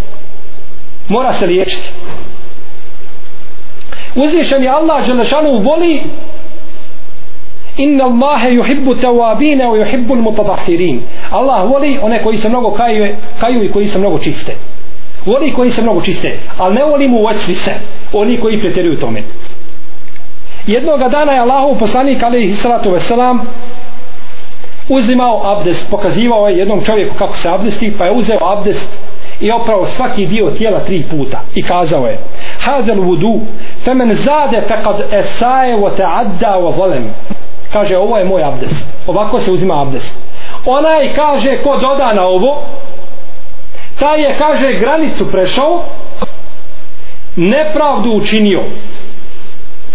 Mora 1.09 1.33
se 1.33 1.45
liječiti. 1.45 1.89
Uzvišen 4.15 4.63
je 4.63 4.69
Allah 4.69 5.07
Đelešanu 5.07 5.59
voli 5.59 6.01
inna 7.77 8.03
Allahe 8.03 8.49
yuhibbu 8.49 8.95
tawabine 9.01 9.65
wa 9.65 9.77
yuhibbu 9.77 10.15
mutatahirin 10.15 11.01
Allah 11.31 11.69
voli 11.69 11.99
one 12.01 12.23
koji 12.23 12.37
se 12.37 12.49
mnogo 12.49 12.71
kaju, 12.71 13.15
kaju 13.39 13.63
i 13.63 13.71
koji 13.71 13.87
se 13.87 13.99
mnogo 13.99 14.19
čiste. 14.19 14.55
Voli 15.25 15.51
koji 15.51 15.71
se 15.71 15.81
mnogo 15.81 16.01
čiste 16.01 16.37
ali 16.57 16.75
ne 16.75 16.83
voli 16.83 17.07
mu 17.07 17.19
se 17.53 17.73
oni 18.13 18.39
koji 18.39 18.59
pretjeruju 18.59 18.99
tome 18.99 19.23
jednoga 20.71 21.07
dana 21.07 21.31
je 21.31 21.39
Allahov 21.39 21.77
poslanik 21.79 22.23
alaihi 22.23 22.53
salatu 22.53 22.91
veselam 22.91 23.41
uzimao 24.89 25.51
abdest 25.51 25.91
pokazivao 25.91 26.47
je 26.47 26.57
jednom 26.57 26.83
čovjeku 26.85 27.15
kako 27.17 27.37
se 27.37 27.49
abdesti 27.49 27.93
pa 27.97 28.05
je 28.05 28.11
uzeo 28.11 28.37
abdest 28.57 28.87
i 29.39 29.51
opravo 29.51 29.85
svaki 29.85 30.25
dio 30.25 30.51
tijela 30.51 30.79
tri 30.79 31.03
puta 31.11 31.39
i 31.55 31.63
kazao 31.63 32.05
je 32.05 32.17
hadel 32.59 33.01
vudu 33.01 33.39
femen 33.83 34.13
zade 34.13 34.61
fekad 34.61 35.13
esaje 35.13 35.77
wa 35.77 35.97
ta'adda 35.97 36.51
wa 36.63 36.77
volem 36.77 37.13
kaže 37.73 37.97
ovo 37.97 38.17
je 38.17 38.25
moj 38.25 38.43
abdest. 38.43 38.85
Ovako 39.07 39.39
se 39.39 39.51
uzima 39.51 39.81
abdest. 39.81 40.17
Onaj 40.65 41.15
kaže 41.15 41.57
ko 41.61 41.77
doda 41.77 42.13
na 42.13 42.25
ovo 42.25 42.63
taj 43.99 44.21
je 44.21 44.37
kaže 44.37 44.79
granicu 44.81 45.31
prešao 45.31 45.83
nepravdu 47.35 48.11
učinio 48.11 48.63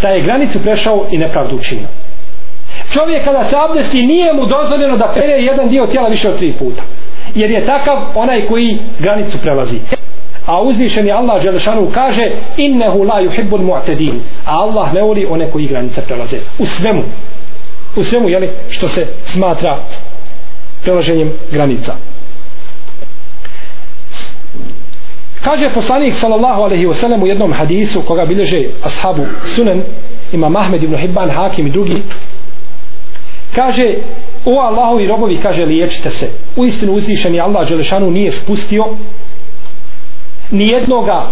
taj 0.05 0.17
je 0.17 0.23
granicu 0.23 0.63
prešao 0.63 1.07
i 1.11 1.19
nepravdu 1.19 1.57
učinio. 1.57 1.87
Čovjek 2.93 3.25
kada 3.25 3.45
se 3.45 3.57
abdesti 3.69 4.07
nije 4.07 4.33
mu 4.33 4.47
dozvoljeno 4.47 4.97
da 4.97 5.15
pere 5.21 5.43
jedan 5.43 5.69
dio 5.69 5.87
tijela 5.87 6.09
više 6.09 6.29
od 6.29 6.39
tri 6.39 6.53
puta. 6.59 6.83
Jer 7.35 7.51
je 7.51 7.67
takav 7.67 7.97
onaj 8.15 8.47
koji 8.47 8.79
granicu 8.99 9.39
prelazi. 9.43 9.79
A 10.47 10.63
uzvišeni 10.63 11.13
Allah 11.13 11.43
Đelešanu 11.43 11.91
kaže 11.95 12.23
innehu 12.57 13.03
la 13.03 13.15
yuhibbul 13.15 13.65
mu'tedin. 13.71 14.15
A 14.45 14.53
Allah 14.53 14.93
ne 14.95 15.03
voli 15.03 15.27
one 15.27 15.51
koji 15.51 15.67
granice 15.67 16.01
prelaze. 16.01 16.37
U 16.59 16.67
svemu. 16.67 17.03
U 17.97 18.03
svemu 18.03 18.29
jeli, 18.29 18.51
što 18.69 18.89
se 18.89 19.07
smatra 19.25 19.79
prelaženjem 20.83 21.31
granica. 21.53 21.93
Kaže 25.45 25.73
poslanik 25.75 26.15
sallallahu 26.15 26.63
alaihi 26.63 26.87
wasallam 26.87 27.23
u 27.23 27.27
jednom 27.27 27.53
hadisu 27.53 28.03
koga 28.03 28.25
bilježe 28.27 28.69
ashabu 28.83 29.27
sunan 29.45 29.83
ima 30.33 30.49
Mahmed 30.49 30.83
ibn 30.83 30.97
Hibban 30.97 31.31
Hakim 31.31 31.67
i 31.67 31.71
drugi. 31.71 32.03
Kaže 33.55 33.95
o 34.45 34.61
Allahu 34.61 35.01
i 35.01 35.07
robovi 35.07 35.37
kaže 35.37 35.65
liječite 35.65 36.11
se. 36.11 36.29
U 36.57 36.65
istinu 36.65 36.93
uzvišeni 36.93 37.41
Allah 37.41 37.69
Đelešanu 37.69 38.11
nije 38.11 38.33
spustio 38.33 38.85
ni 40.51 40.69
jednoga 40.69 41.27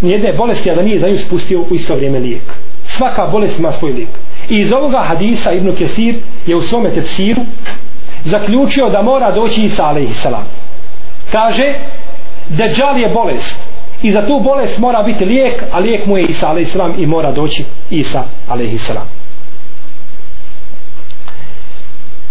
ni 0.00 0.10
jedne 0.10 0.32
bolesti 0.32 0.70
a 0.70 0.74
da 0.74 0.82
nije 0.82 0.98
za 0.98 1.08
nju 1.08 1.18
spustio 1.18 1.60
u 1.60 1.74
isto 1.74 1.94
vrijeme 1.94 2.18
lijek. 2.18 2.42
Svaka 2.84 3.26
bolest 3.32 3.58
ima 3.58 3.72
svoj 3.72 3.92
lijek. 3.92 4.08
I 4.50 4.56
iz 4.56 4.72
ovoga 4.72 5.04
hadisa 5.08 5.52
Ibn 5.52 5.74
Kesir 5.74 6.14
je 6.46 6.56
u 6.56 6.60
svome 6.60 6.90
tefsiru 6.90 7.40
zaključio 8.24 8.90
da 8.90 9.02
mora 9.02 9.34
doći 9.34 9.62
Isa 9.62 9.84
alaihissalam 9.84 10.44
kaže 11.32 11.78
Deđal 12.48 12.98
je 12.98 13.08
bolest 13.14 13.60
i 14.02 14.12
za 14.12 14.26
tu 14.26 14.40
bolest 14.40 14.78
mora 14.78 15.02
biti 15.02 15.24
lijek 15.24 15.62
a 15.70 15.78
lijek 15.78 16.06
mu 16.06 16.18
je 16.18 16.24
Isa 16.24 16.46
a.s. 16.46 16.76
i 16.98 17.06
mora 17.06 17.32
doći 17.32 17.64
Isa 17.90 18.24
a.s. 18.48 18.90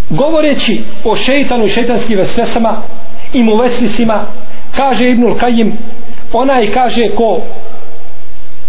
govoreći 0.09 0.82
o 1.03 1.16
šeitanu 1.16 1.66
i 1.66 1.70
šeitanskim 1.70 2.18
vesvesama 2.18 2.82
i 3.34 3.43
mu 3.43 3.55
vesvisima 3.55 4.26
kaže 4.76 5.05
Ibnul 5.05 5.36
Kajim 5.38 5.78
onaj 6.34 6.72
kaže 6.72 7.01
ko 7.16 7.41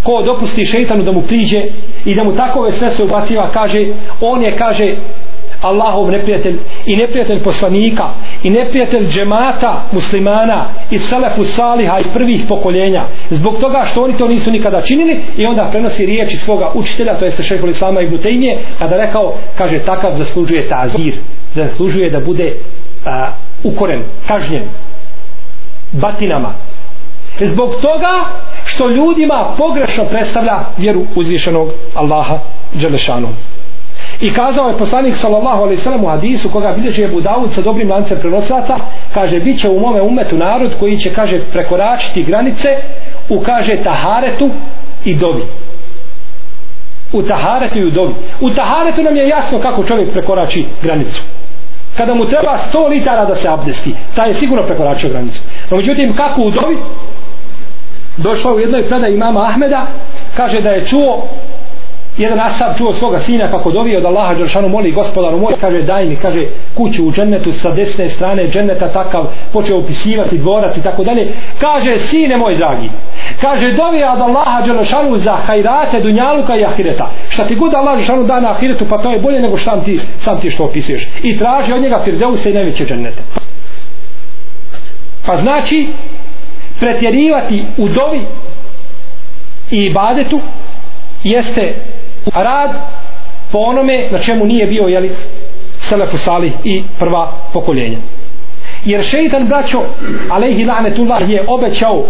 ko 0.03 0.21
dopusti 0.21 0.65
šeitanu 0.65 1.03
da 1.03 1.11
mu 1.11 1.21
priđe 1.21 1.61
i 2.05 2.15
da 2.15 2.23
mu 2.23 2.35
takove 2.35 2.71
sve 2.71 2.91
se 2.91 3.03
ubaciva 3.03 3.51
kaže 3.51 3.79
on 4.21 4.43
je 4.43 4.57
kaže 4.57 4.95
Allahov 5.63 6.11
neprijatelj 6.11 6.59
i 6.85 6.95
neprijatelj 6.95 7.43
poslanika 7.43 8.03
i 8.43 8.49
neprijatelj 8.49 9.07
džemata 9.07 9.83
muslimana 9.91 10.65
i 10.91 10.99
selefu 10.99 11.43
saliha 11.43 11.99
iz 11.99 12.07
prvih 12.13 12.41
pokoljenja. 12.49 13.05
Zbog 13.29 13.57
toga 13.61 13.85
što 13.91 14.03
oni 14.03 14.17
to 14.17 14.27
nisu 14.27 14.51
nikada 14.51 14.81
činili 14.81 15.21
i 15.37 15.45
onda 15.45 15.67
prenosi 15.71 16.05
riječi 16.05 16.37
svoga 16.37 16.71
učitelja 16.73 17.19
to 17.19 17.25
jeste 17.25 17.43
šehol 17.43 17.69
Islama 17.69 18.01
i 18.01 18.09
Butejnije 18.09 18.57
kada 18.79 18.97
rekao 18.97 19.35
kaže 19.57 19.79
takav 19.79 20.11
zaslužuje 20.11 20.69
tazir 20.69 21.13
zaslužuje 21.53 22.09
da 22.09 22.19
bude 22.19 22.53
a, 23.05 23.31
ukoren, 23.63 24.03
kažnjen 24.27 24.63
batinama. 25.91 26.53
Zbog 27.39 27.75
toga 27.81 28.25
što 28.65 28.89
ljudima 28.89 29.55
pogrešno 29.57 30.03
predstavlja 30.05 30.59
vjeru 30.77 31.05
uzvišenog 31.15 31.69
Allaha 31.93 32.37
Đelešanu 32.73 33.27
i 34.21 34.33
kazao 34.33 34.67
je 34.67 34.77
poslanik 34.77 35.15
sallallahu 35.15 35.61
alejhi 35.61 35.77
ve 35.77 35.83
sellem 35.83 36.03
u 36.03 36.07
hadisu 36.07 36.49
koga 36.49 36.71
bilježi 36.71 37.01
je 37.01 37.07
Budavud 37.07 37.53
sa 37.53 37.61
dobrim 37.61 37.91
lancem 37.91 38.19
prenosilaca 38.19 38.75
kaže 39.13 39.39
biće 39.39 39.69
u 39.69 39.79
mome 39.79 40.01
umetu 40.01 40.37
narod 40.37 40.71
koji 40.79 40.97
će 40.97 41.13
kaže 41.13 41.39
prekoračiti 41.53 42.23
granice 42.23 42.69
u 43.29 43.39
kaže 43.39 43.83
taharetu 43.83 44.49
i 45.05 45.15
dovi. 45.15 45.43
u 47.13 47.23
taharetu 47.23 47.77
i 47.79 47.87
u 47.87 47.91
dovi. 47.91 48.13
u 48.41 48.49
taharetu 48.49 49.03
nam 49.03 49.15
je 49.15 49.27
jasno 49.27 49.59
kako 49.59 49.83
čovjek 49.83 50.13
prekorači 50.13 50.65
granicu 50.81 51.23
kada 51.97 52.13
mu 52.13 52.25
treba 52.25 52.57
100 52.73 52.89
litara 52.89 53.25
da 53.25 53.35
se 53.35 53.49
abdesti 53.49 53.93
taj 54.15 54.27
je 54.27 54.33
sigurno 54.33 54.63
prekoračio 54.63 55.09
granicu 55.09 55.41
no 55.69 55.77
međutim 55.77 56.13
kako 56.15 56.41
u 56.41 56.51
dovi? 56.51 56.77
došao 58.17 58.53
u 58.53 58.59
jednoj 58.59 58.87
predaj 58.87 59.13
imama 59.13 59.45
Ahmeda 59.49 59.87
kaže 60.35 60.61
da 60.61 60.69
je 60.69 60.85
čuo 60.85 61.27
jedan 62.17 62.39
asab 62.39 62.77
čuo 62.77 62.93
svoga 62.93 63.19
sina 63.19 63.51
kako 63.51 63.71
dovio 63.71 63.97
od 63.97 64.05
Allaha 64.05 64.33
Đeršanu 64.33 64.69
moli 64.69 64.91
gospodaru 64.91 65.39
moj 65.39 65.53
kaže 65.61 65.81
daj 65.81 66.05
mi 66.05 66.15
kaže 66.15 66.47
kuću 66.75 67.05
u 67.05 67.11
džennetu 67.11 67.51
sa 67.51 67.71
desne 67.71 68.09
strane 68.09 68.47
dženneta 68.47 68.93
takav 68.93 69.25
počeo 69.53 69.77
upisivati 69.77 70.37
dvorac 70.37 70.77
i 70.77 70.83
tako 70.83 71.03
dalje. 71.03 71.33
Kaže 71.59 71.97
sine 71.97 72.37
moj 72.37 72.55
dragi 72.55 72.89
kaže 73.41 73.71
dovija 73.71 74.13
od 74.13 74.21
Allaha 74.21 74.61
Đeršanu 74.61 75.17
za 75.17 75.35
hajrate 75.35 75.99
dunjaluka 75.99 76.55
i 76.55 76.65
ahireta. 76.65 77.11
Šta 77.29 77.43
ti 77.43 77.55
god 77.55 77.73
Allah 77.73 77.95
Đeršanu 77.95 78.23
da 78.23 78.39
na 78.39 78.51
ahiretu 78.51 78.85
pa 78.89 78.97
to 78.97 79.11
je 79.11 79.19
bolje 79.19 79.39
nego 79.39 79.57
šta 79.57 79.81
ti, 79.83 79.99
sam 80.17 80.39
ti 80.39 80.49
što 80.49 80.63
opisuješ. 80.63 81.07
I 81.23 81.37
traži 81.37 81.73
od 81.73 81.81
njega 81.81 81.99
firdeuse 82.03 82.49
i 82.49 82.53
najveće 82.53 82.85
džennete. 82.85 83.21
Pa 85.25 85.37
znači 85.37 85.87
pretjerivati 86.79 87.65
u 87.77 87.87
dovi 87.87 88.21
i 89.71 89.77
ibadetu 89.77 90.39
jeste 91.23 91.75
rad 92.33 92.71
po 93.51 93.57
onome 93.57 94.07
na 94.11 94.19
čemu 94.19 94.45
nije 94.45 94.67
bio 94.67 94.83
jeli, 94.83 95.11
Selefu 95.77 96.17
Salih 96.17 96.53
i 96.63 96.83
prva 96.99 97.31
pokoljenja. 97.53 97.97
Jer 98.85 99.03
šeitan 99.03 99.47
braćo 99.47 99.81
alejhi 100.29 100.65
lanetullah 100.65 101.21
je 101.29 101.45
obećao 101.47 102.03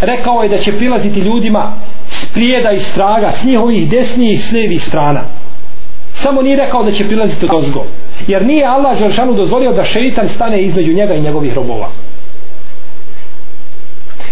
rekao 0.00 0.42
je 0.42 0.48
da 0.48 0.58
će 0.58 0.76
prilaziti 0.76 1.20
ljudima 1.20 1.72
s 2.08 2.32
prijeda 2.32 2.70
i 2.70 2.80
straga 2.80 3.32
s 3.32 3.44
njihovih 3.44 3.90
desnijih 3.90 4.52
i 4.52 4.56
levih 4.56 4.82
strana. 4.82 5.20
Samo 6.14 6.42
nije 6.42 6.56
rekao 6.56 6.82
da 6.82 6.92
će 6.92 7.06
prilaziti 7.06 7.46
dozgo 7.46 7.84
jer 8.26 8.46
nije 8.46 8.66
Allah 8.66 8.98
Žaršanu 8.98 9.34
dozvolio 9.34 9.72
da 9.72 9.84
šeitan 9.84 10.28
stane 10.28 10.62
između 10.62 10.92
njega 10.92 11.14
i 11.14 11.20
njegovih 11.20 11.54
robova. 11.54 11.88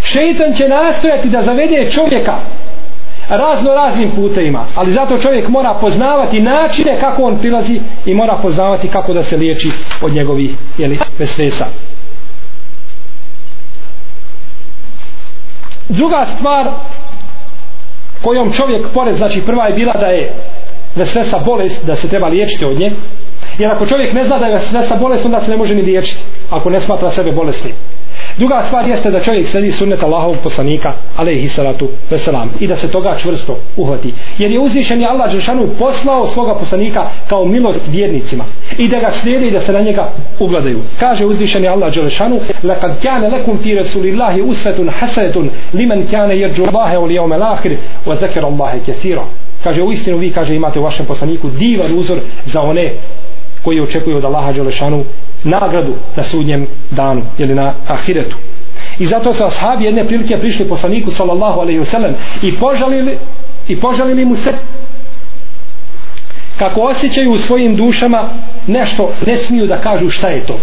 Šeitan 0.03 0.55
će 0.55 0.69
nastojati 0.69 1.29
da 1.29 1.43
zavede 1.43 1.91
čovjeka 1.91 2.39
razno 3.31 3.75
raznim 3.75 4.11
putevima 4.11 4.65
ali 4.75 4.91
zato 4.91 5.19
čovjek 5.19 5.49
mora 5.49 5.75
poznavati 5.81 6.41
načine 6.41 7.01
kako 7.01 7.23
on 7.23 7.39
prilazi 7.39 7.81
i 8.07 8.15
mora 8.15 8.39
poznavati 8.43 8.89
kako 8.89 9.13
da 9.13 9.23
se 9.23 9.37
liječi 9.37 9.71
od 10.03 10.13
njegovih 10.13 10.51
jeli, 10.79 10.99
vesvesa 11.19 11.67
druga 15.89 16.27
stvar 16.37 16.71
kojom 18.23 18.53
čovjek 18.53 18.87
pored 18.95 19.17
znači 19.17 19.41
prva 19.41 19.67
je 19.67 19.75
bila 19.75 19.93
da 19.93 20.07
je 20.07 20.33
vesvesa 20.97 21.39
bolest 21.39 21.87
da 21.87 21.97
se 21.97 22.09
treba 22.09 22.29
liječiti 22.29 22.65
od 22.65 22.79
nje. 22.79 22.93
Jer 23.59 23.71
ako 23.71 23.87
čovjek 23.87 24.15
ne 24.15 24.25
zna 24.25 24.39
da 24.39 24.47
je 24.47 24.53
vesvesa 24.53 24.97
bolest 24.97 25.27
onda 25.27 25.41
se 25.41 25.51
ne 25.51 25.57
može 25.57 25.75
ni 25.75 25.83
liječiti 25.83 26.23
ako 26.51 26.71
ne 26.71 26.81
smatra 26.81 27.11
sebe 27.11 27.33
bolestnim 27.33 27.75
Druga 28.40 28.64
stvar 28.68 28.88
jeste 28.88 29.12
da 29.12 29.20
čovjek 29.20 29.48
sledi 29.48 29.72
sunnet 29.72 30.04
Allahovog 30.04 30.38
poslanika, 30.44 30.94
alejhi 31.16 31.50
salatu 31.50 31.90
veselam, 32.10 32.50
i 32.60 32.68
da 32.68 32.76
se 32.76 32.92
toga 32.92 33.16
čvrsto 33.18 33.58
uhvati. 33.78 34.14
Jer 34.38 34.52
je 34.52 34.60
uzvišen 34.60 35.02
je 35.02 35.08
Allah 35.08 35.32
Đelšanu 35.32 35.68
poslao 35.80 36.28
svoga 36.28 36.56
poslanika 36.56 37.10
kao 37.30 37.46
milost 37.46 37.82
vjernicima 37.88 38.44
i 38.78 38.88
da 38.88 39.00
ga 39.00 39.12
slijede 39.12 39.48
i 39.48 39.52
da 39.52 39.60
se 39.60 39.74
na 39.74 39.82
njega 39.82 40.12
ugledaju. 40.40 40.82
Kaže 41.00 41.26
uzvišen 41.26 41.64
je 41.64 41.70
Allah 41.70 41.94
Đelšanu, 41.94 42.40
لَقَدْ 42.64 42.94
كَانَ 43.04 43.24
لَكُمْ 43.36 43.58
فِي 43.58 43.80
رَسُولِ 43.80 44.06
اللَّهِ 44.14 44.52
أُسْفَةٌ 44.52 44.92
حَسَنَةٌ 44.92 45.50
لِمَنْ 45.74 46.08
كَانَ 46.12 46.32
يَرْجُ 46.32 46.60
اللَّهَ 46.60 46.98
وَالْيَوْمَ 46.98 47.34
الْآخِرِ 47.34 47.78
وَذَكَرَ 48.08 48.44
اللَّهَ 48.48 48.80
كَثِيرًا 48.88 49.26
Kaže 49.64 49.82
u 49.84 49.92
istinu 49.92 50.18
vi 50.18 50.32
kaže 50.32 50.56
imate 50.56 50.80
u 50.80 50.84
vašem 50.84 51.06
poslaniku 51.06 51.50
divan 51.50 52.00
uzor 52.00 52.20
za 52.46 52.62
one 52.62 52.92
koji 53.64 53.82
očekuju 53.82 54.18
od 54.18 54.26
Allaha 54.26 54.52
Đelešanu 54.52 55.04
nagradu 55.45 55.95
na 56.17 56.23
sudnjem 56.23 56.67
danu 56.91 57.23
ili 57.39 57.55
na 57.55 57.75
ahiretu. 57.87 58.37
I 58.99 59.07
zato 59.07 59.35
su 59.35 59.45
ashabi 59.45 59.85
jedne 59.85 60.07
prilike 60.07 60.39
prišli 60.39 60.69
poslaniku 60.69 61.11
sallallahu 61.11 61.61
alaihi 61.61 61.81
wasallam 61.81 62.13
i 62.43 62.57
požalili 62.57 63.19
i 63.69 63.81
požalili 63.81 64.25
mu 64.25 64.37
se 64.37 64.51
kako 66.59 66.81
osjećaju 66.81 67.31
u 67.31 67.39
svojim 67.39 67.77
dušama 67.77 68.29
nešto 68.67 69.13
ne 69.27 69.37
smiju 69.37 69.67
da 69.67 69.79
kažu 69.79 70.11
šta 70.11 70.29
je 70.29 70.47
to 70.47 70.59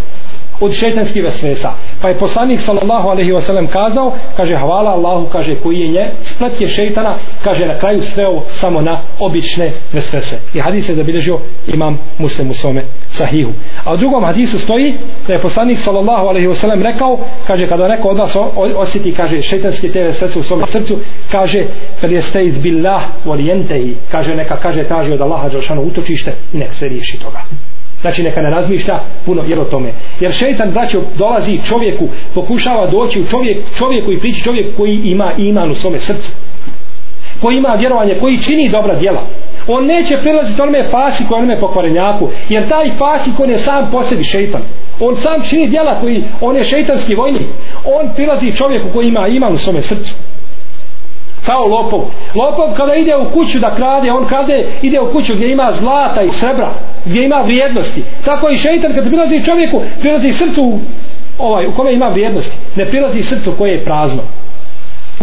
od 0.59 0.73
šetanskih 0.73 1.23
vesvesa. 1.23 1.73
Pa 2.01 2.09
je 2.09 2.19
poslanik 2.19 2.59
sallallahu 2.59 3.09
alejhi 3.09 3.31
ve 3.31 3.41
sellem 3.41 3.67
kazao, 3.67 4.13
kaže 4.37 4.55
hvala 4.55 4.91
Allahu, 4.91 5.25
kaže 5.31 5.55
koji 5.55 5.79
je 5.79 5.87
nje 5.87 6.11
splet 6.21 6.61
je 6.61 6.67
šejtana, 6.67 7.15
kaže 7.43 7.65
na 7.65 7.77
kraju 7.77 8.01
sveo 8.01 8.41
samo 8.47 8.81
na 8.81 8.99
obične 9.19 9.71
vesvese. 9.93 10.39
I 10.53 10.59
hadis 10.59 10.89
je 10.89 10.95
zabilježio 10.95 11.39
imam 11.67 11.97
Muslim 12.17 12.49
u 12.49 12.53
svome 12.53 12.83
sahihu. 13.07 13.51
A 13.83 13.93
u 13.93 13.97
drugom 13.97 14.23
hadisu 14.23 14.59
stoji 14.59 14.93
da 15.27 15.33
je 15.33 15.41
poslanik 15.41 15.79
sallallahu 15.79 16.27
alejhi 16.27 16.47
ve 16.47 16.55
sellem 16.55 16.81
rekao, 16.81 17.19
kaže 17.47 17.67
kada 17.67 17.87
neko 17.87 18.07
od 18.07 18.17
vas 18.17 18.37
osjeti, 18.75 19.13
kaže 19.13 19.41
šejtanske 19.41 19.91
te 19.91 20.03
vesvese 20.03 20.39
u 20.39 20.43
svom 20.43 20.63
srcu, 20.65 20.97
kaže 21.31 21.63
kad 22.01 22.11
je 22.11 22.21
billah 22.61 23.01
wal 23.25 23.39
yantahi, 23.39 23.95
kaže 24.11 24.35
neka 24.35 24.57
kaže 24.57 24.83
traži 24.83 25.13
od 25.13 25.21
Allaha 25.21 25.49
dželle 25.49 25.81
utočište 25.81 26.33
i 26.53 26.57
nek 26.57 26.73
se 26.73 26.87
riješi 26.87 27.19
toga 27.19 27.43
znači 28.01 28.23
neka 28.23 28.41
ne 28.41 28.49
razmišlja 28.49 28.99
puno 29.25 29.43
jer 29.47 29.59
o 29.59 29.65
tome. 29.65 29.93
Jer 30.19 30.31
šeitan 30.31 30.71
braćo 30.71 31.01
dolazi 31.17 31.59
čovjeku 31.65 32.07
pokušava 32.33 32.91
doći 32.91 33.21
u 33.21 33.25
čovjek, 33.25 33.57
čovjeku 33.77 34.11
i 34.11 34.19
prići 34.19 34.43
čovjek 34.43 34.77
koji 34.77 35.01
ima 35.03 35.33
iman 35.37 35.71
u 35.71 35.73
svome 35.73 35.99
srcu. 35.99 36.29
Koji 37.41 37.57
ima 37.57 37.69
vjerovanje 37.79 38.17
koji 38.19 38.37
čini 38.37 38.71
dobra 38.71 38.99
djela. 38.99 39.23
On 39.67 39.85
neće 39.85 40.17
prilaziti 40.17 40.61
onome 40.61 40.85
fasi 40.91 41.23
koji 41.29 41.37
onome 41.37 41.59
pokvarenjaku 41.59 42.29
jer 42.49 42.69
taj 42.69 42.95
fasi 42.95 43.29
koji 43.37 43.49
je 43.49 43.57
sam 43.57 43.89
posebi 43.91 44.23
šeitan. 44.23 44.61
On 44.99 45.15
sam 45.15 45.41
čini 45.49 45.67
djela 45.67 45.99
koji 46.01 46.23
on 46.41 46.55
je 46.55 46.63
šeitanski 46.63 47.15
vojnik. 47.15 47.47
On 47.85 48.09
prilazi 48.15 48.55
čovjeku 48.55 48.87
koji 48.93 49.07
ima 49.07 49.27
iman 49.27 49.53
u 49.53 49.57
svome 49.57 49.81
srcu 49.81 50.13
kao 51.45 51.65
lopov. 51.67 52.01
Lopov 52.35 52.75
kada 52.77 52.95
ide 52.95 53.15
u 53.15 53.31
kuću 53.33 53.59
da 53.59 53.75
krade, 53.75 54.11
on 54.11 54.27
krade, 54.27 54.71
ide 54.81 54.99
u 54.99 55.11
kuću 55.11 55.33
gdje 55.35 55.51
ima 55.51 55.71
zlata 55.79 56.21
i 56.21 56.31
srebra, 56.31 56.69
gdje 57.05 57.25
ima 57.25 57.35
vrijednosti. 57.45 58.03
Tako 58.25 58.49
i 58.49 58.57
šeitan 58.57 58.93
kad 58.95 59.07
prilazi 59.07 59.43
čovjeku, 59.43 59.81
prilazi 59.99 60.33
srcu 60.33 60.79
ovaj, 61.37 61.67
u 61.67 61.75
kome 61.75 61.93
ima 61.93 62.07
vrijednosti. 62.07 62.57
Ne 62.75 62.89
prilazi 62.89 63.23
srcu 63.23 63.51
koje 63.57 63.71
je 63.71 63.83
prazno. 63.83 64.21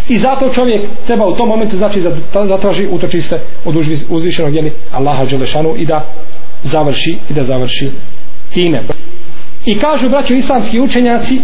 I 0.08 0.18
zato 0.18 0.48
čovjek 0.48 0.82
treba 1.06 1.26
u 1.26 1.36
tom 1.36 1.48
momentu 1.48 1.76
znači 1.76 2.00
zatraži 2.44 2.86
utočiste 2.90 3.40
od 3.64 3.76
uzvišenog 4.10 4.54
jeli 4.54 4.72
Allaha 4.92 5.24
Đelešanu 5.24 5.74
i 5.76 5.86
da 5.86 6.04
završi 6.62 7.18
i 7.30 7.32
da 7.32 7.44
završi 7.44 7.90
time. 8.52 8.82
I 9.64 9.78
kažu 9.78 10.08
braćo 10.08 10.34
islamski 10.34 10.80
učenjaci 10.80 11.40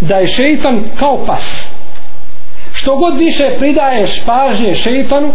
da 0.00 0.14
je 0.14 0.26
šeitan 0.26 0.84
kao 0.98 1.24
pas 1.26 1.59
što 2.80 2.96
god 2.96 3.18
više 3.18 3.44
pridaješ 3.58 4.24
pažnje 4.24 4.74
šeitanu 4.74 5.32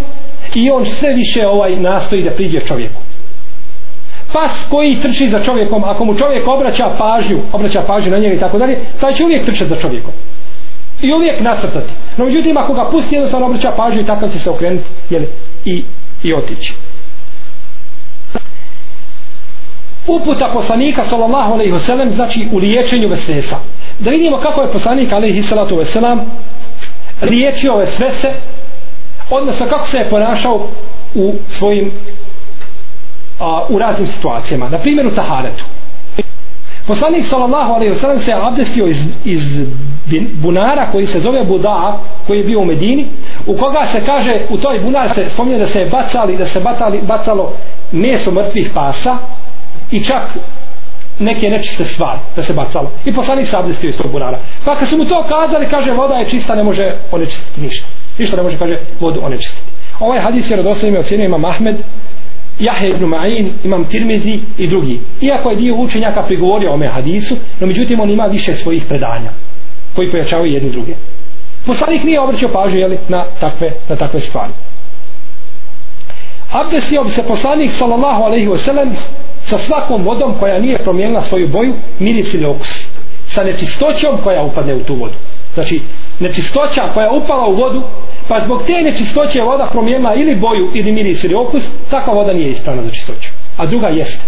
i 0.55 0.71
on 0.71 0.85
sve 0.85 1.13
više 1.13 1.47
ovaj 1.47 1.75
nastoji 1.75 2.23
da 2.23 2.31
priđe 2.31 2.59
čovjeku. 2.59 3.01
Pas 4.33 4.51
koji 4.69 4.95
trči 5.01 5.29
za 5.29 5.39
čovjekom 5.39 5.83
ako 5.83 6.05
mu 6.05 6.15
čovjek 6.15 6.47
obraća 6.47 6.85
pažnju 6.97 7.39
obraća 7.53 7.81
pažnju 7.87 8.11
na 8.11 8.17
njega 8.17 8.35
i 8.35 8.39
tako 8.39 8.57
dalje 8.57 8.79
taj 8.99 9.13
će 9.13 9.23
uvijek 9.23 9.45
trčati 9.45 9.69
za 9.69 9.75
čovjekom. 9.75 10.13
I 11.01 11.13
uvijek 11.13 11.41
nasrtati. 11.41 11.93
No 12.17 12.25
međutim 12.25 12.57
ako 12.57 12.73
ga 12.73 12.89
pusti 12.91 13.15
jednostavno 13.15 13.45
obraća 13.45 13.71
pažnju 13.77 14.01
i 14.01 14.05
takav 14.05 14.29
će 14.29 14.39
se 14.39 14.49
okrenuti 14.49 14.87
jeli, 15.09 15.27
i, 15.65 15.83
i 16.23 16.33
otići. 16.33 16.73
Uputa 20.07 20.51
poslanika 20.53 21.03
sallallahu 21.03 21.53
alejhi 21.53 21.71
ve 21.71 21.79
sellem 21.79 22.09
znači 22.09 22.47
u 22.51 22.57
liječenju 22.57 23.07
vesvesa 23.07 23.57
da 23.99 24.09
vidimo 24.09 24.39
kako 24.41 24.61
je 24.61 24.71
poslanik 24.71 25.11
alejhi 25.11 25.41
salatu 25.41 25.75
ve 25.75 25.85
selam 25.85 26.21
liječio 27.21 27.85
se 27.85 28.33
odnosno 29.29 29.65
kako 29.69 29.87
se 29.87 29.97
je 29.97 30.09
ponašao 30.09 30.67
u 31.15 31.33
svojim 31.47 31.91
a, 33.39 33.65
u 33.69 33.79
raznim 33.79 34.07
situacijama. 34.07 34.69
Na 34.69 34.77
primjer 34.77 35.07
u 35.07 35.15
taharetu. 35.15 35.65
Poslanik 36.87 37.25
sallallahu 37.25 37.73
alejhi 37.73 37.91
ve 37.91 37.97
sellem 37.97 38.19
se 38.19 38.31
abdestio 38.33 38.85
iz, 38.85 38.97
iz 39.25 39.61
bunara 40.41 40.91
koji 40.91 41.05
se 41.05 41.19
zove 41.19 41.43
Buda 41.43 41.99
koji 42.27 42.37
je 42.37 42.43
bio 42.43 42.59
u 42.59 42.65
Medini 42.65 43.07
u 43.45 43.57
koga 43.57 43.85
se 43.85 44.05
kaže 44.05 44.45
u 44.49 44.57
toj 44.57 44.79
bunar 44.79 45.09
se 45.15 45.29
spominje 45.29 45.57
da 45.57 45.67
se 45.67 45.79
je 45.79 45.89
bacali 45.89 46.37
da 46.37 46.45
se 46.45 46.59
batali, 46.59 47.01
bacalo 47.01 47.53
meso 47.91 48.31
mrtvih 48.31 48.71
pasa 48.73 49.17
i 49.91 50.03
čak 50.03 50.37
neke 51.19 51.49
nečiste 51.49 51.85
stvari 51.85 52.19
da 52.35 52.43
se 52.43 52.53
bacalo 52.53 52.91
i 53.05 53.13
poslanik 53.13 53.47
se 53.47 53.57
abdestio 53.57 53.87
iz 53.87 53.97
tog 53.97 54.11
bunara 54.11 54.39
pa 54.65 54.75
kad 54.75 54.87
su 54.87 54.97
mu 54.97 55.05
to 55.05 55.23
kazali 55.23 55.67
kaže 55.67 55.91
voda 55.91 56.15
je 56.15 56.29
čista 56.29 56.55
ne 56.55 56.63
može 56.63 56.95
onečistiti 57.11 57.61
ništa 57.61 57.87
ništa 58.17 58.37
ne 58.37 58.43
može 58.43 58.57
kaže 58.57 58.77
vodu 58.99 59.19
onečistiti 59.23 59.71
ovaj 59.99 60.21
hadis 60.21 60.51
je 60.51 60.57
radosan 60.57 60.89
ime 60.89 60.99
ocjenio 60.99 61.25
imam 61.25 61.45
Ahmed 61.45 61.75
Jahe 62.59 62.89
ibn 62.89 63.05
Ma'in, 63.05 63.49
imam 63.63 63.85
Tirmizi 63.85 64.39
i 64.57 64.67
drugi. 64.67 64.99
Iako 65.21 65.49
je 65.49 65.55
dio 65.55 65.75
učenjaka 65.75 66.21
prigovorio 66.21 66.73
ome 66.73 66.87
hadisu, 66.87 67.35
no 67.59 67.67
međutim 67.67 67.99
on 67.99 68.09
ima 68.09 68.25
više 68.25 68.53
svojih 68.53 68.85
predanja 68.85 69.31
koji 69.95 70.11
pojačavaju 70.11 70.53
jedni 70.53 70.69
druge. 70.69 70.93
Poslanik 71.65 72.03
nije 72.03 72.21
obraćao 72.21 72.49
pažnju 72.49 72.79
jeli, 72.79 72.99
na, 73.07 73.25
takve, 73.39 73.71
na 73.89 73.95
takve 73.95 74.19
stvari. 74.19 74.51
Abdestio 76.51 77.03
bi 77.03 77.09
se 77.09 77.23
poslanik 77.23 77.71
sallallahu 77.71 78.23
alaihi 78.23 78.47
wa 78.47 78.57
sa 79.45 79.57
svakom 79.57 80.03
vodom 80.03 80.33
koja 80.39 80.59
nije 80.59 80.77
promijenila 80.77 81.21
svoju 81.21 81.47
boju, 81.47 81.73
miris 81.99 82.33
ili 82.33 82.45
okus. 82.45 82.87
Sa 83.27 83.43
nečistoćom 83.43 84.17
koja 84.23 84.43
upadne 84.43 84.75
u 84.75 84.83
tu 84.83 84.95
vodu. 84.95 85.15
Znači, 85.53 85.81
nečistoća 86.19 86.81
koja 86.93 87.11
upala 87.11 87.47
u 87.47 87.55
vodu, 87.55 87.81
pa 88.27 88.39
zbog 88.45 88.63
te 88.67 88.81
nečistoće 88.81 89.41
voda 89.41 89.69
promijenila 89.71 90.15
ili 90.15 90.35
boju 90.35 90.71
ili 90.73 90.91
miris 90.91 91.23
ili 91.23 91.35
okus, 91.35 91.69
takva 91.89 92.13
voda 92.13 92.33
nije 92.33 92.49
ispravna 92.49 92.81
za 92.81 92.91
čistoću. 92.91 93.29
A 93.57 93.65
druga 93.65 93.87
jeste. 93.87 94.23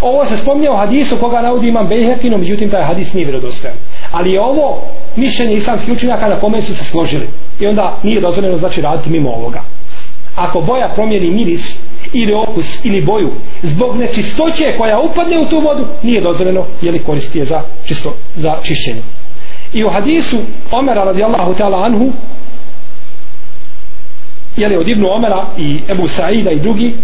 Ovo 0.00 0.24
se 0.24 0.36
spominje 0.36 0.70
u 0.70 0.76
hadisu 0.76 1.16
koga 1.20 1.40
navodi 1.40 1.68
imam 1.68 1.88
Bejhekinu, 1.88 2.38
međutim 2.38 2.70
taj 2.70 2.84
hadis 2.84 3.14
nije 3.14 3.24
vjerodostojan. 3.24 3.76
Ali 4.10 4.32
je 4.32 4.40
ovo 4.40 4.82
mišljenje 5.16 5.54
islamskih 5.54 5.94
učenjaka 5.94 6.28
na 6.28 6.40
kome 6.40 6.62
su 6.62 6.74
se 6.74 6.84
složili. 6.84 7.28
I 7.60 7.66
onda 7.66 7.98
nije 8.02 8.20
dozvoljeno 8.20 8.56
znači 8.56 8.80
raditi 8.80 9.10
mimo 9.10 9.30
ovoga. 9.30 9.62
Ako 10.36 10.60
boja 10.60 10.92
promijeni 10.94 11.30
miris 11.30 11.80
ili 12.12 12.32
okus 12.34 12.84
ili 12.84 13.00
boju 13.00 13.30
zbog 13.62 13.96
nečistoće 13.96 14.64
koja 14.78 15.00
upadne 15.00 15.38
u 15.38 15.46
tu 15.46 15.60
vodu, 15.60 15.86
nije 16.02 16.20
dozvoljeno 16.20 16.66
je 16.82 16.92
li 16.92 16.98
koristi 16.98 17.38
je 17.38 17.44
za, 17.44 17.62
čisto, 17.84 18.14
za 18.34 18.58
čišćenje. 18.62 19.02
I 19.72 19.84
u 19.84 19.88
hadisu 19.88 20.36
Omera 20.70 21.04
radijallahu 21.04 21.54
ta'ala 21.54 21.84
anhu 21.84 22.12
je 24.56 24.68
li 24.68 24.76
od 24.76 24.88
Ibnu 24.88 25.06
Omera 25.08 25.46
i 25.58 25.80
Ebu 25.88 26.08
Saida 26.08 26.50
i 26.50 26.60
drugi 26.60 26.94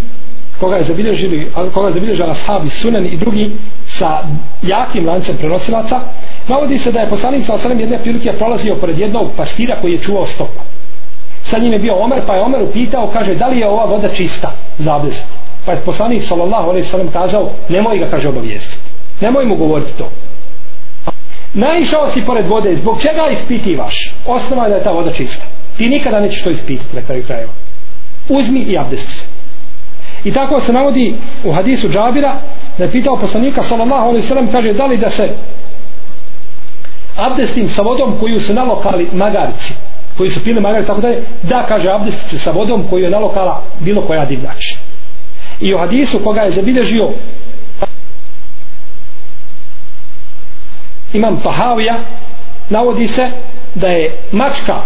koga 0.61 0.76
je 0.76 0.84
zabilježili 0.84 1.50
koga 1.74 1.86
je 1.86 1.92
zabilježila 1.92 2.30
ashabi 2.30 2.70
sunan 2.70 3.07
i 3.07 3.16
drugi 3.16 3.50
sa 3.86 4.20
jakim 4.62 5.07
lancem 5.07 5.36
prenosilaca 5.36 6.00
navodi 6.48 6.78
se 6.78 6.92
da 6.92 7.00
je 7.00 7.09
poslanik 7.09 7.44
sa 7.44 7.55
osrem 7.55 7.80
jedne 7.80 7.98
prilike 8.02 8.32
prolazio 8.38 8.76
pored 8.76 8.98
jednog 8.98 9.30
pastira 9.36 9.80
koji 9.80 9.92
je 9.92 10.00
čuvao 10.00 10.26
stoku 10.26 10.62
sa 11.45 11.59
njim 11.59 11.72
je 11.72 11.78
bio 11.78 11.95
Omer 11.95 12.22
pa 12.26 12.34
je 12.34 12.42
Omer 12.42 12.62
upitao 12.62 13.11
kaže 13.12 13.34
da 13.34 13.47
li 13.47 13.61
je 13.61 13.68
ova 13.68 13.84
voda 13.84 14.09
čista 14.09 14.53
za 14.78 14.97
abdest? 14.97 15.24
Pa 15.66 15.72
je 15.72 15.80
poslanik 15.84 16.22
sallallahu 16.22 16.68
alaihi 16.68 16.84
sallam 16.84 17.09
kazao 17.12 17.51
nemoj 17.68 17.99
ga 17.99 18.07
kaže 18.11 18.28
obavijestiti. 18.28 18.82
Nemoj 19.20 19.47
mu 19.47 19.57
govoriti 19.57 19.99
to. 19.99 20.09
Naišao 21.55 22.09
si 22.09 22.24
pored 22.24 22.47
vode 22.47 22.74
zbog 22.74 23.01
čega 23.01 23.28
ispitivaš? 23.32 24.14
Osnova 24.26 24.64
je 24.64 24.70
da 24.70 24.76
je 24.76 24.84
ta 24.84 24.90
voda 24.90 25.12
čista. 25.12 25.45
Ti 25.78 25.88
nikada 25.88 26.20
nećeš 26.20 26.42
to 26.42 26.51
ispititi 26.51 26.97
na 26.97 27.03
kraju 27.03 27.24
krajeva. 27.24 27.53
Uzmi 28.28 28.61
i 28.61 28.78
abdesti 28.78 29.12
se. 29.12 29.26
I 30.24 30.32
tako 30.32 30.61
se 30.61 30.72
navodi 30.72 31.14
u 31.45 31.53
hadisu 31.53 31.88
Džabira 31.88 32.36
da 32.78 32.84
je 32.84 32.92
pitao 32.92 33.16
poslanika 33.16 33.62
sallallahu 33.62 34.09
alaihi 34.09 34.22
sallam 34.22 34.53
kaže 34.53 34.72
da 34.72 34.86
li 34.86 34.97
da 34.97 35.11
se 35.11 35.28
abdestim 37.16 37.68
sa 37.68 37.82
vodom 37.82 38.18
koju 38.20 38.40
su 38.40 38.55
nalokali 38.55 39.09
magarci 39.12 39.74
koji 40.16 40.30
su 40.30 40.44
pili 40.44 40.60
magare 40.60 40.86
tako 40.86 41.00
da 41.00 41.08
je 41.08 41.22
da 41.42 41.66
kaže 41.68 41.88
abdest 41.90 42.30
se 42.30 42.38
sa 42.38 42.50
vodom 42.50 42.84
koju 42.90 43.04
je 43.04 43.10
nalokala 43.10 43.62
bilo 43.80 44.02
koja 44.02 44.24
divljač. 44.24 44.64
I 45.60 45.74
u 45.74 45.78
hadisu 45.78 46.18
koga 46.24 46.40
je 46.40 46.50
zabilježio 46.50 47.12
imam 51.12 51.40
Tahavija 51.40 51.98
navodi 52.70 53.06
se 53.06 53.22
da 53.74 53.86
je 53.86 54.18
mačka 54.32 54.82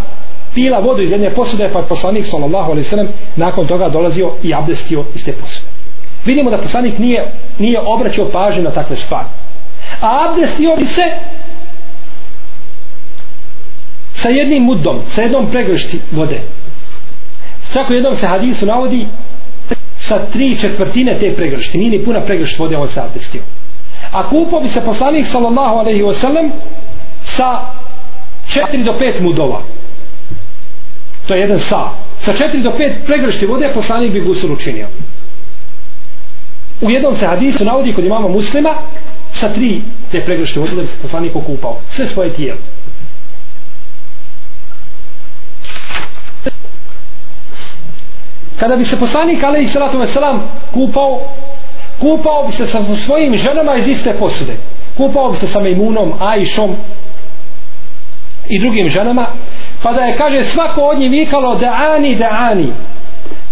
pila 0.54 0.78
vodu 0.78 1.02
iz 1.02 1.10
jedne 1.10 1.30
posude 1.34 1.70
pa 1.72 1.78
je 1.78 1.88
poslanik 1.88 2.26
sallallahu 2.26 2.70
alaihi 2.70 2.84
sallam 2.84 3.08
nakon 3.36 3.66
toga 3.66 3.88
dolazio 3.88 4.32
i 4.42 4.54
abdestio 4.54 5.04
iz 5.14 5.24
te 5.24 5.32
posude. 5.32 5.66
Vidimo 6.24 6.50
da 6.50 6.58
poslanik 6.58 6.98
nije, 6.98 7.32
nije 7.58 7.80
obraćao 7.80 8.30
pažnju 8.30 8.62
na 8.62 8.70
takve 8.70 8.96
stvari. 8.96 9.28
A 10.00 10.28
abdestio 10.28 10.76
bi 10.76 10.86
se 10.86 11.02
sa 14.18 14.28
jednim 14.28 14.62
mudom 14.62 15.02
sa 15.06 15.22
jednom 15.22 15.50
pregršti 15.50 16.00
vode. 16.10 16.40
Čak 17.72 17.90
u 17.90 17.92
jednom 17.92 18.16
se 18.16 18.26
hadisu 18.26 18.66
navodi 18.66 19.06
sa 19.98 20.26
tri 20.32 20.56
četvrtine 20.60 21.18
te 21.20 21.34
pregršti. 21.34 21.78
Nije 21.78 21.90
ni 21.90 22.04
puna 22.04 22.20
pregršt 22.20 22.58
vode 22.58 22.76
on 22.76 22.88
se 22.88 23.00
abdestio. 23.00 23.42
A 24.10 24.28
kupo 24.28 24.60
bi 24.60 24.68
se 24.68 24.80
poslanik 24.84 25.26
sallallahu 25.26 25.78
alaihi 25.78 26.02
wasallam 26.02 26.50
sa 27.24 27.60
četiri 28.48 28.84
do 28.84 28.92
pet 28.98 29.20
mudova 29.20 29.62
to 31.28 31.34
je 31.34 31.40
jedan 31.40 31.58
sa. 31.58 31.92
Sa 32.20 32.32
četiri 32.32 32.62
do 32.62 32.72
pet 32.72 33.04
pregršti 33.06 33.46
vode 33.46 33.70
poslanik 33.74 34.12
bi 34.12 34.20
gusul 34.20 34.52
učinio. 34.52 34.88
U 36.80 36.90
jednom 36.90 37.16
se 37.16 37.26
hadisu 37.26 37.64
navodi 37.64 37.92
kod 37.94 38.04
imama 38.04 38.28
muslima 38.28 38.74
sa 39.32 39.52
tri 39.52 39.80
te 40.10 40.24
pregršti 40.24 40.58
vode 40.58 40.74
da 40.74 40.80
bi 40.80 40.86
se 40.86 41.02
poslanik 41.02 41.36
okupao. 41.36 41.80
Sve 41.88 42.06
svoje 42.06 42.32
tijelo. 42.32 42.58
Kada 48.60 48.76
bi 48.76 48.84
se 48.84 48.98
poslanik 49.00 49.44
alaihi 49.44 49.66
salatu 49.66 49.98
wasalam 49.98 50.40
kupao 50.74 51.20
kupao 52.00 52.46
bi 52.46 52.52
se 52.52 52.66
sa 52.66 52.78
svojim 52.94 53.36
ženama 53.36 53.76
iz 53.76 53.88
iste 53.88 54.14
posude. 54.18 54.56
Kupao 54.96 55.28
bi 55.28 55.36
se 55.36 55.46
sa 55.46 55.60
Mejmunom, 55.60 56.12
Ajšom 56.20 56.76
i 58.48 58.58
drugim 58.58 58.88
ženama 58.88 59.26
pa 59.82 59.92
da 59.92 60.00
je 60.00 60.16
kaže 60.16 60.44
svako 60.44 60.80
od 60.80 60.98
njih 60.98 61.10
vikalo 61.10 61.54
da 61.54 61.66
ani 61.66 62.18
da 62.18 62.28
ani 62.50 62.72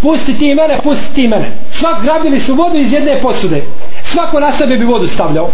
pusti 0.02 0.38
ti 0.38 0.54
mene 0.54 0.80
pusti 0.84 1.14
ti 1.14 1.28
mene. 1.28 1.52
Svak 1.70 2.02
grabili 2.02 2.40
su 2.40 2.54
vodu 2.54 2.76
iz 2.76 2.92
jedne 2.92 3.20
posude. 3.20 3.62
Svako 4.02 4.40
na 4.40 4.52
sebe 4.52 4.76
bi 4.76 4.84
vodu 4.84 5.06
stavljao. 5.06 5.50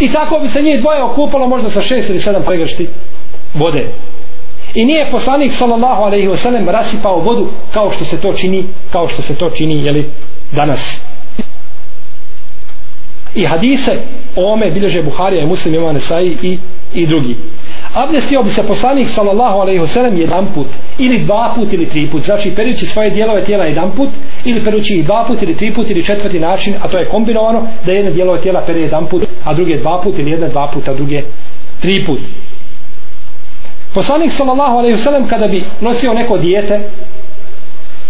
I 0.00 0.12
tako 0.12 0.38
bi 0.38 0.48
se 0.48 0.62
njih 0.62 0.80
dvoje 0.80 1.02
okupalo 1.02 1.46
možda 1.48 1.70
sa 1.70 1.80
šest 1.80 2.10
ili 2.10 2.20
sedam 2.20 2.42
pregršti 2.42 2.88
vode 3.54 3.88
i 4.74 4.84
nije 4.84 5.10
poslanik 5.10 5.52
sallallahu 5.52 6.02
alejhi 6.02 6.28
ve 6.28 6.36
sellem 6.36 6.68
rasipao 6.68 7.18
vodu 7.18 7.48
kao 7.72 7.90
što 7.90 8.04
se 8.04 8.20
to 8.20 8.32
čini 8.32 8.66
kao 8.90 9.08
što 9.08 9.22
se 9.22 9.36
to 9.36 9.50
čini 9.50 9.84
jeli, 9.84 10.10
danas. 10.52 11.04
I 13.34 13.44
hadise 13.44 13.92
o 14.36 14.52
ome 14.52 14.70
bilježe 14.70 15.02
Buharija 15.02 15.42
i 15.42 15.46
Muslim 15.46 15.74
ima 15.74 15.92
Nesai 15.92 16.36
i, 16.42 16.58
i 16.94 17.06
drugi. 17.06 17.36
Abdestio 17.94 18.42
bi 18.42 18.50
se 18.50 18.66
poslanik 18.66 19.08
sallallahu 19.08 19.58
alaihi 19.58 19.80
wasallam 19.80 20.20
jedan 20.20 20.46
put 20.54 20.66
ili 20.98 21.18
dva 21.18 21.52
put 21.56 21.72
ili 21.72 21.86
tri 21.86 22.10
put 22.10 22.22
znači 22.22 22.54
perući 22.56 22.86
svoje 22.86 23.10
dijelove 23.10 23.44
tijela 23.44 23.64
jedan 23.64 23.90
put 23.90 24.08
ili 24.44 24.64
perući 24.64 24.94
ih 24.94 25.04
dva 25.04 25.24
put 25.28 25.42
ili 25.42 25.56
tri 25.56 25.74
put 25.74 25.90
ili 25.90 26.04
četvrti 26.04 26.40
način 26.40 26.74
a 26.80 26.88
to 26.88 26.98
je 26.98 27.08
kombinovano 27.08 27.68
da 27.86 27.92
jedne 27.92 28.10
dijelove 28.10 28.40
tijela 28.40 28.62
pere 28.66 28.80
jedan 28.80 29.06
put 29.06 29.24
a 29.44 29.54
druge 29.54 29.76
dva 29.76 30.00
put 30.04 30.18
ili 30.18 30.30
jedne 30.30 30.48
dva 30.48 30.70
puta 30.74 30.94
druge 30.94 31.22
tri 31.80 32.04
put 32.06 32.20
poslanik 33.94 34.32
sallallahu 34.32 34.78
alejhi 34.78 34.96
ve 34.96 35.02
sellem 35.02 35.28
kada 35.28 35.46
bi 35.46 35.64
nosio 35.80 36.14
neko 36.14 36.38
dijete 36.38 36.90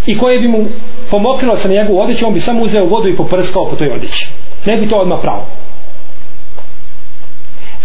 i 0.07 0.19
koje 0.19 0.39
bi 0.39 0.49
mu 0.49 0.65
pomokrilo 1.11 1.57
sa 1.57 1.69
njegovu 1.69 2.01
odjeću 2.01 2.27
on 2.27 2.35
bi 2.35 2.41
samo 2.41 2.63
uzeo 2.63 2.85
vodu 2.85 3.09
i 3.09 3.17
poprskao 3.17 3.71
po 3.71 3.77
toj 3.77 3.91
odjeći. 3.91 4.29
Ne 4.67 4.77
bi 4.77 4.89
to 4.89 4.97
odmah 4.97 5.19
pravo 5.23 5.47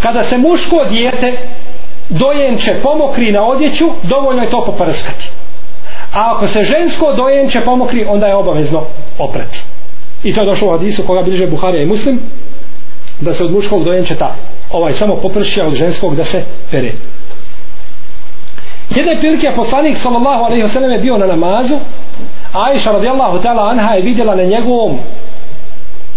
kada 0.02 0.24
se 0.24 0.38
muško 0.38 0.86
dijete 0.90 1.38
dojenče 2.10 2.80
pomokri 2.84 3.32
na 3.32 3.48
odjeću 3.48 3.86
dovoljno 4.04 4.44
je 4.44 4.50
to 4.50 4.66
poprskati. 4.66 5.30
A 6.14 6.34
ako 6.36 6.48
se 6.48 6.62
žensko 6.62 7.14
dojenče 7.14 7.62
pomokri 7.62 8.06
onda 8.10 8.28
je 8.28 8.36
obavezno 8.36 8.86
oprati 9.18 9.62
i 10.24 10.34
to 10.34 10.40
je 10.40 10.46
došlo 10.46 10.68
u 10.68 10.72
hadisu 10.72 11.04
koga 11.04 11.22
bliže 11.24 11.48
Buharija 11.48 11.84
i 11.84 11.88
Muslim 11.88 12.20
da 13.20 13.34
se 13.34 13.44
od 13.44 13.52
muškog 13.52 13.84
dojenčeta 13.84 14.36
ovaj 14.72 14.94
samo 14.94 15.16
popršća 15.16 15.68
od 15.68 15.76
ženskog 15.76 16.16
da 16.16 16.24
se 16.24 16.44
pere 16.72 16.94
jedne 19.00 19.16
prilike 19.20 19.48
je 19.48 19.56
poslanik 19.56 19.98
sallallahu 19.98 20.44
alaihi 20.44 20.64
wasallam 20.64 20.92
je 20.92 21.00
bio 21.00 21.18
na 21.18 21.26
namazu 21.26 21.76
Aisha 22.54 22.92
radijallahu 22.92 23.38
ta'ala 23.44 23.70
anha 23.72 23.94
je 23.94 24.04
vidjela 24.04 24.36
na 24.36 24.44
njegovom 24.44 25.00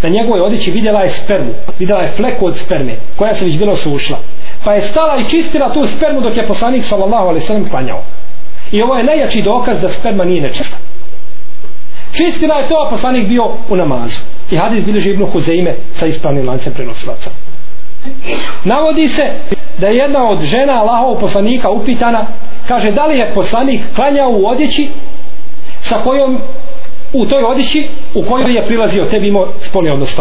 na 0.03 0.09
njegovoj 0.09 0.41
odjeći 0.41 0.71
vidjela 0.71 1.01
je 1.01 1.09
spermu 1.09 1.53
vidjela 1.79 2.03
je 2.03 2.13
fleku 2.17 2.47
od 2.47 2.57
sperme 2.57 2.95
koja 3.17 3.35
se 3.35 3.45
već 3.45 3.59
bilo 3.59 3.77
sušla 3.77 4.19
pa 4.65 4.73
je 4.73 4.83
stala 4.83 5.17
i 5.21 5.31
čistila 5.31 5.73
tu 5.73 5.87
spermu 5.87 6.21
dok 6.21 6.37
je 6.37 6.47
poslanik 6.47 6.85
sallallahu 6.85 7.29
alaihi 7.29 7.47
wasallam 7.47 7.71
klanjao. 7.71 8.03
I 8.73 8.83
ovo 8.83 8.97
je 8.97 9.05
najjači 9.05 9.43
dokaz 9.43 9.81
da 9.81 9.89
sperma 9.89 10.25
nije 10.25 10.43
nečista. 10.43 10.77
Čistila 12.13 12.55
je 12.55 12.69
to 12.69 12.75
a 12.87 12.91
poslanik 12.91 13.29
bio 13.29 13.45
u 13.69 13.77
namazu. 13.77 14.21
I 14.51 14.57
hadis 14.57 14.85
bilježi 14.85 15.11
Ibnu 15.11 15.27
Huzeime 15.27 15.77
sa 15.93 16.07
ispravnim 16.07 16.49
lancem 16.49 16.73
prenosilaca. 16.73 17.31
Navodi 18.65 19.09
se 19.09 19.23
da 19.79 19.87
je 19.87 19.97
jedna 19.97 20.29
od 20.29 20.41
žena 20.41 20.73
Allahov 20.73 21.21
poslanika 21.21 21.71
upitana 21.71 22.27
kaže 22.69 22.91
da 22.91 23.07
li 23.07 23.19
je 23.19 23.31
poslanik 23.35 23.81
klanjao 23.95 24.31
u 24.31 24.47
odjeći 24.47 24.89
sa 25.81 25.97
kojom 26.05 26.39
u 27.13 27.27
toj 27.27 27.45
odjeći 27.45 27.89
u 28.15 28.23
kojoj 28.23 28.55
je 28.55 28.67
prilazio 28.67 29.05
tebi 29.05 29.29
imao 29.29 29.49
spolni 29.61 29.91
odnos 29.91 30.17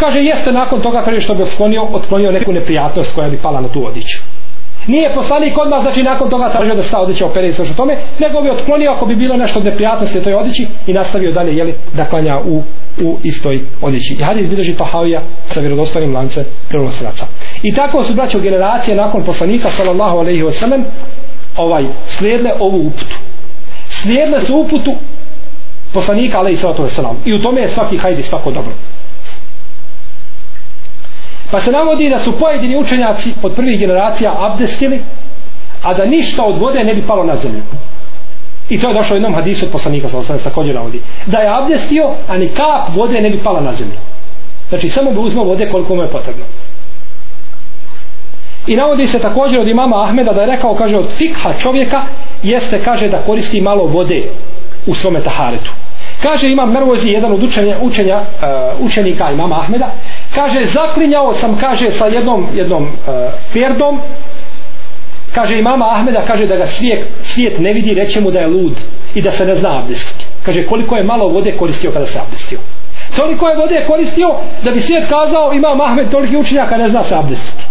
kaže 0.00 0.22
jeste 0.22 0.52
nakon 0.52 0.80
toga 0.80 1.02
kaže 1.02 1.20
što 1.20 1.34
bi 1.34 1.42
otklonio 1.42 1.82
otklonio 1.92 2.30
neku 2.30 2.52
neprijatnost 2.52 3.14
koja 3.14 3.28
bi 3.28 3.38
pala 3.38 3.60
na 3.60 3.68
tu 3.68 3.86
odjeću. 3.86 4.18
Nije 4.86 5.14
poslanik 5.14 5.58
odmah 5.58 5.82
znači 5.82 6.02
nakon 6.02 6.30
toga 6.30 6.50
tražio 6.50 6.74
da 6.74 6.82
sta 6.82 7.00
odjeća 7.00 7.26
opere 7.26 7.48
i 7.48 7.52
sve 7.52 7.64
što 7.64 7.74
tome 7.74 7.98
nego 8.18 8.42
bi 8.42 8.50
otklonio 8.50 8.90
ako 8.90 9.06
bi 9.06 9.14
bilo 9.14 9.36
nešto 9.36 9.58
od 9.58 9.64
neprijatnosti 9.64 10.22
toj 10.22 10.34
odjeći 10.34 10.66
i 10.86 10.92
nastavio 10.92 11.32
dalje 11.32 11.56
jeli, 11.56 11.74
da 11.92 12.04
klanja 12.04 12.38
u, 12.38 12.62
u 13.02 13.18
istoj 13.22 13.60
odjeći. 13.82 14.14
I 14.14 14.22
hadis 14.22 14.48
bilježi 14.48 14.74
Tahavija 14.74 15.22
sa 15.46 15.60
vjerodostanim 15.60 16.14
lance 16.14 16.44
prenosilaca 16.68 17.26
i 17.62 17.74
tako 17.74 18.04
su 18.04 18.14
braćo 18.14 18.38
generacije 18.38 18.96
nakon 18.96 19.24
poslanika 19.24 19.70
sallallahu 19.70 20.18
alaihi 20.18 20.42
wasallam 20.42 20.82
ovaj 21.56 21.86
slijedle 22.06 22.52
ovu 22.60 22.86
uputu 22.86 23.16
slijedle 23.88 24.40
su 24.40 24.56
uputu 24.56 24.94
poslanika 25.92 26.38
alaihi 26.38 26.56
sallatu 26.56 26.82
wasalam 26.82 27.14
i 27.24 27.34
u 27.34 27.38
tome 27.38 27.60
je 27.60 27.68
svaki 27.68 27.98
hajdi 27.98 28.22
svako 28.22 28.50
dobro 28.50 28.72
Pa 31.50 31.60
se 31.60 31.72
navodi 31.72 32.08
da 32.08 32.18
su 32.18 32.38
pojedini 32.38 32.76
učenjaci 32.76 33.34
od 33.42 33.54
prvih 33.54 33.80
generacija 33.80 34.34
abdestili, 34.38 35.00
a 35.82 35.94
da 35.94 36.04
ništa 36.04 36.44
od 36.44 36.58
vode 36.58 36.84
ne 36.84 36.94
bi 36.94 37.06
palo 37.06 37.24
na 37.24 37.36
zemlju. 37.36 37.62
I 38.68 38.80
to 38.80 38.88
je 38.88 38.94
došlo 38.94 39.14
u 39.14 39.16
jednom 39.16 39.34
hadisu 39.34 39.66
od 39.66 39.72
poslanika, 39.72 40.08
sa 40.08 40.18
osam 40.18 40.38
također 40.38 40.74
navodi. 40.74 41.00
Da 41.26 41.38
je 41.38 41.58
abdestio, 41.58 42.10
a 42.28 42.38
ni 42.38 42.48
kap 42.48 42.96
vode 42.96 43.20
ne 43.20 43.30
bi 43.30 43.38
pala 43.38 43.60
na 43.60 43.72
zemlju. 43.72 43.98
Znači 44.68 44.90
samo 44.90 45.10
bi 45.10 45.18
uzmao 45.18 45.44
vode 45.44 45.70
koliko 45.70 45.94
mu 45.94 46.02
je 46.02 46.10
potrebno. 46.10 46.44
I 48.66 48.76
navodi 48.76 49.06
se 49.06 49.18
također 49.18 49.60
od 49.60 49.68
imama 49.68 50.04
Ahmeda 50.04 50.32
da 50.32 50.40
je 50.40 50.46
rekao, 50.46 50.74
kaže, 50.74 50.96
od 50.96 51.12
fikha 51.12 51.52
čovjeka 51.52 52.02
jeste, 52.42 52.84
kaže, 52.84 53.08
da 53.08 53.22
koristi 53.22 53.60
malo 53.60 53.84
vode 53.84 54.22
u 54.86 54.94
svome 54.94 55.22
taharetu. 55.22 55.70
Kaže 56.22 56.50
imam 56.50 56.72
Mervozi, 56.72 57.08
jedan 57.08 57.32
od 57.32 57.42
učenja, 57.42 57.76
učenja 57.80 58.16
uh, 58.16 58.86
učenika 58.86 59.32
imama 59.32 59.60
Ahmeda, 59.60 59.90
kaže 60.34 60.64
zaklinjao 60.64 61.34
sam, 61.34 61.58
kaže 61.58 61.90
sa 61.90 62.06
jednom, 62.06 62.46
jednom 62.54 62.82
uh, 62.82 62.88
fjerdom, 63.52 64.00
kaže 65.34 65.58
imama 65.58 65.90
Ahmeda, 65.90 66.22
kaže 66.26 66.46
da 66.46 66.56
ga 66.56 66.66
svijet, 66.66 67.06
svijet 67.22 67.58
ne 67.58 67.72
vidi, 67.72 67.94
reće 67.94 68.20
mu 68.20 68.30
da 68.30 68.38
je 68.38 68.46
lud 68.46 68.74
i 69.14 69.22
da 69.22 69.32
se 69.32 69.46
ne 69.46 69.54
zna 69.54 69.78
abdestiti. 69.78 70.26
Kaže 70.42 70.66
koliko 70.66 70.96
je 70.96 71.04
malo 71.04 71.28
vode 71.28 71.52
koristio 71.52 71.90
kada 71.90 72.06
se 72.06 72.18
abdestio. 72.18 72.58
Toliko 73.16 73.48
je 73.48 73.56
vode 73.56 73.86
koristio 73.86 74.34
da 74.64 74.70
bi 74.70 74.80
svijet 74.80 75.08
kazao 75.08 75.52
imam 75.52 75.80
Ahmed 75.80 76.10
toliki 76.10 76.36
učenjaka 76.36 76.76
ne 76.76 76.88
zna 76.88 77.02
se 77.02 77.14
abdestiti 77.14 77.65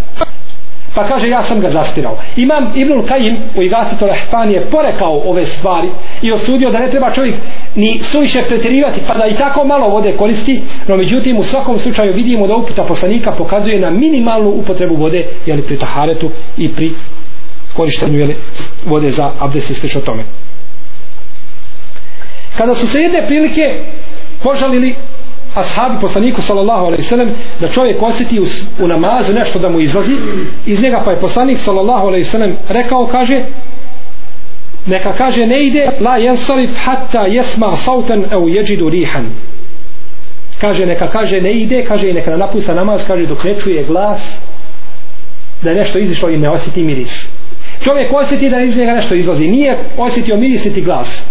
pa 0.96 1.08
kaže 1.08 1.30
ja 1.30 1.44
sam 1.44 1.60
ga 1.60 1.70
zastirao. 1.70 2.18
Imam 2.36 2.72
Ibnul 2.76 3.06
Kajim 3.08 3.38
u 3.56 3.64
Igasitu 3.64 4.08
Rahfani 4.08 4.54
je 4.54 4.66
porekao 4.66 5.22
ove 5.26 5.46
stvari 5.46 5.90
i 6.22 6.32
osudio 6.32 6.72
da 6.72 6.80
ne 6.80 6.90
treba 6.90 7.12
čovjek 7.12 7.36
ni 7.76 8.00
suviše 8.04 8.42
pretjerivati 8.48 9.02
pa 9.08 9.14
da 9.14 9.28
i 9.28 9.36
tako 9.36 9.64
malo 9.64 9.90
vode 9.90 10.12
koristi 10.12 10.62
no 10.88 10.98
međutim 10.98 11.38
u 11.38 11.44
svakom 11.44 11.80
slučaju 11.80 12.14
vidimo 12.14 12.48
da 12.48 12.56
uputa 12.56 12.84
poslanika 12.84 13.32
pokazuje 13.32 13.80
na 13.80 13.90
minimalnu 13.90 14.50
upotrebu 14.50 14.96
vode 14.96 15.26
jeli 15.46 15.62
pri 15.62 15.78
taharetu 15.78 16.30
i 16.58 16.70
pri 16.70 16.94
korištenju 17.74 18.20
jeli, 18.20 18.36
vode 18.86 19.10
za 19.10 19.32
abdest 19.40 19.70
i 19.70 19.74
slično 19.74 20.02
tome. 20.02 20.24
Kada 22.58 22.76
su 22.76 22.88
se 22.88 23.00
jedne 23.00 23.26
prilike 23.26 23.62
požalili 24.44 24.96
ashabi 25.56 26.02
poslaniku 26.02 26.42
sallallahu 26.42 26.86
alaihi 26.86 27.04
sallam 27.04 27.30
da 27.60 27.68
čovjek 27.68 28.04
osjeti 28.04 28.40
u, 28.40 28.46
u 28.80 28.88
namazu 28.88 29.34
nešto 29.34 29.60
da 29.60 29.70
mu 29.70 29.80
izlazi 29.80 30.12
iz 30.66 30.84
njega 30.84 31.02
pa 31.06 31.12
je 31.12 31.20
poslanik 31.20 31.58
sallallahu 31.58 32.08
alaihi 32.08 32.26
sallam 32.26 32.56
rekao 32.68 33.08
kaže 33.08 33.44
neka 34.86 35.14
kaže 35.14 35.46
ne 35.46 35.64
ide 35.64 35.90
la 36.00 36.18
jensarif 36.18 36.78
hatta 36.78 37.20
jesma 37.20 37.78
sautan 37.78 38.26
au 38.32 38.50
jeđidu 38.50 38.90
rihan. 38.90 39.26
Kaže 40.62 40.86
neka 40.86 41.08
kaže 41.08 41.42
ne 41.42 41.54
ide 41.54 41.86
kaže 41.88 42.10
i 42.10 42.14
neka 42.14 42.38
napusta 42.38 42.74
namaz 42.74 43.08
kaže 43.08 43.26
dok 43.28 43.44
ne 43.44 43.56
čuje 43.56 43.84
glas 43.84 44.40
da 45.62 45.70
je 45.70 45.76
nešto 45.76 46.00
izišlo 46.00 46.30
i 46.30 46.38
ne 46.38 46.50
osjeti 46.50 46.84
miris. 46.84 47.30
Čovjek 47.84 48.14
osjeti 48.14 48.50
da 48.50 48.60
iz 48.60 48.78
njega 48.78 48.92
nešto 48.92 49.16
izlazi 49.16 49.48
nije 49.48 49.84
osjetio 49.98 50.38
miris 50.38 50.66
niti 50.66 50.82
glas 50.82 51.26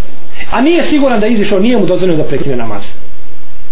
a 0.50 0.60
nije 0.60 0.82
siguran 0.82 1.20
da 1.20 1.26
je 1.26 1.32
izišao 1.32 1.58
nije 1.58 1.78
mu 1.78 1.86
dozvoljeno 1.86 2.22
da 2.22 2.28
prekine 2.28 2.56
namaz 2.56 2.92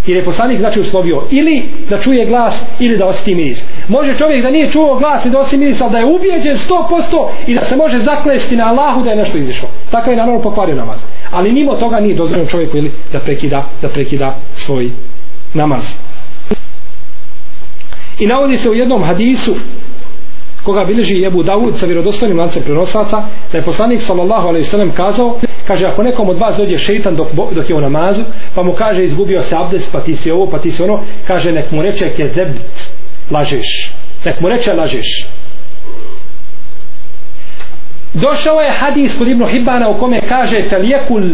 jer 0.07 0.17
je 0.17 0.25
poslanik 0.25 0.59
znači 0.59 0.81
uslovio 0.81 1.23
ili 1.31 1.63
da 1.91 1.99
čuje 1.99 2.27
glas 2.27 2.65
ili 2.81 2.97
da 2.97 3.07
osjeti 3.07 3.35
miris. 3.35 3.65
Može 3.89 4.15
čovjek 4.15 4.43
da 4.43 4.51
nije 4.51 4.71
čuo 4.71 4.99
glas 4.99 5.25
i 5.25 5.31
da 5.31 5.39
osjeti 5.39 5.57
miris 5.57 5.81
ali 5.81 5.93
da 5.93 5.99
je 5.99 6.05
ubijeđen 6.05 6.57
100% 6.57 7.29
i 7.47 7.55
da 7.55 7.65
se 7.65 7.77
može 7.77 7.99
zaklesti 7.99 8.57
na 8.57 8.69
Allahu 8.69 9.03
da 9.03 9.11
je 9.11 9.17
nešto 9.17 9.39
izišlo. 9.39 9.69
Tako 9.91 10.11
je 10.11 10.17
naravno 10.17 10.43
pokvario 10.43 10.77
namaz. 10.77 11.05
Ali 11.31 11.53
mimo 11.53 11.75
toga 11.75 12.01
nije 12.01 12.15
dozvoljeno 12.15 12.49
čovjeku 12.49 12.77
ili 12.77 12.93
da 13.13 13.19
prekida, 13.19 13.65
da 13.83 13.89
prekida 13.89 14.35
svoj 14.55 14.91
namaz. 15.55 15.83
I 18.19 18.27
navodi 18.27 18.57
se 18.57 18.71
u 18.71 18.75
jednom 18.75 19.03
hadisu 19.03 19.55
koga 20.65 20.85
bilježi 20.85 21.25
Ebu 21.25 21.43
Davud 21.43 21.79
sa 21.79 21.87
vjerodostojnim 21.87 22.39
lancem 22.39 22.63
prenosaca 22.63 23.23
da 23.53 23.59
je 23.59 23.65
poslanik 23.65 24.03
sallallahu 24.03 24.49
alaihi 24.49 24.65
sallam 24.65 24.91
kazao 24.91 25.39
kaže 25.67 25.87
ako 25.87 26.03
nekom 26.03 26.29
od 26.29 26.39
vas 26.39 26.57
dođe 26.57 26.77
šeitan 26.77 27.17
dok, 27.17 27.29
dok 27.33 27.71
je 27.71 27.77
u 27.77 27.81
namazu 27.81 28.23
pa 28.55 28.63
mu 28.63 28.73
kaže 28.73 29.05
izgubio 29.05 29.43
se 29.43 29.57
abdest 29.57 29.93
pa 29.93 30.01
ti 30.01 30.17
si 30.17 30.31
ovo 30.31 30.47
pa 30.47 30.59
ti 30.59 30.71
si 30.71 30.83
ono 30.83 31.01
kaže 31.27 31.53
nek 31.53 31.71
mu 31.71 31.83
reče 31.83 32.13
ke 32.13 32.29
zeb 32.29 32.49
lažeš. 33.31 33.93
Nek 34.25 34.41
mu 34.41 34.49
reče 34.49 34.73
lažeš. 34.73 35.27
Došao 38.15 38.61
je 38.61 38.71
hadis 38.71 39.19
kod 39.19 39.29
Ibnu 39.29 39.47
Hibana 39.47 39.89
u 39.89 39.99
kome 39.99 40.21
kaže 40.29 40.69
talijekul 40.71 41.31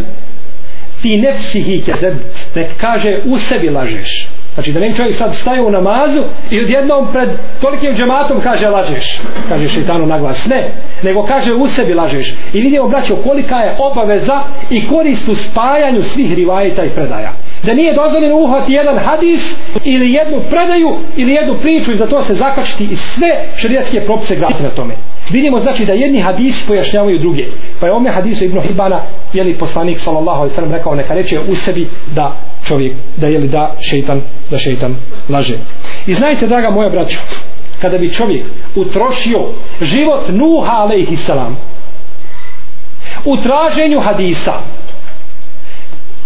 fi 1.03 1.17
nefsihi 1.17 1.83
ke 1.83 1.93
zeb 2.01 2.15
nek 2.55 2.69
kaže 2.81 3.21
u 3.25 3.39
sebi 3.39 3.71
lažeš. 3.71 4.29
Znači 4.59 4.73
da 4.73 4.81
ne 4.81 4.93
čovjek 4.93 5.15
sad 5.15 5.35
staje 5.35 5.61
u 5.61 5.71
namazu 5.71 6.23
i 6.51 6.61
odjednom 6.61 7.13
pred 7.13 7.29
tolikim 7.61 7.95
džematom 7.95 8.41
kaže 8.41 8.69
lažeš. 8.69 9.21
Kaže 9.49 9.69
šeitanu 9.69 10.07
na 10.07 10.19
glas. 10.19 10.47
Ne. 10.47 10.73
Nego 11.03 11.23
kaže 11.23 11.55
u 11.55 11.69
sebi 11.69 11.95
lažeš. 11.95 12.35
I 12.53 12.61
vidimo 12.61 12.89
braćo 12.89 13.17
kolika 13.17 13.57
je 13.57 13.77
obaveza 13.79 14.43
i 14.71 14.87
korist 14.89 15.29
u 15.29 15.35
spajanju 15.35 16.03
svih 16.03 16.35
rivajeta 16.35 16.85
i 16.85 16.91
predaja. 16.91 17.33
Da 17.63 17.75
nije 17.75 17.95
dozvoljeno 17.95 18.37
uhvati 18.37 18.73
jedan 18.73 18.99
hadis 18.99 19.57
ili 19.85 20.13
jednu 20.13 20.41
predaju 20.49 20.91
ili 21.17 21.33
jednu 21.33 21.55
priču 21.63 21.93
i 21.93 21.97
za 21.97 22.07
to 22.07 22.23
se 22.23 22.35
zakačiti 22.35 22.85
i 22.85 22.97
sve 22.97 23.29
šarijetske 23.57 24.01
propise 24.01 24.37
grati 24.37 24.63
na 24.63 24.71
tome. 24.71 24.95
Vidimo 25.31 25.61
znači 25.61 25.85
da 25.85 25.93
jedni 25.93 26.21
hadisi 26.21 26.67
pojašnjavaju 26.69 27.19
druge. 27.19 27.45
Pa 27.81 27.87
je 27.87 27.93
ome 27.93 28.13
hadisu 28.13 28.45
Ibn 28.45 28.61
Hibana 28.61 29.01
jeli 29.33 29.55
poslanik 29.55 29.99
sallallahu 29.99 30.39
alejhi 30.39 30.53
ve 30.53 30.55
sellem 30.55 30.73
rekao 30.73 30.95
neka 30.95 31.15
reče 31.15 31.41
u 31.41 31.55
sebi 31.55 31.89
da 32.15 32.33
čovjek 32.69 32.93
da 33.17 33.27
je 33.27 33.39
li 33.39 33.49
da 33.49 33.75
šejtan 33.91 34.21
da 34.51 34.59
šejtan 34.59 34.97
laže. 35.29 35.55
I 36.07 36.15
znajte 36.15 36.47
draga 36.47 36.71
moja 36.71 36.89
braćo, 36.89 37.19
kada 37.81 37.99
bi 37.99 38.13
čovjek 38.13 38.45
utrošio 38.75 39.47
život 39.83 40.29
Nuha 40.29 40.73
alejhi 40.73 41.17
u 43.25 43.37
traženju 43.37 44.01
hadisa 44.01 44.53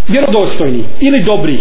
vjerodostojni 0.07 0.83
ili 0.99 1.23
dobri 1.23 1.59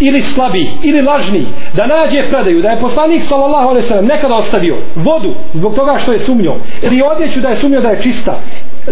ili 0.00 0.22
slabi 0.22 0.66
ili 0.82 1.02
lažni 1.02 1.46
da 1.74 1.86
nađe 1.86 2.28
predaju 2.28 2.62
da 2.62 2.68
je 2.68 2.80
poslanik 2.80 3.22
sallallahu 3.22 3.68
alejhi 3.68 3.84
ve 3.84 3.88
sellem 3.88 4.06
nekada 4.06 4.34
ostavio 4.34 4.78
vodu 4.94 5.34
zbog 5.54 5.74
toga 5.74 5.98
što 5.98 6.12
je 6.12 6.18
sumnjao 6.18 6.56
ili 6.82 7.02
odjeću 7.14 7.40
da 7.40 7.48
je 7.48 7.56
sumnjao 7.56 7.82
da 7.82 7.88
je 7.88 8.02
čista 8.02 8.40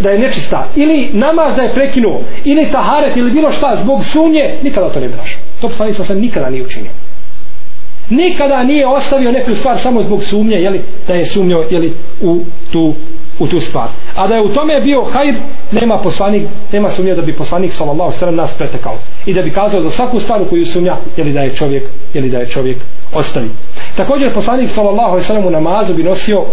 da 0.00 0.10
je 0.10 0.18
nečista. 0.18 0.68
Ili 0.76 1.10
namaz 1.12 1.56
da 1.56 1.62
je 1.62 1.74
prekinuo. 1.74 2.20
Ili 2.44 2.70
taharet 2.70 3.16
ili 3.16 3.30
bilo 3.30 3.50
šta 3.50 3.76
zbog 3.82 4.04
sumnje 4.04 4.58
nikada 4.62 4.92
to 4.92 5.00
ne 5.00 5.08
bi 5.08 5.14
našao. 5.16 5.40
To 5.60 5.68
poslanik 5.68 5.94
sam 5.94 6.18
nikada 6.18 6.50
nije 6.50 6.64
učinio. 6.64 6.90
Nikada 8.10 8.62
nije 8.62 8.86
ostavio 8.86 9.32
neku 9.32 9.54
stvar 9.54 9.78
samo 9.78 10.02
zbog 10.02 10.24
sumnje 10.24 10.56
jeli, 10.56 10.82
da 11.08 11.14
je 11.14 11.26
sumnjao 11.26 11.64
jeli, 11.70 11.92
u 12.20 12.38
tu 12.72 12.94
u 13.38 13.46
tu 13.46 13.60
stvar. 13.60 13.88
A 14.14 14.26
da 14.26 14.34
je 14.34 14.42
u 14.42 14.48
tome 14.48 14.80
bio 14.80 15.02
hajr 15.02 15.34
nema 15.72 15.98
poslanik 16.02 16.48
nema 16.72 16.88
sumnje 16.88 17.14
da 17.14 17.22
bi 17.22 17.36
poslanik 17.36 17.72
sallallahu 17.72 18.12
sallam 18.12 18.36
nas 18.36 18.54
pretekao. 18.58 18.96
I 19.26 19.34
da 19.34 19.42
bi 19.42 19.52
kazao 19.52 19.82
za 19.82 19.90
svaku 19.90 20.20
stvar 20.20 20.42
u 20.42 20.44
koju 20.44 20.66
sumnja 20.66 20.96
je 21.16 21.24
li 21.24 21.32
da 21.32 21.40
je 21.40 21.54
čovjek 21.54 21.82
je 22.14 22.20
li 22.20 22.30
da 22.30 22.38
je 22.38 22.46
čovjek 22.46 22.78
ostavi. 23.12 23.48
Također 23.96 24.34
poslanik 24.34 24.70
sallallahu 24.70 25.20
sallam 25.20 25.46
u 25.46 25.50
namazu 25.50 25.94
bi 25.94 26.02
nosio 26.02 26.44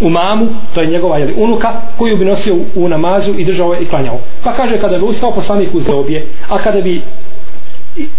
u 0.00 0.10
mamu, 0.10 0.48
to 0.74 0.80
je 0.80 0.86
njegova 0.86 1.18
jeli, 1.18 1.34
unuka, 1.36 1.72
koju 1.98 2.16
bi 2.16 2.24
nosio 2.24 2.54
u, 2.74 2.88
namazu 2.88 3.34
i 3.38 3.44
držao 3.44 3.74
je 3.74 3.82
i 3.82 3.88
klanjao. 3.88 4.18
Pa 4.44 4.54
kaže 4.54 4.80
kada 4.80 4.98
bi 4.98 5.04
ustao 5.04 5.34
poslanik 5.34 5.74
uzeo 5.74 6.00
obje, 6.00 6.26
a 6.48 6.58
kada 6.58 6.80
bi 6.80 7.02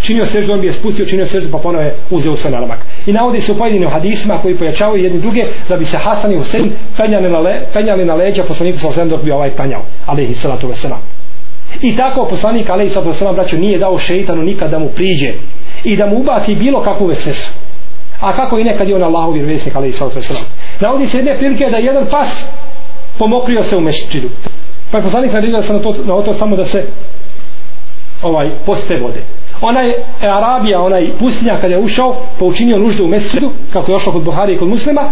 činio 0.01 0.25
seždu, 0.25 0.53
on 0.53 0.61
bi 0.61 0.67
je 0.67 0.73
spustio, 0.73 1.05
činio 1.05 1.25
seždu, 1.25 1.49
pa 1.51 1.57
ponove 1.57 1.93
uzeo 2.09 2.36
svoj 2.36 2.51
nalamak. 2.51 2.80
I 3.05 3.13
navodi 3.13 3.41
se 3.41 3.51
u 3.51 3.57
pojedinim 3.57 3.89
hadisima 3.89 4.38
koji 4.41 4.57
pojačavaju 4.57 5.03
jedni 5.03 5.19
druge, 5.21 5.43
da 5.69 5.77
bi 5.77 5.86
se 5.86 5.97
Hasan 5.97 6.32
i 6.32 6.38
Husein 6.38 6.71
penjali 6.97 7.30
na, 7.30 7.39
le, 7.39 7.65
penjali 7.73 8.05
na 8.05 8.15
leđa 8.15 8.43
poslaniku 8.43 8.80
sa 8.80 9.05
dok 9.05 9.23
bi 9.23 9.32
ovaj 9.32 9.51
penjao, 9.51 9.82
alaihi 10.05 10.34
salatu 10.34 10.67
veselam. 10.67 10.99
I 11.82 11.95
tako 11.95 12.25
poslanik, 12.30 12.69
alaihi 12.69 12.89
salatu 12.89 13.09
veselam, 13.09 13.36
braću, 13.36 13.57
nije 13.57 13.77
dao 13.77 13.97
šeitanu 13.97 14.43
nikad 14.43 14.71
da 14.71 14.80
mu 14.80 14.89
priđe 14.95 15.34
i 15.84 15.97
da 15.97 16.05
mu 16.05 16.19
ubaci 16.19 16.55
bilo 16.55 16.84
kakvu 16.84 17.07
vesesu. 17.07 17.51
A 18.19 18.34
kako 18.36 18.59
i 18.59 18.63
nekad 18.63 18.89
je 18.89 18.95
on 18.95 19.03
Allahov 19.03 19.34
vjerovjesnik, 19.34 19.75
alaihi 19.75 19.93
salatu 19.93 20.15
veselam. 20.15 20.43
Navodi 20.80 21.07
se 21.07 21.17
jedne 21.17 21.38
prilike 21.38 21.69
da 21.69 21.77
jedan 21.77 22.05
pas 22.11 22.47
pomokrio 23.19 23.63
se 23.63 23.77
u 23.77 23.82
mešćinu. 23.82 24.30
Pa 24.91 24.97
je 24.97 25.03
poslanik 25.03 25.34
naredio 25.34 25.61
se 25.61 25.73
na 25.73 25.80
to, 25.80 25.95
na 26.05 26.23
to 26.23 26.34
samo 26.34 26.55
da 26.55 26.65
se 26.65 26.84
ovaj 28.23 28.49
poste 28.65 28.93
vode 29.01 29.21
onaj 29.61 29.89
e, 29.89 29.95
Arabija, 30.21 30.82
onaj 30.82 31.11
pustinja 31.19 31.57
kada 31.61 31.73
je 31.73 31.80
ušao, 31.80 32.15
pa 32.39 32.45
učinio 32.45 32.77
nužde 32.77 33.03
u 33.03 33.07
mesjidu, 33.07 33.51
kako 33.73 33.91
je 33.91 33.95
ošlo 33.95 34.13
kod 34.13 34.23
Buhari 34.23 34.53
i 34.53 34.57
kod 34.57 34.67
muslima, 34.67 35.09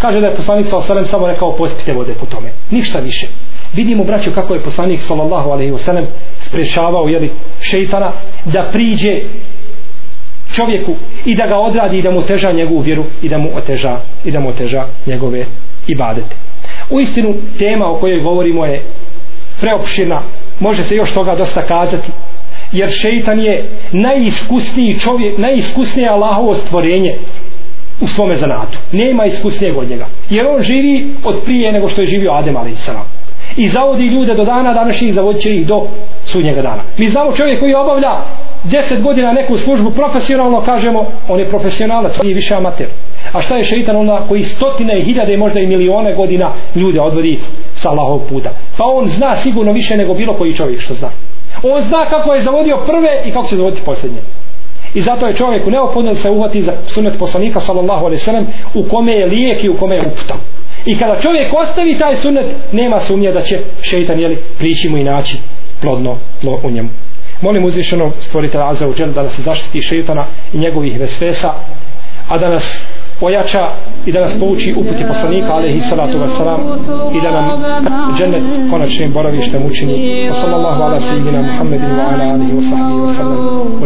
kaže 0.00 0.20
da 0.20 0.26
je 0.26 0.36
poslanik 0.36 0.66
sa 0.66 0.76
osalem 0.76 1.04
samo 1.04 1.26
rekao 1.26 1.56
pospite 1.56 1.92
vode 1.92 2.14
po 2.20 2.26
tome. 2.26 2.52
Ništa 2.70 2.98
više. 2.98 3.26
Vidimo, 3.72 4.04
braćo, 4.04 4.30
kako 4.34 4.54
je 4.54 4.62
poslanik 4.62 5.00
sallallahu 5.00 5.50
alaihi 5.50 5.72
wasallam 5.72 6.04
sprečavao 6.38 7.08
jeli, 7.08 7.30
šeitana 7.60 8.12
da 8.44 8.68
priđe 8.72 9.20
čovjeku 10.54 10.94
i 11.24 11.34
da 11.34 11.46
ga 11.46 11.56
odradi 11.56 11.98
i 11.98 12.02
da 12.02 12.10
mu 12.10 12.18
oteža 12.18 12.52
njegovu 12.52 12.80
vjeru 12.80 13.04
i 13.22 13.28
da 13.28 13.38
mu 13.38 13.50
oteža, 13.56 13.98
i 14.24 14.30
da 14.30 14.40
mu 14.40 14.48
oteža 14.48 14.86
njegove 15.06 15.46
ibadete. 15.86 16.36
U 16.90 17.00
istinu, 17.00 17.34
tema 17.58 17.90
o 17.90 17.94
kojoj 17.94 18.22
govorimo 18.22 18.66
je 18.66 18.82
preopširna, 19.60 20.22
može 20.60 20.82
se 20.82 20.96
još 20.96 21.14
toga 21.14 21.34
dosta 21.34 21.62
kazati, 21.62 22.10
jer 22.72 22.90
šeitan 22.90 23.40
je 23.40 23.64
najiskusniji 23.92 24.98
čovjek, 24.98 25.38
najiskusnije 25.38 26.08
Allahovo 26.08 26.54
stvorenje 26.54 27.14
u 28.00 28.06
svome 28.06 28.36
zanatu. 28.36 28.78
Nema 28.92 29.24
iskusnijeg 29.24 29.76
od 29.76 29.90
njega. 29.90 30.06
Jer 30.30 30.46
on 30.46 30.62
živi 30.62 31.14
od 31.24 31.40
prije 31.44 31.72
nego 31.72 31.88
što 31.88 32.00
je 32.00 32.06
živio 32.06 32.32
Adem 32.32 32.56
a.s. 32.56 32.90
I 33.56 33.68
zavodi 33.68 34.02
ljude 34.02 34.34
do 34.34 34.44
dana 34.44 34.74
današnjih 34.74 35.14
zavodit 35.14 35.42
će 35.42 35.54
ih 35.54 35.66
do 35.66 35.86
sudnjega 36.24 36.62
dana. 36.62 36.82
Mi 36.98 37.08
znamo 37.08 37.32
čovjek 37.32 37.60
koji 37.60 37.74
obavlja 37.74 38.20
deset 38.64 39.02
godina 39.02 39.32
neku 39.32 39.56
službu 39.56 39.90
profesionalno, 39.90 40.64
kažemo, 40.64 41.06
on 41.28 41.40
je 41.40 41.48
profesionalac, 41.48 42.22
nije 42.22 42.34
više 42.34 42.54
amater. 42.54 42.86
A 43.32 43.40
šta 43.40 43.56
je 43.56 43.64
šeitan 43.64 43.96
onda 43.96 44.24
koji 44.28 44.42
stotine 44.42 44.98
i 44.98 45.04
hiljade, 45.04 45.36
možda 45.36 45.60
i 45.60 45.66
milione 45.66 46.14
godina 46.14 46.52
ljude 46.74 47.00
odvodi 47.00 47.38
sa 47.74 47.90
Allahov 47.90 48.28
puta. 48.28 48.50
Pa 48.76 48.84
on 48.84 49.06
zna 49.06 49.36
sigurno 49.36 49.72
više 49.72 49.96
nego 49.96 50.14
bilo 50.14 50.34
koji 50.34 50.54
čovjek 50.54 50.80
što 50.80 50.94
zna 50.94 51.10
on 51.62 51.82
zna 51.82 52.06
kako 52.06 52.34
je 52.34 52.42
zavodio 52.42 52.82
prve 52.86 53.22
i 53.26 53.30
kako 53.30 53.48
će 53.48 53.56
zavoditi 53.56 53.82
posljednje 53.84 54.20
i 54.94 55.00
zato 55.00 55.26
je 55.26 55.34
čovjeku 55.34 55.70
neophodno 55.70 56.10
da 56.10 56.16
se 56.16 56.30
uhvati 56.30 56.62
za 56.62 56.72
sunet 56.86 57.18
poslanika 57.18 57.60
sallallahu 57.60 58.04
alaihi 58.04 58.22
sallam 58.22 58.46
u 58.74 58.82
kome 58.82 59.12
je 59.12 59.26
lijek 59.26 59.64
i 59.64 59.68
u 59.68 59.76
kome 59.76 59.96
je 59.96 60.06
uputa 60.06 60.34
i 60.86 60.98
kada 60.98 61.20
čovjek 61.20 61.54
ostavi 61.54 61.98
taj 61.98 62.16
sunet 62.16 62.46
nema 62.72 63.00
sumnje 63.00 63.32
da 63.32 63.40
će 63.40 63.58
šeitan 63.82 64.20
jeli, 64.20 64.38
prići 64.58 64.88
mu 64.88 64.96
i 64.98 65.04
naći 65.04 65.36
plodno 65.80 66.16
tlo 66.40 66.60
u 66.64 66.70
njemu 66.70 66.88
molim 67.42 67.64
uzvišenog 67.64 68.12
stvoritelja 68.18 68.68
Azza 68.68 68.88
uđel 68.88 69.12
da 69.12 69.22
nas 69.22 69.40
zaštiti 69.40 69.82
šeitana 69.82 70.24
i 70.52 70.58
njegovih 70.58 71.00
vesvesa 71.00 71.52
a 72.28 72.38
da 72.38 72.48
nas 72.48 72.86
ojača 73.20 73.70
i 74.06 74.12
da 74.12 74.20
nas 74.20 74.38
pouči 74.40 74.74
uputi 74.76 75.04
poslanika 75.08 75.52
alaihi 75.52 75.80
salatu 75.80 76.18
wasalam 76.18 76.60
i 77.16 77.20
da 77.22 77.30
nam 77.30 77.62
džennet 78.18 78.42
konačnim 78.70 79.12
boravištem 79.12 79.66
učini. 79.66 80.28
Sallallahu 80.32 80.82
ala 80.82 81.00
sayyidina 81.00 81.42
muhammedin 81.42 81.90
wa 81.90 82.04
ala 82.12 82.24
alihi 82.34 82.52
wa 82.52 82.62
sahbihi 82.62 83.00
wa 83.00 83.14
sallam. 83.14 83.80